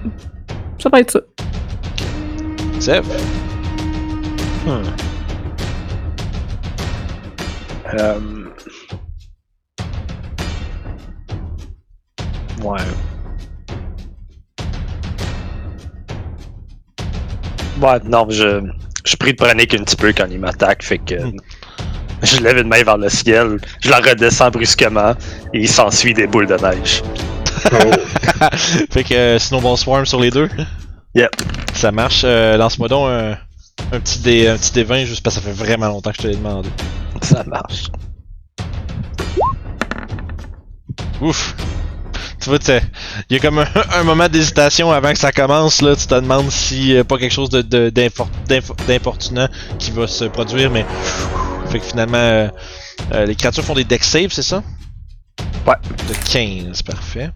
[0.79, 1.19] Ça va être ça.
[2.79, 3.11] Sèvres.
[4.65, 4.83] Hmm.
[7.97, 8.19] Euh...
[12.63, 12.77] Ouais.
[17.81, 18.61] Ouais, non, je,
[19.05, 21.37] je prie de panique un petit peu quand il m'attaque, fait que Hmm.
[22.23, 25.13] je lève une main vers le ciel, je la redescends brusquement
[25.53, 27.03] et il s'ensuit des boules de neige.
[28.91, 30.49] fait que euh, Snowball Swarm sur les deux.
[31.15, 31.29] Yep.
[31.73, 32.21] Ça marche.
[32.25, 33.37] Euh, Lance-moi donc un,
[33.91, 36.17] un petit dé, un petit dé 20 juste parce que ça fait vraiment longtemps que
[36.17, 36.69] je te l'ai demandé.
[37.21, 37.89] Ça marche.
[41.21, 41.55] Ouf.
[42.45, 42.59] Tu vois,
[43.27, 43.65] il y a comme un,
[43.95, 45.95] un moment d'hésitation avant que ça commence, là.
[45.95, 47.91] Tu te demandes si euh, pas quelque chose de, de-
[48.87, 49.47] d'importunant
[49.79, 50.85] qui va se produire, mais.
[51.71, 52.47] Fait que finalement, euh,
[53.13, 54.61] euh, les créatures font des deck saves, c'est ça?
[55.65, 55.73] Ouais.
[56.07, 57.31] De 15, parfait.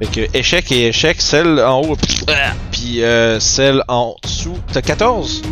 [0.00, 1.96] Fait que échec et échec, celle en haut,
[2.72, 4.58] puis euh, celle en dessous.
[4.72, 5.42] T'as 14?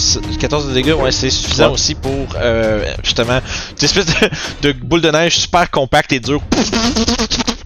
[0.00, 1.72] C'est- 14 de dégâts, ouais, c'est suffisant Ouais.
[1.74, 3.40] aussi pour euh, justement
[3.76, 4.12] cette espèce de,
[4.68, 6.40] de boule de neige super compacte et dure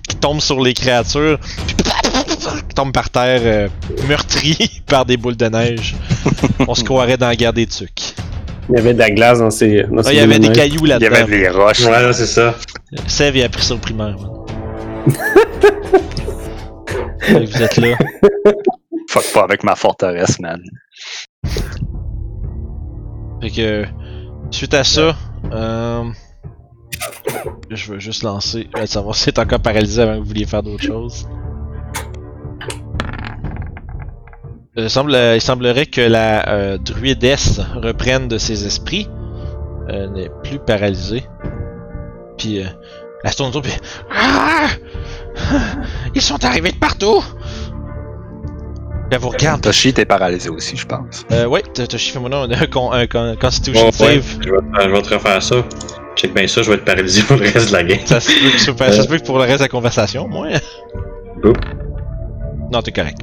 [0.09, 3.69] qui tombe sur les créatures, puis qui tombe par terre euh,
[4.09, 4.57] meurtri
[4.87, 5.95] par des boules de neige.
[6.69, 8.15] On se croirait dans la guerre des tucs.
[8.71, 9.83] Il y avait de la glace dans ces.
[9.85, 11.29] Dans Ah, ces il y avait des cailloux Il y avait là-dedans.
[11.29, 11.81] des roches.
[11.85, 12.55] Ouais, là, c'est ça.
[13.07, 14.17] Sev, il a pris ça au primaire.
[17.29, 17.97] vous êtes là.
[19.11, 20.63] Fuck pas avec ma forteresse, man.
[23.45, 23.85] Fait que,
[24.51, 25.15] suite à ça,
[25.53, 26.05] euh,
[27.69, 28.71] je veux juste lancer.
[28.75, 31.29] Je vais savoir si c'est encore paralysé avant que vous vouliez faire d'autres choses.
[34.79, 39.11] Il, semble, il semblerait que la euh, druidesse reprenne de ses esprits.
[39.91, 41.25] Euh, n'est plus paralysée.
[42.39, 42.69] Puis, euh,
[43.25, 43.75] elle se tourne autour, puis.
[44.11, 44.69] Ah!
[46.15, 47.23] Ils sont arrivés de partout!
[49.19, 49.61] Puis vous regarde.
[49.63, 51.25] Toshi, t'es paralysé aussi, je pense.
[51.33, 54.25] Euh, ouais, t'as t'as chiffré mon nom, un, un con- Constitution ouais, save.
[54.41, 55.57] je, vais, te- je vais te refaire ça.
[56.17, 57.99] Check bien ça, je vais être paralysé pour le reste de la game.
[58.05, 60.29] Ça se peut que, super- ça se peut que pour le reste de la conversation,
[60.29, 60.47] moi.
[61.45, 61.59] Oups.
[62.73, 63.19] Non, t'es correct.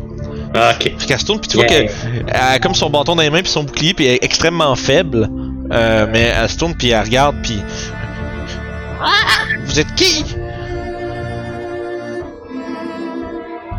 [0.54, 0.92] Ah, ok.
[0.98, 1.90] Fait qu'elle se tourne, pis tu vois qu'elle
[2.34, 5.30] a comme son bâton dans les mains, puis son bouclier, puis elle est extrêmement faible.
[5.72, 7.62] Euh, mais elle se tourne, puis elle regarde, puis.
[9.66, 10.26] Vous êtes qui?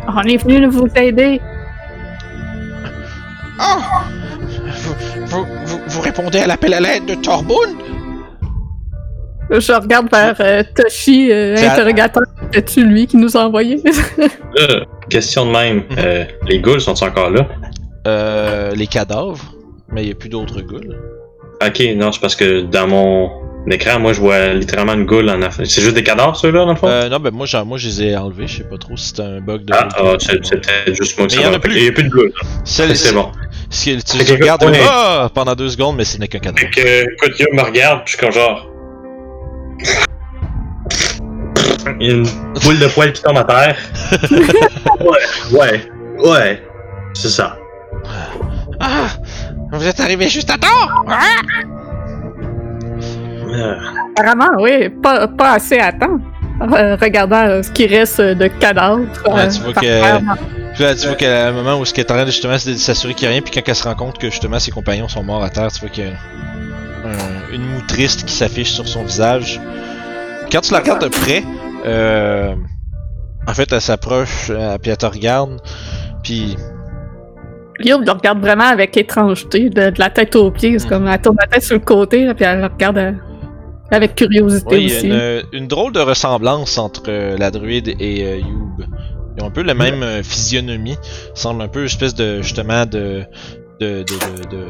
[0.08, 1.40] On est venu vous aider.
[3.60, 3.64] Oh
[4.66, 4.94] vous,
[5.26, 7.70] vous, vous, vous répondez à l'appel à l'aide de Torboun
[9.50, 12.22] Je regarde vers euh, Toshi, euh, C'est à- interrogateur.
[12.52, 13.82] C'est-tu lui qui nous a envoyé?
[14.56, 15.82] Là, question de même.
[15.98, 17.46] Euh, les ghouls sont encore là?
[18.06, 18.72] Euh.
[18.74, 19.54] Les cadavres.
[19.90, 20.96] Mais il y a plus d'autres ghouls.
[21.64, 23.30] Ok, non, c'est parce que dans mon
[23.70, 25.66] écran, moi, je vois littéralement une goule en affaire.
[25.66, 26.88] C'est juste des cadavres, ceux-là, dans le fond?
[26.88, 28.46] Euh, non, ben moi, genre, moi je les ai enlevés.
[28.46, 29.72] Je sais pas trop si c'est un bug de.
[29.72, 31.76] ah, ah, c'est peut-être juste moi plus.
[31.76, 32.32] Il y a plus de.
[32.64, 33.30] Celle- C'est bon.
[33.70, 34.64] Si tu, que, regardes.
[34.86, 35.30] Ah!
[35.32, 36.58] pendant deux secondes, mais ce n'est qu'un cadavre.
[36.58, 38.68] Fait que, Yo me regarde, puis je suis comme genre.
[42.00, 42.26] Il y a une
[42.62, 43.76] boule de poil qui tombe à terre.
[45.00, 45.82] ouais, ouais,
[46.18, 46.62] ouais.
[47.14, 47.58] C'est ça.
[48.80, 49.08] Ah!
[49.72, 50.88] Vous êtes arrivé juste à temps!
[51.08, 51.40] Ah!
[53.52, 53.74] Euh,
[54.16, 56.18] Apparemment, oui, pas, pas assez à temps.
[56.60, 59.00] Euh, regardant euh, ce qui reste de cadavres.
[59.26, 60.18] Ouais, euh, tu vois que-.
[60.74, 62.56] Puis là, tu vois qu'à un moment où ce qu'elle est en train de justement
[62.56, 64.58] c'est de s'assurer qu'il n'y a rien, puis quand elle se rend compte que justement
[64.58, 68.24] ses compagnons sont morts à terre, tu vois qu'il y a un- une moue triste
[68.24, 69.60] qui s'affiche sur son visage.
[70.50, 71.42] Quand tu la regardes de près,
[71.84, 72.54] euh,
[73.48, 75.60] en fait, elle s'approche, euh, puis elle te regarde,
[76.22, 76.56] puis
[77.80, 80.78] Guillaume le regarde vraiment avec étrangeté, de, de la tête aux pieds.
[80.78, 80.90] C'est Mm.
[80.90, 83.12] comme elle tourne la tête sur le côté, là, puis elle le regarde euh,
[83.92, 85.06] avec curiosité Ouais, il y a aussi.
[85.52, 88.84] une, une drôle de ressemblance entre euh, la druide et euh, Youb.
[89.36, 90.96] Ils ont un peu la même euh, physionomie.
[91.34, 93.24] Ils semblent un peu une espèce de justement de
[93.80, 94.64] de de de, de,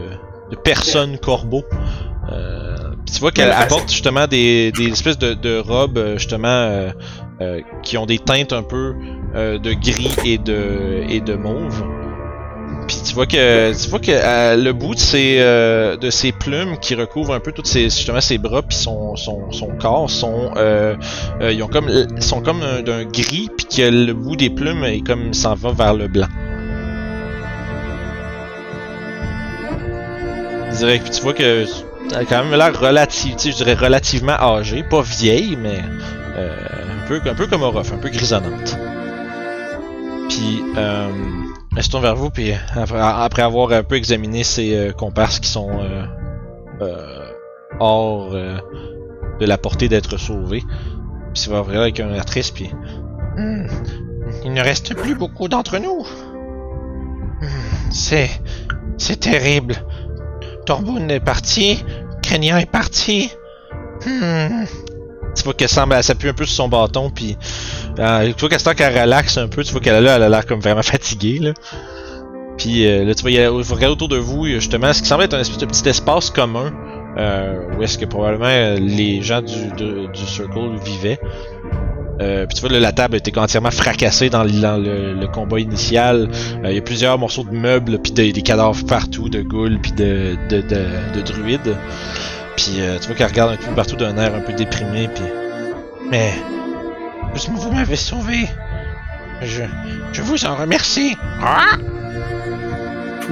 [0.50, 1.64] de personne corbeau.
[2.32, 2.76] Euh,
[3.12, 6.90] tu vois qu'elle apporte justement des, des espèces de, de robes justement euh,
[7.40, 8.94] euh, qui ont des teintes un peu
[9.34, 11.82] euh, de gris et de et de mauve.
[12.86, 16.32] Puis tu vois que tu vois que euh, le bout de ses euh, de ses
[16.32, 20.10] plumes qui recouvrent un peu toutes ses justement ses bras puis son, son, son corps
[20.10, 20.96] sont euh,
[21.40, 21.88] euh, ils ont comme
[22.20, 25.72] sont comme un- d'un gris puis que le bout des plumes est comme s'en va
[25.72, 26.28] vers le blanc.
[30.80, 31.64] Que tu vois que
[32.14, 32.72] a quand même l'air
[33.50, 35.78] je dirais relativement âgée, pas vieille mais
[36.36, 38.76] un peu un peu comme Orof, un peu grisonnante.
[40.28, 41.08] Puis euh,
[41.80, 45.70] se tourne vers vous, puis après, avoir un peu examiné ses euh, comparses qui sont
[45.80, 46.04] euh,
[46.82, 47.32] euh,
[47.80, 48.58] hors euh,
[49.40, 50.62] de la portée d'être sauvés,
[51.32, 52.70] puis va ouvrir avec un air triste, puis
[53.36, 53.66] Hmm,
[54.44, 56.06] il ne reste plus beaucoup d'entre nous.
[57.40, 58.28] Hmm, c'est
[58.98, 59.76] c'est terrible.
[60.66, 61.82] Torboun est parti,
[62.20, 63.32] Kenya est parti.
[64.04, 64.64] Hmm.
[65.34, 67.36] Tu vois qu'elle semble, elle s'appuie un peu sur son bâton, puis
[67.98, 70.60] euh, tu vois qu'à ce qu'elle relaxe un peu, tu vois qu'elle a l'air comme
[70.60, 71.52] vraiment fatiguée là.
[72.58, 75.34] Puis euh, là, tu vois, vous regardez autour de vous, justement ce qui semble être
[75.34, 76.72] un espèce de petit espace commun,
[77.18, 81.18] euh, où est-ce que probablement euh, les gens du, du Circle vivaient.
[82.20, 85.58] Euh, puis tu vois, là, la table été entièrement fracassée dans, le- dans le, combat
[85.58, 86.28] initial.
[86.62, 89.92] Euh, Il y a plusieurs morceaux de meubles, puis des, cadavres partout, de ghouls, puis
[89.92, 91.76] de, de, de druides.
[92.56, 95.24] Puis euh, tu vois qu'elle regarde un peu partout d'un air un peu déprimé, puis...
[96.10, 96.32] Mais...
[97.34, 98.46] Vous, m'avez sauvé.
[99.40, 99.62] Je,
[100.12, 101.16] je vous en remercie.
[101.40, 101.78] Ah!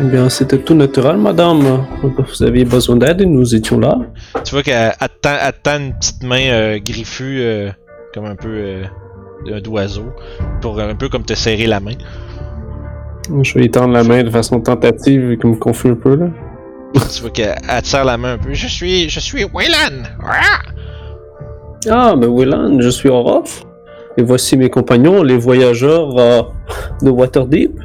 [0.02, 1.84] Eh bien, c'était tout naturel, madame.
[2.02, 3.98] Vous aviez besoin d'aide et nous étions là.
[4.44, 7.70] Tu vois qu'elle elle te tend, elle te tend une petite main euh, griffue, euh,
[8.14, 10.06] comme un peu euh, d'oiseau,
[10.62, 11.96] pour un peu comme te serrer la main.
[13.42, 16.26] Je vais lui tendre la main de façon tentative, qui me confie un peu, là.
[16.94, 18.52] Tu vois qu'elle elle serre la main un peu.
[18.52, 20.02] Je suis, je suis Waylan.
[20.22, 20.60] Ah!
[21.90, 23.64] Ah, mais Willan, je suis Orof.
[24.18, 26.42] Et voici mes compagnons, les voyageurs euh,
[27.02, 27.72] de Waterdeep.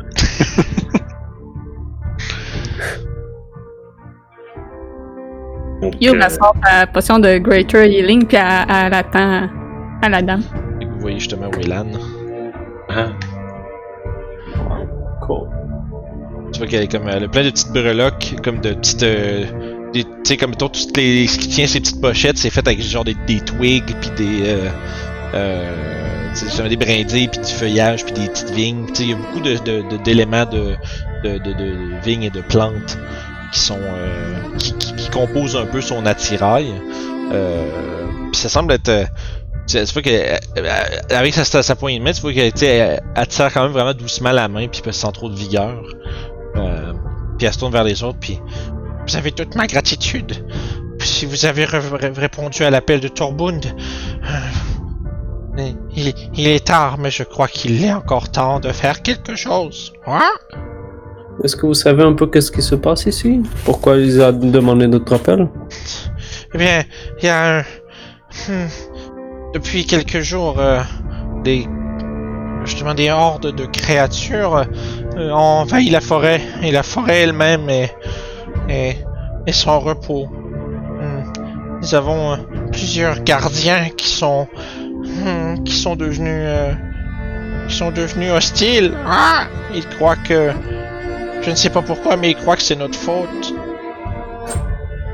[6.01, 9.49] Youb, euh, elle sort sa potion de Greater Healing, puis elle, elle attend
[10.01, 10.41] à la dame.
[10.81, 11.87] Et vous voyez justement Waylan.
[12.89, 13.07] ah,
[15.21, 15.47] Cool.
[16.55, 19.43] Tu vois qu'elle est comme, elle a plein de petites breloques, comme de petites, euh,
[19.93, 23.03] tu sais comme toutes les, ce qui tient ces petites pochettes, c'est fait avec genre
[23.03, 24.69] des, des twigs puis des, euh,
[25.33, 28.85] euh, des brindilles puis du feuillage puis des petites vignes.
[28.87, 29.41] Tu sais, il y a beaucoup
[30.05, 30.77] d'éléments de,
[31.25, 32.97] de, de, de vignes et de plantes
[33.51, 36.71] qui sont, euh, qui, qui, composent un peu son attirail.
[37.33, 37.69] Euh,
[38.31, 39.05] puis ça semble être euh,
[39.67, 40.79] tu vois que euh, euh,
[41.09, 43.63] avec sa, sa, poignée de main, tu vois qu'elle tu sais, elle, elle tire quand
[43.63, 45.83] même vraiment doucement la main puis sans trop de vigueur.
[46.55, 46.93] Euh,
[47.37, 48.39] puis elle se tourne vers les autres puis
[49.07, 50.45] vous avez toute ma gratitude.
[50.99, 55.61] Si vous avez répondu à l'appel de Torbund, euh,
[55.95, 59.93] il, il est tard, mais je crois qu'il est encore temps de faire quelque chose.
[60.07, 60.31] Hein?
[61.43, 63.41] Est-ce que vous savez un peu qu'est-ce qui se passe ici?
[63.65, 65.47] Pourquoi ils ont demandé notre appel?
[66.53, 66.83] Eh bien,
[67.19, 67.61] il y a un...
[67.61, 68.67] hmm,
[69.53, 70.81] depuis quelques jours, euh,
[71.43, 71.67] des...
[72.65, 74.65] Justement, des hordes de créatures
[75.17, 76.41] euh, ont envahi la forêt.
[76.63, 77.95] Et la forêt elle-même est...
[78.69, 78.97] est,
[79.45, 80.27] est sans repos.
[80.27, 81.23] Hmm,
[81.81, 82.37] Nous avons euh,
[82.71, 84.47] plusieurs gardiens qui sont...
[84.89, 86.27] hmm, qui sont devenus...
[86.47, 86.73] euh,
[87.67, 88.93] qui sont devenus hostiles.
[89.07, 89.45] Ah!
[89.73, 90.51] Ils croient que...
[91.41, 93.53] Je ne sais pas pourquoi, mais ils croient que c'est notre faute.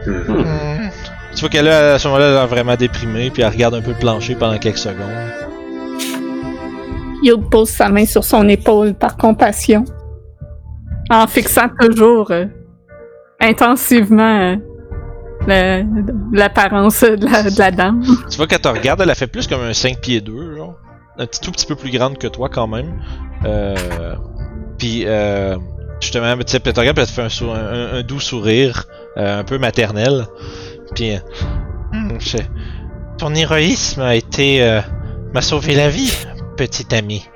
[0.08, 0.24] mhm.
[0.28, 0.90] Hmm.
[1.34, 3.98] Tu vois qu'elle à ce moment-là, elle vraiment déprimé, puis elle regarde un peu le
[3.98, 5.51] plancher pendant quelques secondes.
[7.24, 9.86] Youb pose sa main sur son épaule par compassion,
[11.10, 12.46] en fixant toujours euh,
[13.40, 14.56] intensivement
[15.50, 15.84] euh,
[16.32, 18.04] l'apparence de la, de la dame.
[18.30, 20.76] Tu vois qu'elle te regarde, elle a fait plus comme un 5 pieds 2, genre.
[21.18, 23.00] Un petit, tout petit peu plus grande que toi, quand même.
[23.46, 23.76] Euh,
[24.78, 25.58] puis, euh,
[26.00, 28.20] justement, tu sais, elle te regarde, puis elle te fait un, sou- un- un doux
[28.20, 28.86] sourire,
[29.18, 30.26] euh, un peu maternel.
[30.96, 31.20] Puis, euh,
[31.94, 32.12] Hmm,
[33.18, 34.64] ton héroïsme a été...
[34.64, 34.80] euh,
[35.34, 36.14] m'a sauvé la vie,
[36.68, 37.28] petit ami.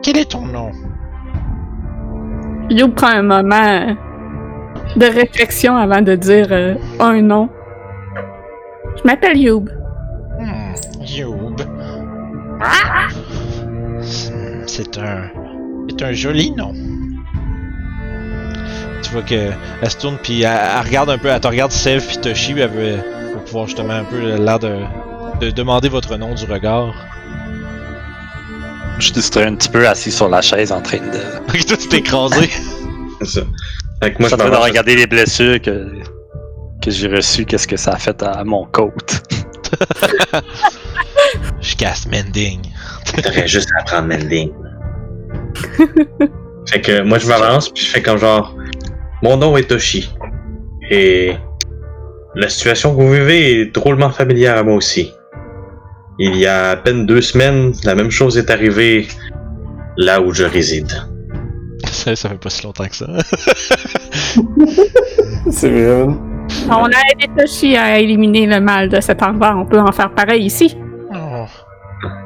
[0.00, 0.70] Quel est ton nom?
[2.70, 3.96] Youb prend un moment
[4.94, 7.48] de réflexion avant de dire euh, un nom.
[8.96, 9.68] Je m'appelle Youb.
[10.38, 10.72] Hmm,
[11.04, 11.62] Youb.
[12.62, 13.08] Ah!
[14.66, 15.30] C'est un.
[15.90, 16.72] C'est un joli nom.
[19.02, 19.50] Tu vois que
[19.82, 22.52] elle se tourne puis elle, elle regarde un peu, elle te regarde Sev puis Toshi,
[22.52, 22.98] elle veut,
[23.46, 24.76] pouvoir justement un peu l'air de,
[25.40, 26.94] de demander votre nom du regard.
[28.98, 31.52] Je suis un petit peu assis sur la chaise en train de.
[31.58, 32.48] Tu t'es écrasé.
[33.20, 33.46] C'est ça.
[34.02, 35.88] Fait que moi, je suis en train de regarder les blessures que,
[36.82, 39.22] que j'ai reçues, qu'est-ce que ça a fait à mon côte.
[41.60, 42.60] Je casse Mending.
[43.22, 44.52] T'aurais juste à prendre Mending.
[46.68, 48.56] fait que moi je m'avance puis je fais comme genre
[49.22, 50.10] Mon nom est Toshi.
[50.90, 51.34] Et
[52.34, 55.12] la situation que vous vivez est drôlement familière à moi aussi.
[56.18, 59.08] Il y a à peine deux semaines, la même chose est arrivée
[59.96, 60.90] là où je réside.
[61.86, 63.06] Ça, ça fait pas si longtemps que ça.
[65.50, 66.06] C'est vrai.
[66.68, 69.54] On a aidé Toshi à éliminer le mal de cet endroit.
[69.56, 70.76] On peut en faire pareil ici.
[71.12, 71.46] Oh,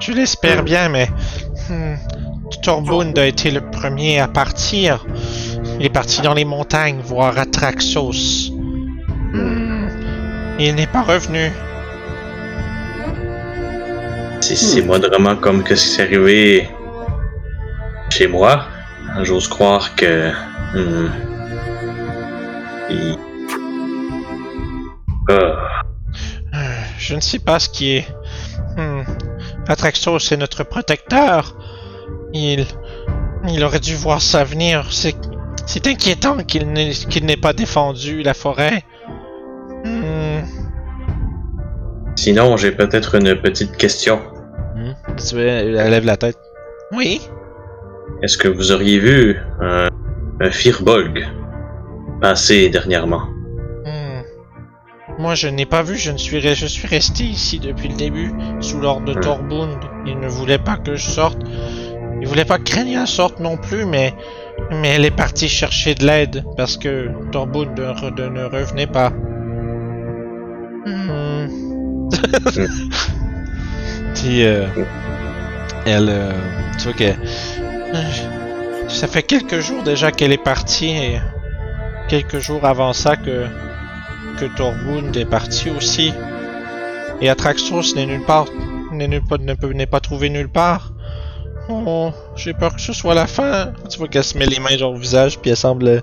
[0.00, 1.08] je l'espère bien, mais
[1.68, 1.94] hmm,
[2.62, 5.04] Torbund a été le premier à partir.
[5.78, 8.50] Il est parti dans les montagnes voir Atraxos.
[9.32, 9.88] Hmm,
[10.58, 11.50] Il n'est pas revenu.
[14.56, 16.68] C'est moindrement comme que ce qui s'est arrivé
[18.10, 18.64] chez moi,
[19.22, 20.30] j'ose croire que.
[20.74, 21.10] hmm,
[22.90, 23.18] il-
[25.30, 25.82] Ah.
[26.98, 28.06] Je ne sais pas ce qui est.
[28.76, 29.02] Hmm,
[29.66, 31.56] Atraxos est notre protecteur.
[32.32, 32.64] Il.
[33.48, 34.86] Il aurait dû voir ça venir.
[34.90, 35.16] C'est.
[35.66, 38.82] C'est inquiétant qu'il n'ait qu'il n'ait pas défendu la forêt.
[39.84, 40.40] Hmm,
[42.16, 44.20] Sinon, j'ai peut-être une petite question.
[44.88, 45.16] Hmm.
[45.16, 46.38] Tu elle lève la tête.
[46.92, 47.20] Oui.
[48.22, 49.88] Est-ce que vous auriez vu un,
[50.40, 51.26] un Firbolg
[52.20, 53.22] passer dernièrement?
[53.84, 54.22] Hmm.
[55.18, 57.96] Moi, je n'ai pas vu, je, ne suis, re- je suis resté ici depuis le
[57.96, 59.20] début, sous l'ordre de Hmm.
[59.20, 59.78] Torbund.
[60.06, 61.38] Il ne voulait pas que je sorte.
[62.20, 64.14] Il voulait pas que Krenia sorte non plus, mais,
[64.70, 68.86] mais elle est partie chercher de l'aide parce que Torbund ne, re- de- ne revenait
[68.88, 69.12] pas.
[74.26, 74.66] Euh,
[75.86, 76.32] elle, euh,
[76.78, 77.12] tu vois que
[78.88, 81.20] ça fait quelques jours déjà qu'elle est partie et
[82.08, 83.46] quelques jours avant ça que
[84.40, 86.12] que Torbund est parti aussi.
[87.20, 88.46] Et Atraxos n'est nulle part,
[88.92, 90.92] n'est nulle part- n'est pas trouvé nulle part.
[91.70, 93.72] Oh, j'ai peur que ce soit la fin.
[93.90, 96.02] Tu vois qu'elle se met les mains genre au visage, puis elle semble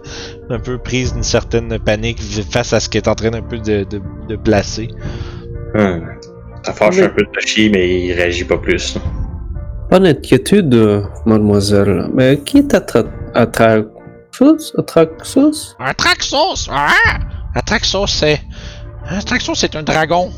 [0.49, 2.21] un peu prise d'une certaine panique
[2.51, 4.89] face à ce qu'elle est en train un peu de, de, de placer.
[5.73, 6.01] Hmm.
[6.65, 8.97] Ça fâche un peu de Toshi, mais il réagit pas plus.
[9.89, 12.07] Pas d'inquiétude, euh, mademoiselle.
[12.13, 13.05] Mais qui est Atra-
[13.35, 14.73] Atraxos?
[14.77, 15.75] Atraxos?
[15.79, 16.67] Atraxos!
[16.71, 16.89] Ah!
[17.53, 18.41] Atraxos, c'est.
[19.07, 20.31] Atraxos, c'est un dragon.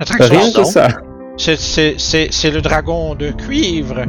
[0.00, 0.88] Atraxos, Rien que ça.
[1.38, 4.04] C'est le dragon de cuivre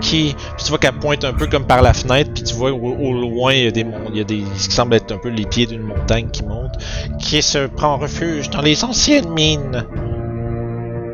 [0.00, 0.34] qui.
[0.56, 2.76] Puis tu vois qu'elle pointe un peu comme par la fenêtre, puis tu vois au,
[2.76, 4.42] au loin, il y a des il y a des.
[4.56, 6.72] Ce qui semble être un peu les pieds d'une montagne qui monte,
[7.18, 9.84] qui se prend refuge dans les anciennes mines.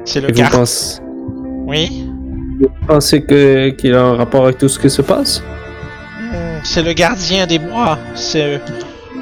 [0.05, 0.51] C'est le Et vous gar.
[0.51, 1.01] pensez,
[1.67, 2.07] Oui?
[2.61, 5.43] vous pensez que- qu'il a un rapport avec tout ce qui se passe?
[6.21, 7.99] Hmm, C'est le gardien des bois.
[8.15, 8.61] C'est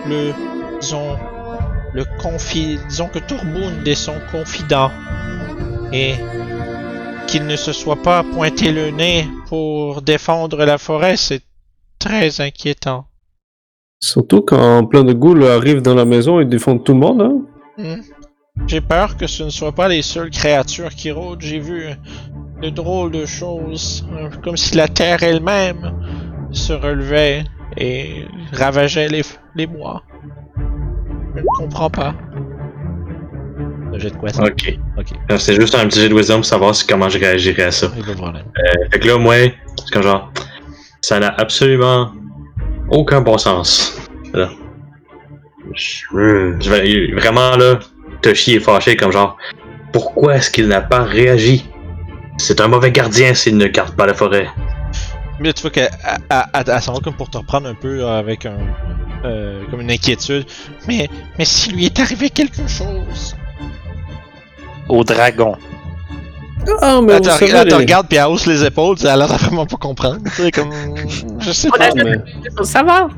[0.08, 0.32] le.
[0.80, 1.16] Disons.
[1.94, 2.78] Le confi.
[2.88, 4.90] Disons que Torbund est son confident.
[5.92, 6.14] Et.
[7.32, 11.40] Qu'il ne se soit pas pointé le nez pour défendre la forêt, c'est
[11.98, 13.06] très inquiétant.
[14.00, 17.40] Surtout quand plein de ghouls arrivent dans la maison et défendent tout le monde, hein?
[17.78, 18.02] Hmm.
[18.66, 21.40] J'ai peur que ce ne soient pas les seules créatures qui rôdent.
[21.40, 21.86] J'ai vu
[22.60, 25.90] de drôles de choses, euh, comme si la terre elle-même
[26.50, 27.44] se relevait
[27.78, 29.22] et ravageait les,
[29.54, 30.02] les bois.
[31.34, 32.14] Je ne comprends pas.
[33.98, 34.42] J'ai de quoi ça?
[34.44, 34.74] Ok.
[35.30, 37.70] Euh, C'est juste un petit jet de wisdom pour savoir si- comment je réagirais à
[37.70, 37.88] ça.
[37.96, 38.44] il pas de problème.
[38.58, 39.34] Euh, fait que là, moi,
[39.78, 40.32] c'est comme genre,
[41.00, 42.12] ça n'a absolument
[42.90, 43.98] aucun bon sens.
[44.34, 44.48] Là.
[45.74, 47.78] Je, vraiment là,
[48.20, 49.36] Toshi est fâché comme genre,
[49.92, 51.68] pourquoi est-ce qu'il n'a pas réagi?
[52.38, 54.48] C'est un mauvais gardien s'il ne garde pas la forêt.
[55.40, 55.90] Mais tu vois qu'elle
[56.30, 58.56] elle- elle- elle s'en va comme pour te reprendre un peu euh, avec un.
[59.24, 60.44] euh, comme une inquiétude.
[60.88, 61.08] Mais,
[61.38, 63.36] mais s'il lui est arrivé quelque chose.
[64.88, 65.56] Au dragon.
[66.80, 69.28] Ah, mais Elle te, elle te regarde puis elle hausse les épaules, elle a l'air
[69.28, 70.18] de vraiment pas comprendre.
[70.24, 70.70] Tu sais, comme.
[71.40, 71.90] Je sais pas.
[71.96, 72.14] Mais-
[72.56, 73.08] Faut savoir.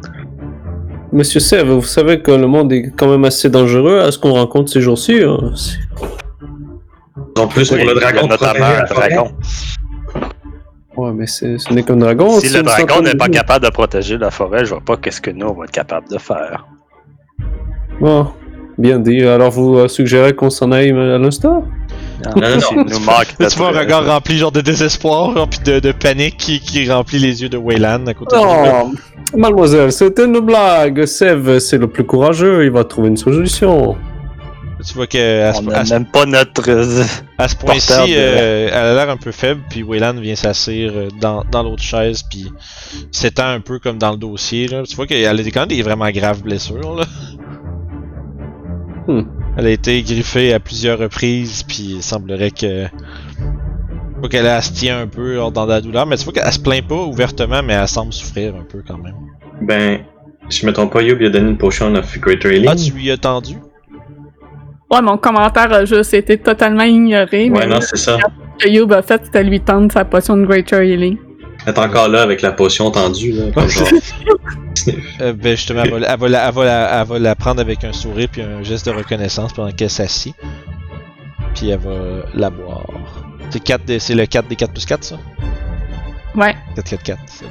[1.13, 4.33] Monsieur Sev, vous savez que le monde est quand même assez dangereux à ce qu'on
[4.33, 5.21] rencontre ces jours-ci.
[5.23, 5.39] hein.
[7.39, 9.31] En plus, pour Oui, le il y a dragon, notamment un dragon.
[10.97, 12.41] Ouais, mais c'est- ce n'est qu'un dragon.
[12.41, 15.31] Si le dragon n'est pas capable de protéger la forêt, je vois pas qu'est-ce que
[15.31, 16.67] nous on va être capable de faire.
[18.01, 18.29] Bon,
[18.79, 19.23] bien dit.
[19.23, 21.65] Alors vous euh, suggérez qu'on s'en aille à l'instant
[22.37, 22.61] non, non.
[22.61, 25.79] S'il nous manque Là, tu vois un regard rempli genre de désespoir, genre, puis de,
[25.81, 28.41] de panique qui, qui remplit les yeux de Wayland à côté de.
[28.41, 28.93] Non,
[29.37, 31.05] mademoiselle, c'était une blague.
[31.07, 32.65] Sev, c'est le plus courageux.
[32.65, 33.97] Il va trouver une solution.
[34.87, 36.69] Tu vois qu'à On ce, à ce- même pas notre.
[36.71, 37.05] euh,
[37.39, 40.91] à ce point-ci, de- euh, elle a l'air un peu faible, puis Wayland vient s'asseoir
[40.95, 42.53] euh, dans, dans l'autre chaise, puis
[43.11, 44.69] s'étend un peu comme dans le dossier.
[44.69, 44.83] Là.
[44.89, 46.97] Tu vois qu'elle a des- quand même des vraiment graves blessures.
[46.97, 47.05] Là.
[49.07, 49.23] Hmm.
[49.57, 52.87] Elle a été griffée à plusieurs reprises, puis il semblerait que.
[54.21, 56.59] Faut qu'elle a tient un peu hors dans la douleur, mais tu vois qu'elle se
[56.59, 59.15] plaint pas ouvertement, mais elle semble souffrir un peu quand même.
[59.61, 60.01] Ben,
[60.49, 62.69] si je me trompe pas, Youb il a donné une potion of Greater Healing.
[62.71, 63.57] Ah, tu lui as tendu?
[64.91, 67.51] Ouais, mon commentaire a juste été totalement ignoré.
[67.51, 68.19] Ouais, mais non, c'est ça.
[68.59, 71.19] ce que Youb a fait, c'était lui tendre sa potion de Greater Healing.
[71.67, 73.45] Elle est encore là avec la potion tendue, là.
[73.53, 73.89] Comme genre.
[75.21, 77.35] Euh, ben justement, elle va, la- elle, va la, elle, va la, elle va la
[77.35, 80.35] prendre avec un sourire puis un geste de reconnaissance pendant qu'elle s'assit.
[81.55, 82.87] Puis elle va la boire.
[83.51, 85.19] C'est, 4 des- c'est le 4 des 4 plus 4 ça?
[86.35, 86.55] Ouais.
[86.75, 87.51] 4 4 4, c'est bon.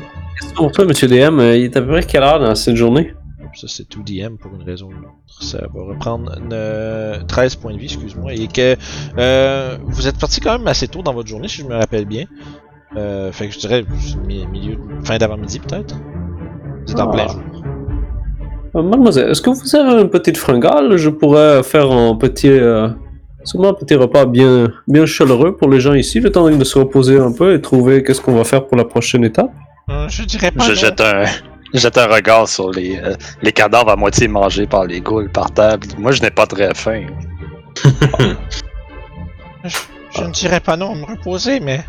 [0.55, 3.13] Pour toi, monsieur DM, euh, il est à peu près quelle heure dans cette journée?
[3.55, 5.43] Ça c'est tout DM pour une raison ou une autre.
[5.43, 8.33] Ça va reprendre une- 13 points de vie, excuse-moi.
[8.33, 8.75] Et que
[9.19, 12.05] euh, vous êtes parti quand même assez tôt dans votre journée, si je me rappelle
[12.05, 12.25] bien.
[12.97, 13.85] Euh, fait que je dirais
[14.27, 15.95] mi- milieu, fin d'avant-midi peut-être.
[17.01, 17.11] En Ah.
[17.11, 17.41] plein jour.
[18.75, 20.97] Mademoiselle, est-ce que vous avez une petite fringale?
[20.97, 22.87] Je pourrais faire un petit, euh,
[23.43, 26.79] sûrement un petit repas bien, bien chaleureux pour les gens ici, le temps de se
[26.79, 29.51] reposer un peu et trouver qu'est-ce qu'on va faire pour la prochaine étape.
[29.89, 30.63] Euh, je dirais pas.
[30.63, 30.75] Je non.
[30.75, 31.23] jette un,
[31.73, 33.13] je jette un regard sur les, euh,
[33.43, 35.77] les cadavres à moitié mangés par les ghouls par terre.
[35.79, 37.05] puis Moi, je n'ai pas très faim.
[40.15, 41.81] je ne dirais pas non, me reposer, mais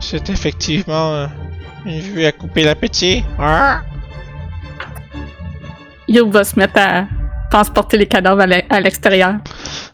[0.00, 1.26] c'est effectivement euh,
[1.86, 3.24] une vue à couper l'appétit.
[3.38, 3.80] Ah!
[6.08, 7.06] Youb va se mettre à
[7.50, 9.34] transporter les cadavres à l'e- à l'extérieur.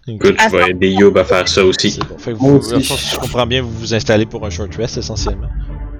[0.09, 1.98] Écoute, je vais aider Youb à faire ça aussi.
[2.09, 2.18] Bon.
[2.18, 5.48] Fait que vous, si je comprends bien, vous vous installez pour un short rest essentiellement.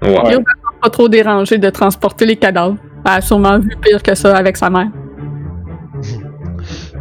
[0.03, 0.33] Ouais.
[0.33, 2.77] Youb va pas trop déranger de transporter les cadavres.
[3.05, 4.89] Elle a sûrement vu pire que ça avec sa mère.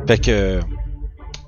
[0.07, 0.59] Fait que euh,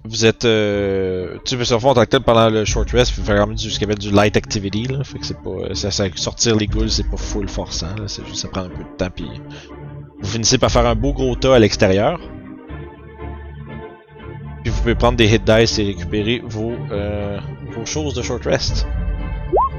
[0.06, 3.24] vous êtes, euh, tu peux surfer en tant que tel pendant le short rest, vous
[3.24, 5.04] faites quand même du, ce qu'on appelle du light activity là.
[5.04, 8.04] Fait que c'est pas, ça, ça- sortir les ghouls, c'est pas full forçant là.
[8.08, 9.26] C'est juste ça prend un peu de temps puis
[10.24, 12.20] vous finissez par faire un beau gros tas à l'extérieur.
[14.64, 17.38] Puis vous pouvez prendre des hit dice et récupérer vos, euh,
[17.76, 18.88] vos choses de short rest.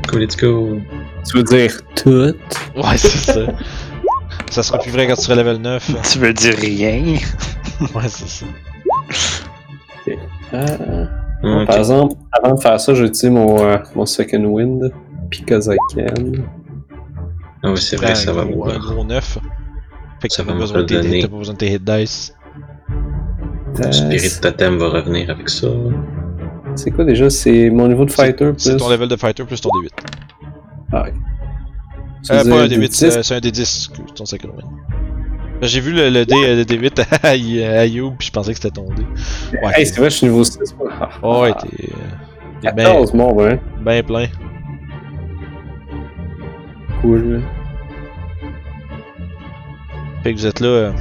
[0.08, 0.78] Cool, let's go.
[1.26, 2.34] Tu veux dire tout?
[2.76, 3.40] Ouais, c'est ça.
[4.50, 5.90] ça sera plus vrai quand tu seras level 9.
[6.12, 7.16] Tu veux dire rien?
[7.94, 8.46] Ouais, c'est ça.
[10.52, 11.06] Euh.
[11.66, 14.92] Par exemple, avant de faire ça, j'ai utilisé mon, euh, mon second wind.
[15.30, 16.32] Because I can.
[17.62, 19.38] Ah oui, c'est vrai, ça va gros, un me gros 9.
[20.24, 21.20] Fait que Ça t'as pas, va me besoin de tes- redonner.
[21.20, 22.34] t'as pas besoin de tes hit dice.
[23.78, 25.66] Le spirit totem va revenir avec ça.
[26.76, 27.28] C'est quoi déjà?
[27.28, 28.54] C'est mon niveau de fighter plus.
[28.62, 29.90] C'est ton level de fighter plus ton D8.
[30.92, 31.12] Ah, ok.
[32.24, 33.18] Tu Euh, pas un des D8, 10?
[33.22, 34.48] c'est un D10, excuse, ton second.
[35.60, 38.32] Ben, J'ai vu le, le D, euh, le D8 à, Y- à Youb, puis je
[38.32, 39.02] pensais que c'était ton D.
[39.62, 40.58] Ouais, Hey, c'est vrai, je suis niveau 6.
[41.00, 41.96] Ah, Oh, ouais, t'es euh,
[42.62, 43.60] t'es ben, 14, bon, ouais.
[43.84, 44.26] ben plein.
[47.02, 47.42] Cool.
[50.24, 50.66] Fait que vous êtes là.
[50.68, 50.92] euh,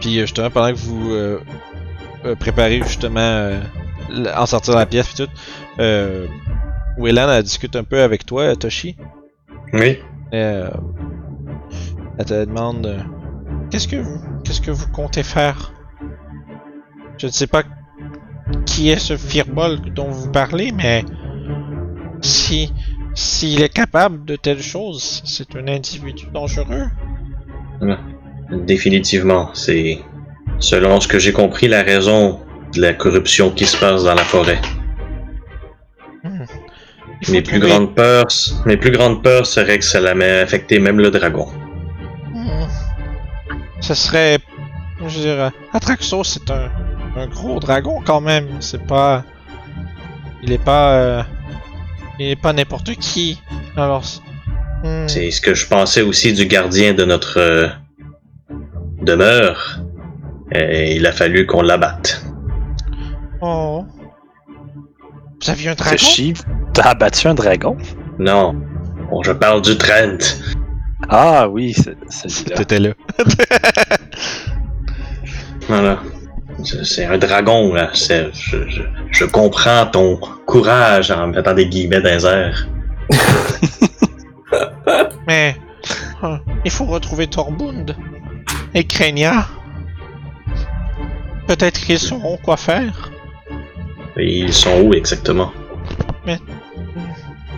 [0.00, 1.40] Puis euh, justement, pendant que vous euh,
[2.38, 3.60] préparez justement euh,
[4.36, 5.32] en sortir de la pièce puis tout,
[5.80, 6.26] euh,
[6.96, 8.96] Wayland elle discute un peu avec toi, Toshi?
[9.72, 9.98] Oui.
[10.30, 10.70] Elle
[12.24, 13.04] te demande
[13.70, 15.72] qu'est-ce que vous qu'est-ce que vous comptez faire?
[17.18, 17.64] Je ne sais pas
[18.64, 21.04] qui est ce Firbol dont vous parlez, mais
[22.20, 22.72] si
[23.14, 26.86] s'il est capable de telles choses, c'est un individu dangereux.
[28.50, 29.98] Définitivement, c'est
[30.58, 32.40] selon ce que j'ai compris la raison
[32.74, 34.60] de la corruption qui se passe dans la forêt.
[36.22, 36.44] Hmm.
[37.28, 38.26] Mes plus grandes peurs,
[38.66, 41.48] mes plus grandes peurs seraient que ça l'ait affecté même le dragon.
[42.34, 42.66] Hmm.
[43.80, 44.38] Ce serait.
[45.06, 45.50] Je dirais.
[45.72, 46.70] Atraxos, c'est un,
[47.16, 48.46] un gros dragon quand même.
[48.60, 49.24] C'est pas.
[50.42, 50.92] Il est pas.
[50.94, 51.22] euh,
[52.18, 53.40] Il est pas n'importe qui.
[53.76, 54.04] Alors.
[54.82, 55.08] C'est- hmm.
[55.08, 57.68] C'est ce que je pensais aussi du gardien de notre euh,
[59.02, 59.80] demeure.
[60.54, 62.22] Et il a fallu qu'on l'abatte.
[63.40, 63.84] Oh.
[65.42, 65.96] Vous aviez un dragon?
[66.74, 67.76] T'as abattu un dragon?
[68.18, 68.54] Non,
[69.10, 70.18] bon, je parle du Trent.
[71.08, 72.44] Ah oui, c'est-.
[72.54, 72.90] T'étais là.
[75.68, 75.98] Voilà.
[76.84, 77.90] C'est un dragon, là.
[77.94, 78.30] Je,
[79.10, 82.68] je comprends ton courage en mettant des guillemets dans les airs.
[85.26, 85.56] Mais.
[86.24, 87.96] euh, il faut retrouver Torbund.
[88.74, 89.46] Et Krenia.
[91.46, 93.10] Peut-être qu'ils sauront quoi faire.
[94.16, 95.52] Et ils sont où exactement?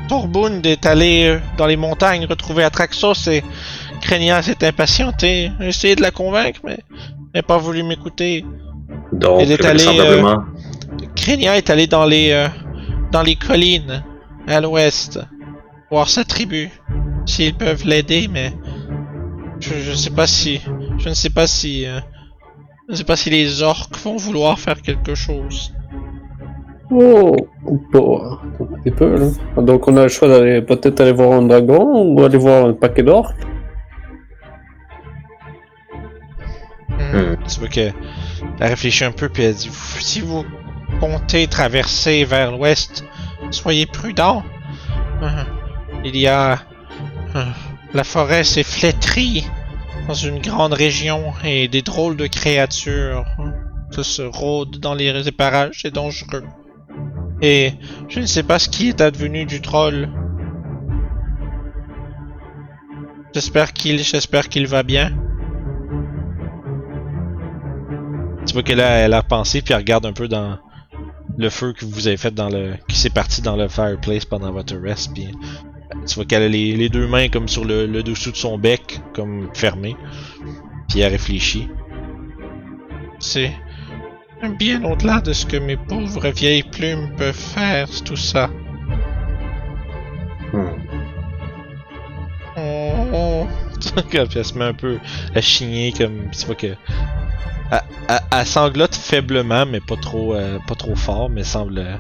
[0.09, 3.43] Torbund est allé euh, dans les montagnes retrouver Atraxos et
[4.03, 5.51] Krenia s'est impatienté.
[5.61, 6.79] J'ai essayé de la convaincre, mais
[7.33, 8.45] elle n'a pas voulu m'écouter.
[9.13, 10.45] Donc, Il est allé, vraisemblablement,
[11.17, 12.49] Krenia est allé dans les euh,
[13.13, 14.05] dans les collines
[14.47, 15.19] à l'ouest
[15.95, 16.71] voir sa tribu
[17.25, 18.53] s'ils peuvent l'aider, mais
[19.61, 20.61] je, je sais pas si
[20.99, 22.01] je ne sais pas si euh,
[22.89, 25.73] je ne sais pas si les orques vont vouloir faire quelque chose.
[26.91, 28.41] Oh, ou pas.
[28.61, 29.63] Un petit peu, là.
[29.63, 32.73] Donc, on a le choix d'aller peut-être aller voir un dragon ou aller voir un
[32.73, 33.47] paquet d'orques.
[36.89, 37.17] Hmm.
[37.17, 37.37] Hmm.
[37.47, 37.91] Tu vois que
[38.61, 40.45] elle réfléchit un peu puis elle dit si vous
[40.99, 43.05] comptez traverser vers l'ouest,
[43.53, 44.43] soyez prudent.
[45.23, 45.47] Hein,
[46.05, 46.59] Il y a
[47.35, 47.47] hein,
[47.95, 49.47] la forêt s'est flétrie
[50.07, 53.55] dans une grande région et des drôles de créatures hein,
[54.03, 56.45] se rôdent dans les parages, c'est dangereux.
[57.41, 57.73] Et
[58.09, 60.09] je ne sais pas ce qui est advenu du troll.
[63.35, 65.13] J'espère qu'il j'espère qu'il va bien.
[68.47, 70.59] Tu vois qu'elle a, elle a repensé puis elle regarde un peu dans
[71.37, 72.75] le feu que vous avez fait dans le.
[72.89, 75.13] qui s'est parti dans le fireplace pendant votre rest.
[75.15, 75.29] Puis
[76.07, 78.59] tu vois qu'elle a les, les deux mains comme sur le, le dessous de son
[78.59, 79.97] bec, comme fermées.
[80.89, 81.69] Puis elle réfléchit.
[83.19, 83.53] C'est
[84.59, 88.51] bien au-delà de ce que mes pauvres vieilles plumes peuvent faire, tout ça.
[90.53, 90.69] hmm.
[92.57, 93.47] Oh.
[94.07, 94.99] Puis elle se met un peu
[95.35, 96.67] à chigner comme tu vois que
[97.71, 101.97] elle, elle- elle sanglote faiblement mais pas trop euh, pas trop fort mais semble euh,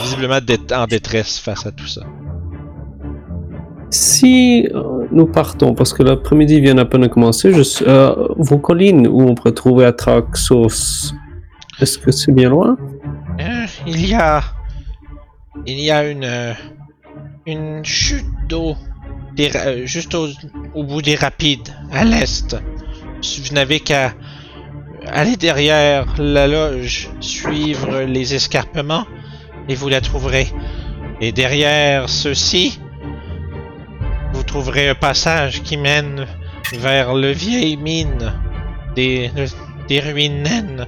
[0.00, 0.38] visiblement
[0.72, 2.02] en détresse face à tout ça.
[3.90, 7.52] Si euh, nous partons, parce que l'après-midi vient à peine de commencer,
[7.82, 11.14] euh, vos collines où on peut trouver Atraxos,
[11.80, 12.76] est-ce que c'est bien loin?
[13.40, 14.42] Euh, il y a.
[15.66, 16.54] Il y a une.
[17.46, 18.74] une chute d'eau.
[19.84, 20.28] juste au,
[20.74, 22.56] au bout des rapides, à l'est.
[23.22, 24.12] Vous n'avez qu'à
[25.06, 29.06] aller derrière la loge, suivre les escarpements,
[29.68, 30.48] et vous la trouverez.
[31.20, 32.78] Et derrière ceux-ci,
[34.36, 36.26] vous trouverez un passage qui mène
[36.74, 38.34] vers le vieille mine
[38.94, 39.30] des,
[39.88, 40.86] des ruines naines.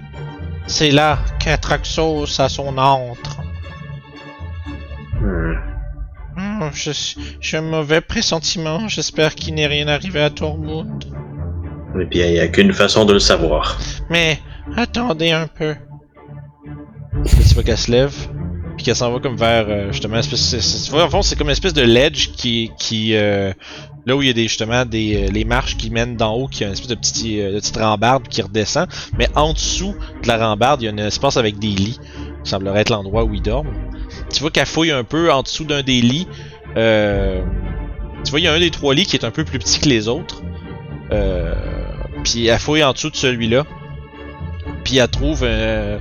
[0.67, 3.41] C'est là qu'Atraxos a son antre.
[5.21, 5.55] Hmm.
[6.37, 6.91] Hmm, je
[7.41, 8.87] j'ai un mauvais pressentiment.
[8.87, 11.05] J'espère qu'il n'est rien arrivé à Tormund.
[11.99, 13.79] Et puis, il n'y a qu'une façon de le savoir.
[14.11, 14.39] Mais
[14.77, 15.75] attendez un peu.
[17.65, 18.15] Qu'elle se lève,
[18.79, 20.41] puis qu'elle s'en va comme vers euh, justement espèce.
[20.61, 23.53] c'est- en fond, c'est comme une espèce de ledge qui, qui euh,
[24.07, 26.47] là où il y a des justement des euh, les marches qui mènent d'en haut,
[26.47, 28.87] qui a une espèce de petit euh, de petite rambarde qui redescend,
[29.19, 31.99] mais en dessous de la rambarde, il y a un espace avec des lits.
[32.45, 33.75] Ça semblerait être l'endroit où ils dorment.
[34.33, 36.29] Tu vois qu'elle fouille un peu en dessous d'un des lits.
[36.77, 37.43] Euh,
[38.25, 39.81] tu vois, il y a un des trois lits qui est un peu plus petit
[39.81, 40.41] que les autres.
[41.13, 41.53] Euh,
[42.25, 43.65] puis elle fouille en dessous de celui-là.
[44.85, 45.99] Puis elle trouve euh,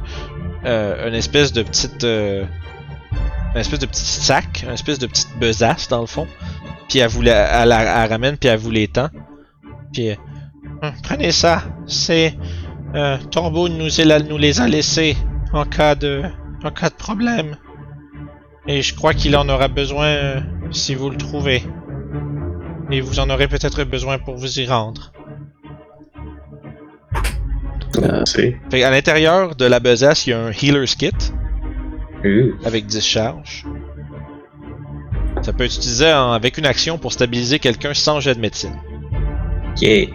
[0.66, 2.04] euh, une espèce de petite.
[2.04, 2.44] Euh,
[3.58, 6.28] une espèce de petit sac, une espèce de petite besace dans le fond.
[6.90, 7.74] Puis elle vous la, elle,
[8.10, 9.10] ramène, puis elle vous l'étend.
[9.94, 10.12] Puis.
[10.12, 10.16] euh,
[10.84, 11.64] Hum, prenez ça.
[11.88, 12.36] C'est.
[12.94, 15.18] Euh, Torbo nous, est- nous les a laissés
[15.52, 16.22] en cas de.
[16.64, 17.58] en cas de problème.
[18.68, 20.40] Et je crois qu'il en aura besoin euh,
[20.72, 21.64] si vous le trouvez.
[22.92, 25.12] Et vous en aurez peut-être besoin pour vous y rendre.
[28.26, 28.56] C'est.
[28.70, 31.12] Fait à l'intérieur de la besace, il y a un healer's kit
[32.66, 33.66] Avec 10 charges.
[35.44, 38.76] Ça peut être utilisé en- avec une action pour stabiliser quelqu'un sans jet de médecine.
[39.80, 40.08] yeah.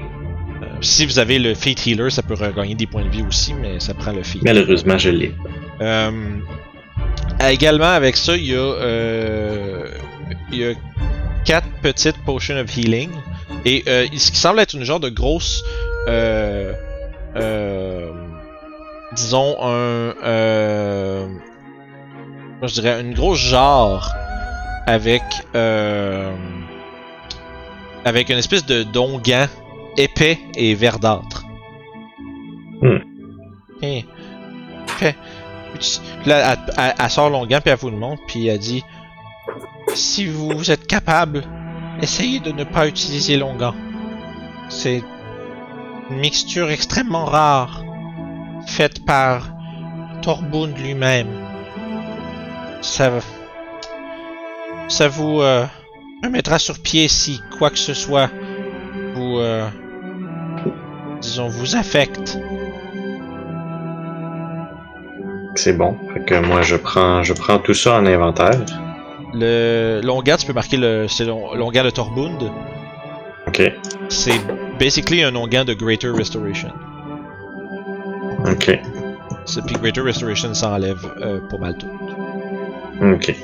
[0.63, 3.55] Euh, si vous avez le Fate Healer, ça peut regagner des points de vie aussi,
[3.55, 4.43] mais ça prend le Fate.
[4.45, 5.35] Malheureusement, je l'ai.
[5.81, 6.11] Euh,
[7.49, 9.87] également avec ça, il y a, euh,
[10.53, 10.73] il y a
[11.45, 13.11] quatre petites potions of healing
[13.65, 15.65] et euh, ce qui semble être une genre de grosse,
[19.15, 21.29] disons un,
[22.63, 24.15] moi, je dirais une grosse jarre
[24.87, 25.23] avec
[25.57, 26.33] euh,
[28.05, 29.47] avec une espèce de dongan
[29.97, 31.45] épais et verdâtre.
[32.81, 32.99] Hmm.
[33.83, 34.05] Et-
[34.87, 35.17] fait-
[35.75, 35.81] puis
[36.27, 38.85] là, elle, elle- elle sort l'onguent puis elle vous le montre puis elle dit
[39.95, 41.43] si vous êtes capable,
[42.01, 43.75] essayez de ne pas utiliser l'onguent.
[44.69, 45.03] C'est
[46.11, 47.83] une mixture extrêmement rare
[48.69, 49.49] faite par
[50.23, 51.27] Torbund lui-même.
[52.83, 53.11] Ça
[54.89, 55.65] ça vous euh,
[56.31, 58.29] mettra sur pied si quoi que ce soit
[59.15, 59.67] vous euh,
[61.21, 62.39] disons vous affecte.
[65.55, 65.97] C'est bon.
[66.15, 68.59] Fait que moi, je prends, je prends tout ça en inventaire.
[69.35, 72.51] Le l'onguent, tu peux marquer le c'est l'on- l'onguent de Torbund.
[73.47, 73.63] Ok.
[74.09, 74.41] C'est
[74.79, 76.71] basically un onguent de Greater Restoration.
[78.47, 78.79] Ok.
[79.45, 81.87] C'est- Puis Greater Restoration s'enlève euh, pas mal tout.
[83.01, 83.35] Ok.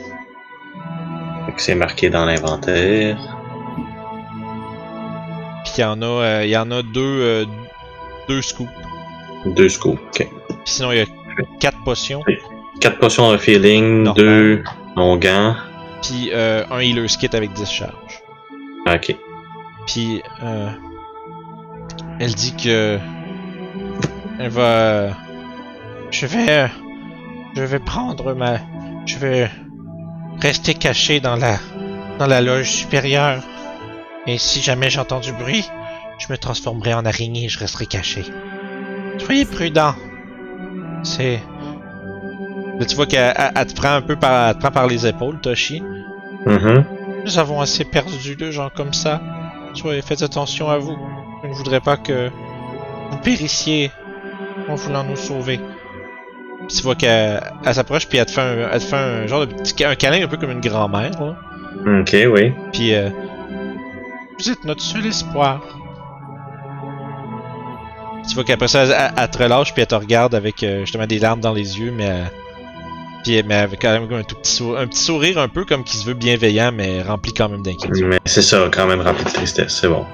[1.57, 3.17] C'est marqué dans l'inventaire.
[5.65, 7.45] Puis il y en a, euh, il y en a deux, euh,
[8.29, 8.71] deux scoops.
[9.45, 10.01] Deux scoops.
[10.01, 10.29] Ok.
[10.49, 11.07] Puis sinon il y a
[11.59, 12.23] quatre potions.
[12.81, 14.25] Quatre potions de feeling, Normal.
[14.25, 14.65] deux
[14.95, 15.57] longuants.
[16.03, 18.23] Puis euh, un healer's kit avec 10 charges.
[18.87, 19.17] Ok.
[19.89, 20.23] Puis
[22.21, 22.99] elle dit que
[24.39, 25.09] elle va.
[26.13, 26.71] Je vais,
[27.57, 28.59] je vais prendre ma,
[29.09, 29.51] je vais
[30.41, 31.57] rester caché dans la,
[32.19, 33.43] dans la loge supérieure.
[34.27, 35.65] Et si jamais j'entends du bruit,
[36.19, 38.25] je me transformerai en araignée et je resterai caché.
[39.19, 39.95] Soyez prudent.
[41.03, 41.41] C'est.
[42.79, 45.07] Là, tu vois qu'elle elle- elle te prend un peu par, te prend par les
[45.07, 45.83] épaules, Toshi.
[46.47, 46.85] Mhm.
[47.25, 49.21] Nous avons assez perdu de gens comme ça.
[49.75, 50.97] Soyez, faites attention à vous.
[51.43, 52.31] Je ne voudrais pas que
[53.11, 53.91] vous périssiez
[54.69, 55.59] en voulant nous sauver.
[56.69, 59.27] Puis tu vois qu'elle elle s'approche puis elle te fait un, elle te fait un
[59.27, 61.11] genre de petit un câlin un peu comme une grand-mère.
[61.21, 61.37] là.
[62.01, 62.53] Ok, oui.
[62.73, 63.09] Puis euh,
[64.39, 65.61] vous êtes notre seul espoir.
[68.29, 70.81] Tu vois qu'après ça, elle, elle- elle te relâche puis elle te regarde avec euh,
[70.81, 72.25] justement des larmes dans les yeux, mais euh,
[73.25, 75.83] puis mais avec quand même un tout petit sourire, un petit sourire un peu comme
[75.85, 78.05] qui se veut bienveillant, mais rempli quand même d'inquiétude.
[78.07, 80.05] Mais c'est ça, quand même rempli de tristesse, c'est bon.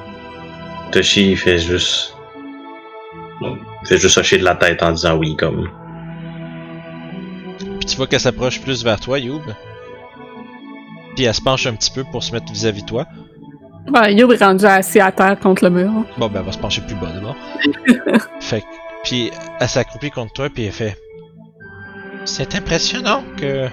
[0.93, 2.15] Toshi, il fait juste.
[3.43, 5.69] Il fait juste hocher de la tête en disant oui, comme.
[7.85, 9.43] Puis tu vois qu'elle s'approche plus vers toi, Youb.
[11.17, 13.07] Puis elle se penche un petit peu pour se mettre vis-à-vis de toi.
[13.95, 15.91] Ouais, Youb est rendu assis à terre contre le mur.
[16.17, 17.37] Bon, ben elle va se pencher plus bas d'abord.
[18.41, 18.67] fait que-
[19.05, 19.31] Puis
[19.61, 20.97] elle s'accroupit contre toi, puis elle fait.
[22.25, 23.69] C'est impressionnant que.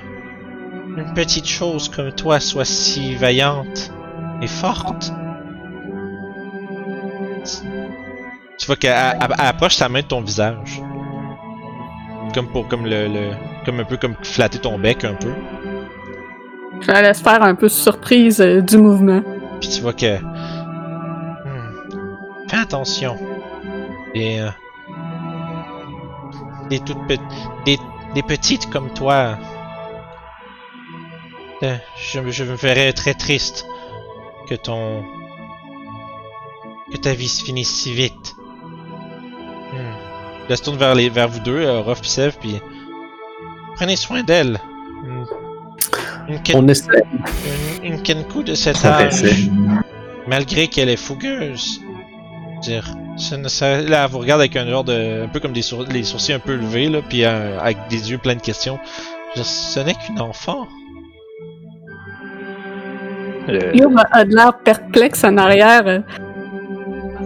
[0.98, 3.94] Une petite chose comme toi soit si vaillante
[4.42, 5.14] et forte.
[8.60, 10.82] Tu vois qu'elle elle- elle approche sa main de ton visage.
[12.34, 13.34] Comme pour comme le, le-
[13.66, 15.34] comme un peu comme flatter ton bec un peu.
[16.82, 19.22] Je la laisse faire un peu surprise euh, du mouvement.
[19.60, 20.18] Puis tu vois que.
[20.18, 21.74] Hmm.
[22.50, 23.18] Fais attention.
[24.16, 24.40] Et.
[24.42, 24.50] euh,
[26.70, 27.22] Des toutes petites.
[27.66, 27.78] Des,
[28.16, 29.38] des petites comme toi.
[31.64, 33.66] euh, Je, je me ferais très triste
[34.48, 35.04] que ton.
[36.94, 38.36] que ta vie se finisse si vite.
[39.74, 40.01] Hmm.
[40.50, 42.60] Elle se tourne vers, les, vers vous deux, euh, Ruff Sev, puis.
[43.76, 44.60] Prenez soin d'elle.
[45.06, 45.26] Une,
[46.36, 47.04] une, ken- On essaie.
[47.84, 49.24] une, une Kenku de cet âge
[50.28, 51.82] malgré qu'elle est fougueuse.
[52.62, 52.86] Dire,
[53.18, 55.64] ça ne- ça- là, elle vous regarde avec un genre de, un peu comme des
[55.64, 58.78] sour- les sourcils un peu levés là, puis euh, avec des yeux pleins de questions.
[59.34, 60.68] Je veux dire, ce n'est qu'une enfant.
[63.48, 66.04] Le- a a de l'air perplexe en arrière.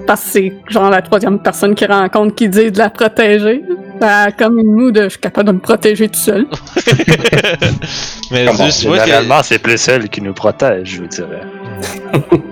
[0.06, 3.64] Euh, parce que c'est genre la troisième personne qu'il rencontre qui dit de la protéger.
[4.02, 6.48] A comme une moue de je suis capable de me protéger tout seul.
[8.32, 11.42] Mais Comment, juste, Généralement, c'est plus elle qui nous protège, je vous dirais.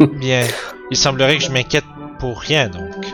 [0.19, 0.41] bien,
[0.89, 1.83] il semblerait que je m'inquiète
[2.19, 3.05] pour rien donc.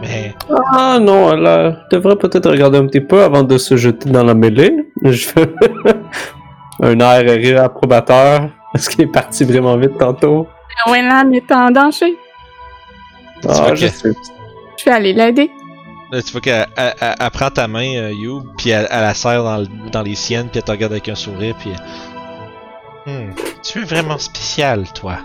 [0.00, 0.34] Mais
[0.72, 4.24] Ah non, elle euh, devrait peut-être regarder un petit peu avant de se jeter dans
[4.24, 4.72] la mêlée.
[5.04, 5.28] Je
[6.82, 10.46] un air approbateur parce qu'il est parti vraiment vite tantôt.
[10.86, 12.16] Wayland est en danger.
[13.46, 14.12] Ah, que- je sais.
[14.78, 15.50] Je vais aller l'aider.
[16.12, 19.00] là, tu vois qu'elle elle- elle- elle prend ta main, euh, You, puis elle, elle
[19.02, 21.70] la serre dans, le- dans les siennes, puis elle te regarde avec un sourire, puis.
[23.06, 23.30] Hmm,
[23.62, 25.18] tu es vraiment spécial, toi.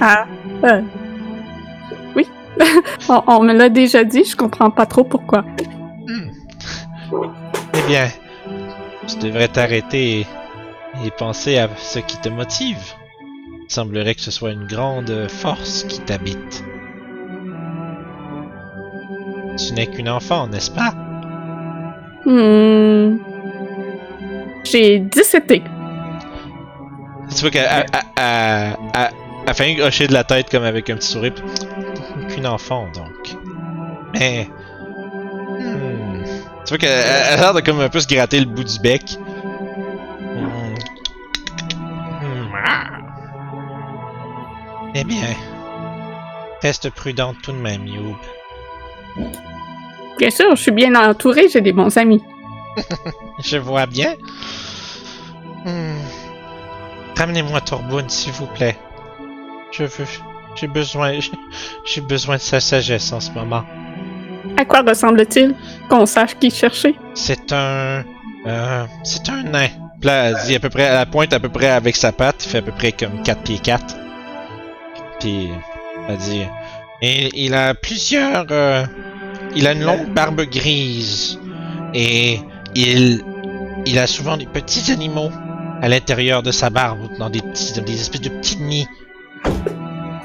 [0.00, 0.24] Ah,
[0.64, 0.82] euh,
[2.16, 2.26] oui.
[3.08, 5.44] on, on me l'a déjà dit, je comprends pas trop pourquoi.
[7.74, 8.08] Eh bien,
[9.06, 10.26] tu devrais t'arrêter et,
[11.06, 12.78] et penser à ce qui te motive.
[13.68, 16.64] Il semblerait que ce soit une grande force qui t'habite.
[19.58, 20.94] Tu n'es qu'une enfant, n'est-ce pas?
[22.24, 23.18] Hmm.
[24.64, 25.62] J'ai 17 été.
[27.34, 29.10] Tu vois qu'elle elle- elle- elle- elle-
[29.46, 31.34] elle fait un hocher de la tête comme avec un petit sourire.
[32.28, 33.36] Qu'une enfant, donc.
[34.14, 34.48] Mais...
[35.58, 36.22] hmm,
[36.64, 38.78] Tu vois qu'elle elle a l'air de comme un peu se gratter le bout du
[38.80, 39.18] bec.
[44.94, 45.22] Eh bien...
[46.62, 48.16] Reste prudente tout de même, Youb.
[50.18, 52.22] Bien sûr, je suis bien entourée, j'ai des bons amis.
[53.44, 54.14] Je vois bien.
[55.64, 55.98] Hmm.
[57.16, 58.76] Ramenez-moi Torboun, s'il vous plaît.
[59.72, 60.04] Je veux...
[60.56, 61.12] J'ai besoin...
[61.84, 63.62] j'ai- besoin de sa sagesse en ce moment.
[64.56, 65.54] À quoi ressemble-t-il?
[65.88, 66.96] Qu'on sache qui chercher?
[67.14, 68.04] C'est un...
[68.46, 69.68] euh, c'est un nain.
[70.02, 70.82] Là, dit à peu près...
[70.82, 72.44] Elle pointe à peu près avec sa patte.
[72.44, 73.96] Il fait à peu près comme 4 pieds 4.
[75.20, 75.50] Puis...
[76.08, 76.42] Elle dit...
[77.02, 78.46] Et il a plusieurs...
[78.50, 78.84] euh,
[79.54, 81.38] il a une longue barbe grise.
[81.94, 82.40] Et...
[82.74, 83.24] Il...
[83.86, 85.30] Il a souvent des petits animaux
[85.80, 88.88] à l'intérieur de sa barbe, dans des petits, dans des espèces de petits nids.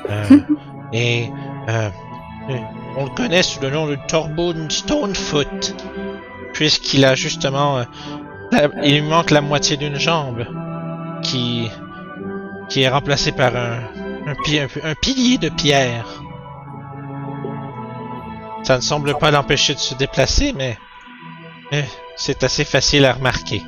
[0.09, 0.39] Euh,
[0.93, 1.29] et
[1.69, 1.89] euh,
[2.97, 5.75] on le connaît sous le nom de Torboon Stonefoot,
[6.53, 7.85] puisqu'il a justement,
[8.51, 10.45] la- il lui manque la moitié d'une jambe,
[11.21, 11.69] qui
[12.69, 13.79] qui est remplacée par un
[14.25, 16.21] un, pi- un, un pilier de pierre.
[18.63, 20.77] Ça ne semble pas l'empêcher de se déplacer, mais
[22.15, 23.61] c'est assez facile à remarquer.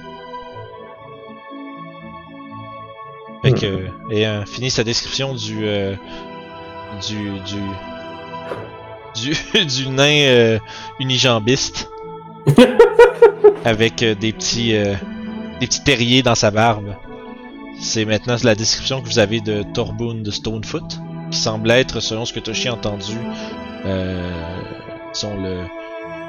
[3.44, 5.96] Fait que, et euh, finit sa description du, euh,
[7.08, 7.62] du, du,
[9.34, 10.60] du, du nain euh,
[11.00, 11.90] unijambiste.
[13.66, 16.96] avec des petits, des petits terriers dans sa barbe.
[17.80, 21.00] C'est maintenant la description que vous avez de Torboon de Stonefoot,
[21.32, 23.18] qui semble être, selon ce que Toshi a entendu,
[23.86, 24.32] euh,
[25.14, 25.66] sont le,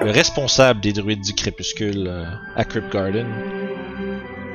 [0.05, 2.25] le responsable des druides du crépuscule euh,
[2.55, 3.27] à Crypt Garden,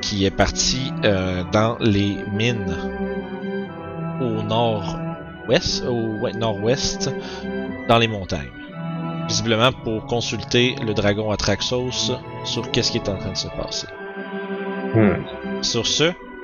[0.02, 2.76] qui est parti euh, dans les mines
[4.20, 7.10] au nord-ouest, au nord-ouest,
[7.88, 8.52] dans les montagnes.
[9.28, 12.12] Visiblement pour consulter le dragon Atraxos
[12.44, 13.88] sur qu'est-ce qui est en train de se passer.
[14.94, 15.24] Hmm.
[15.62, 16.12] Sur ce,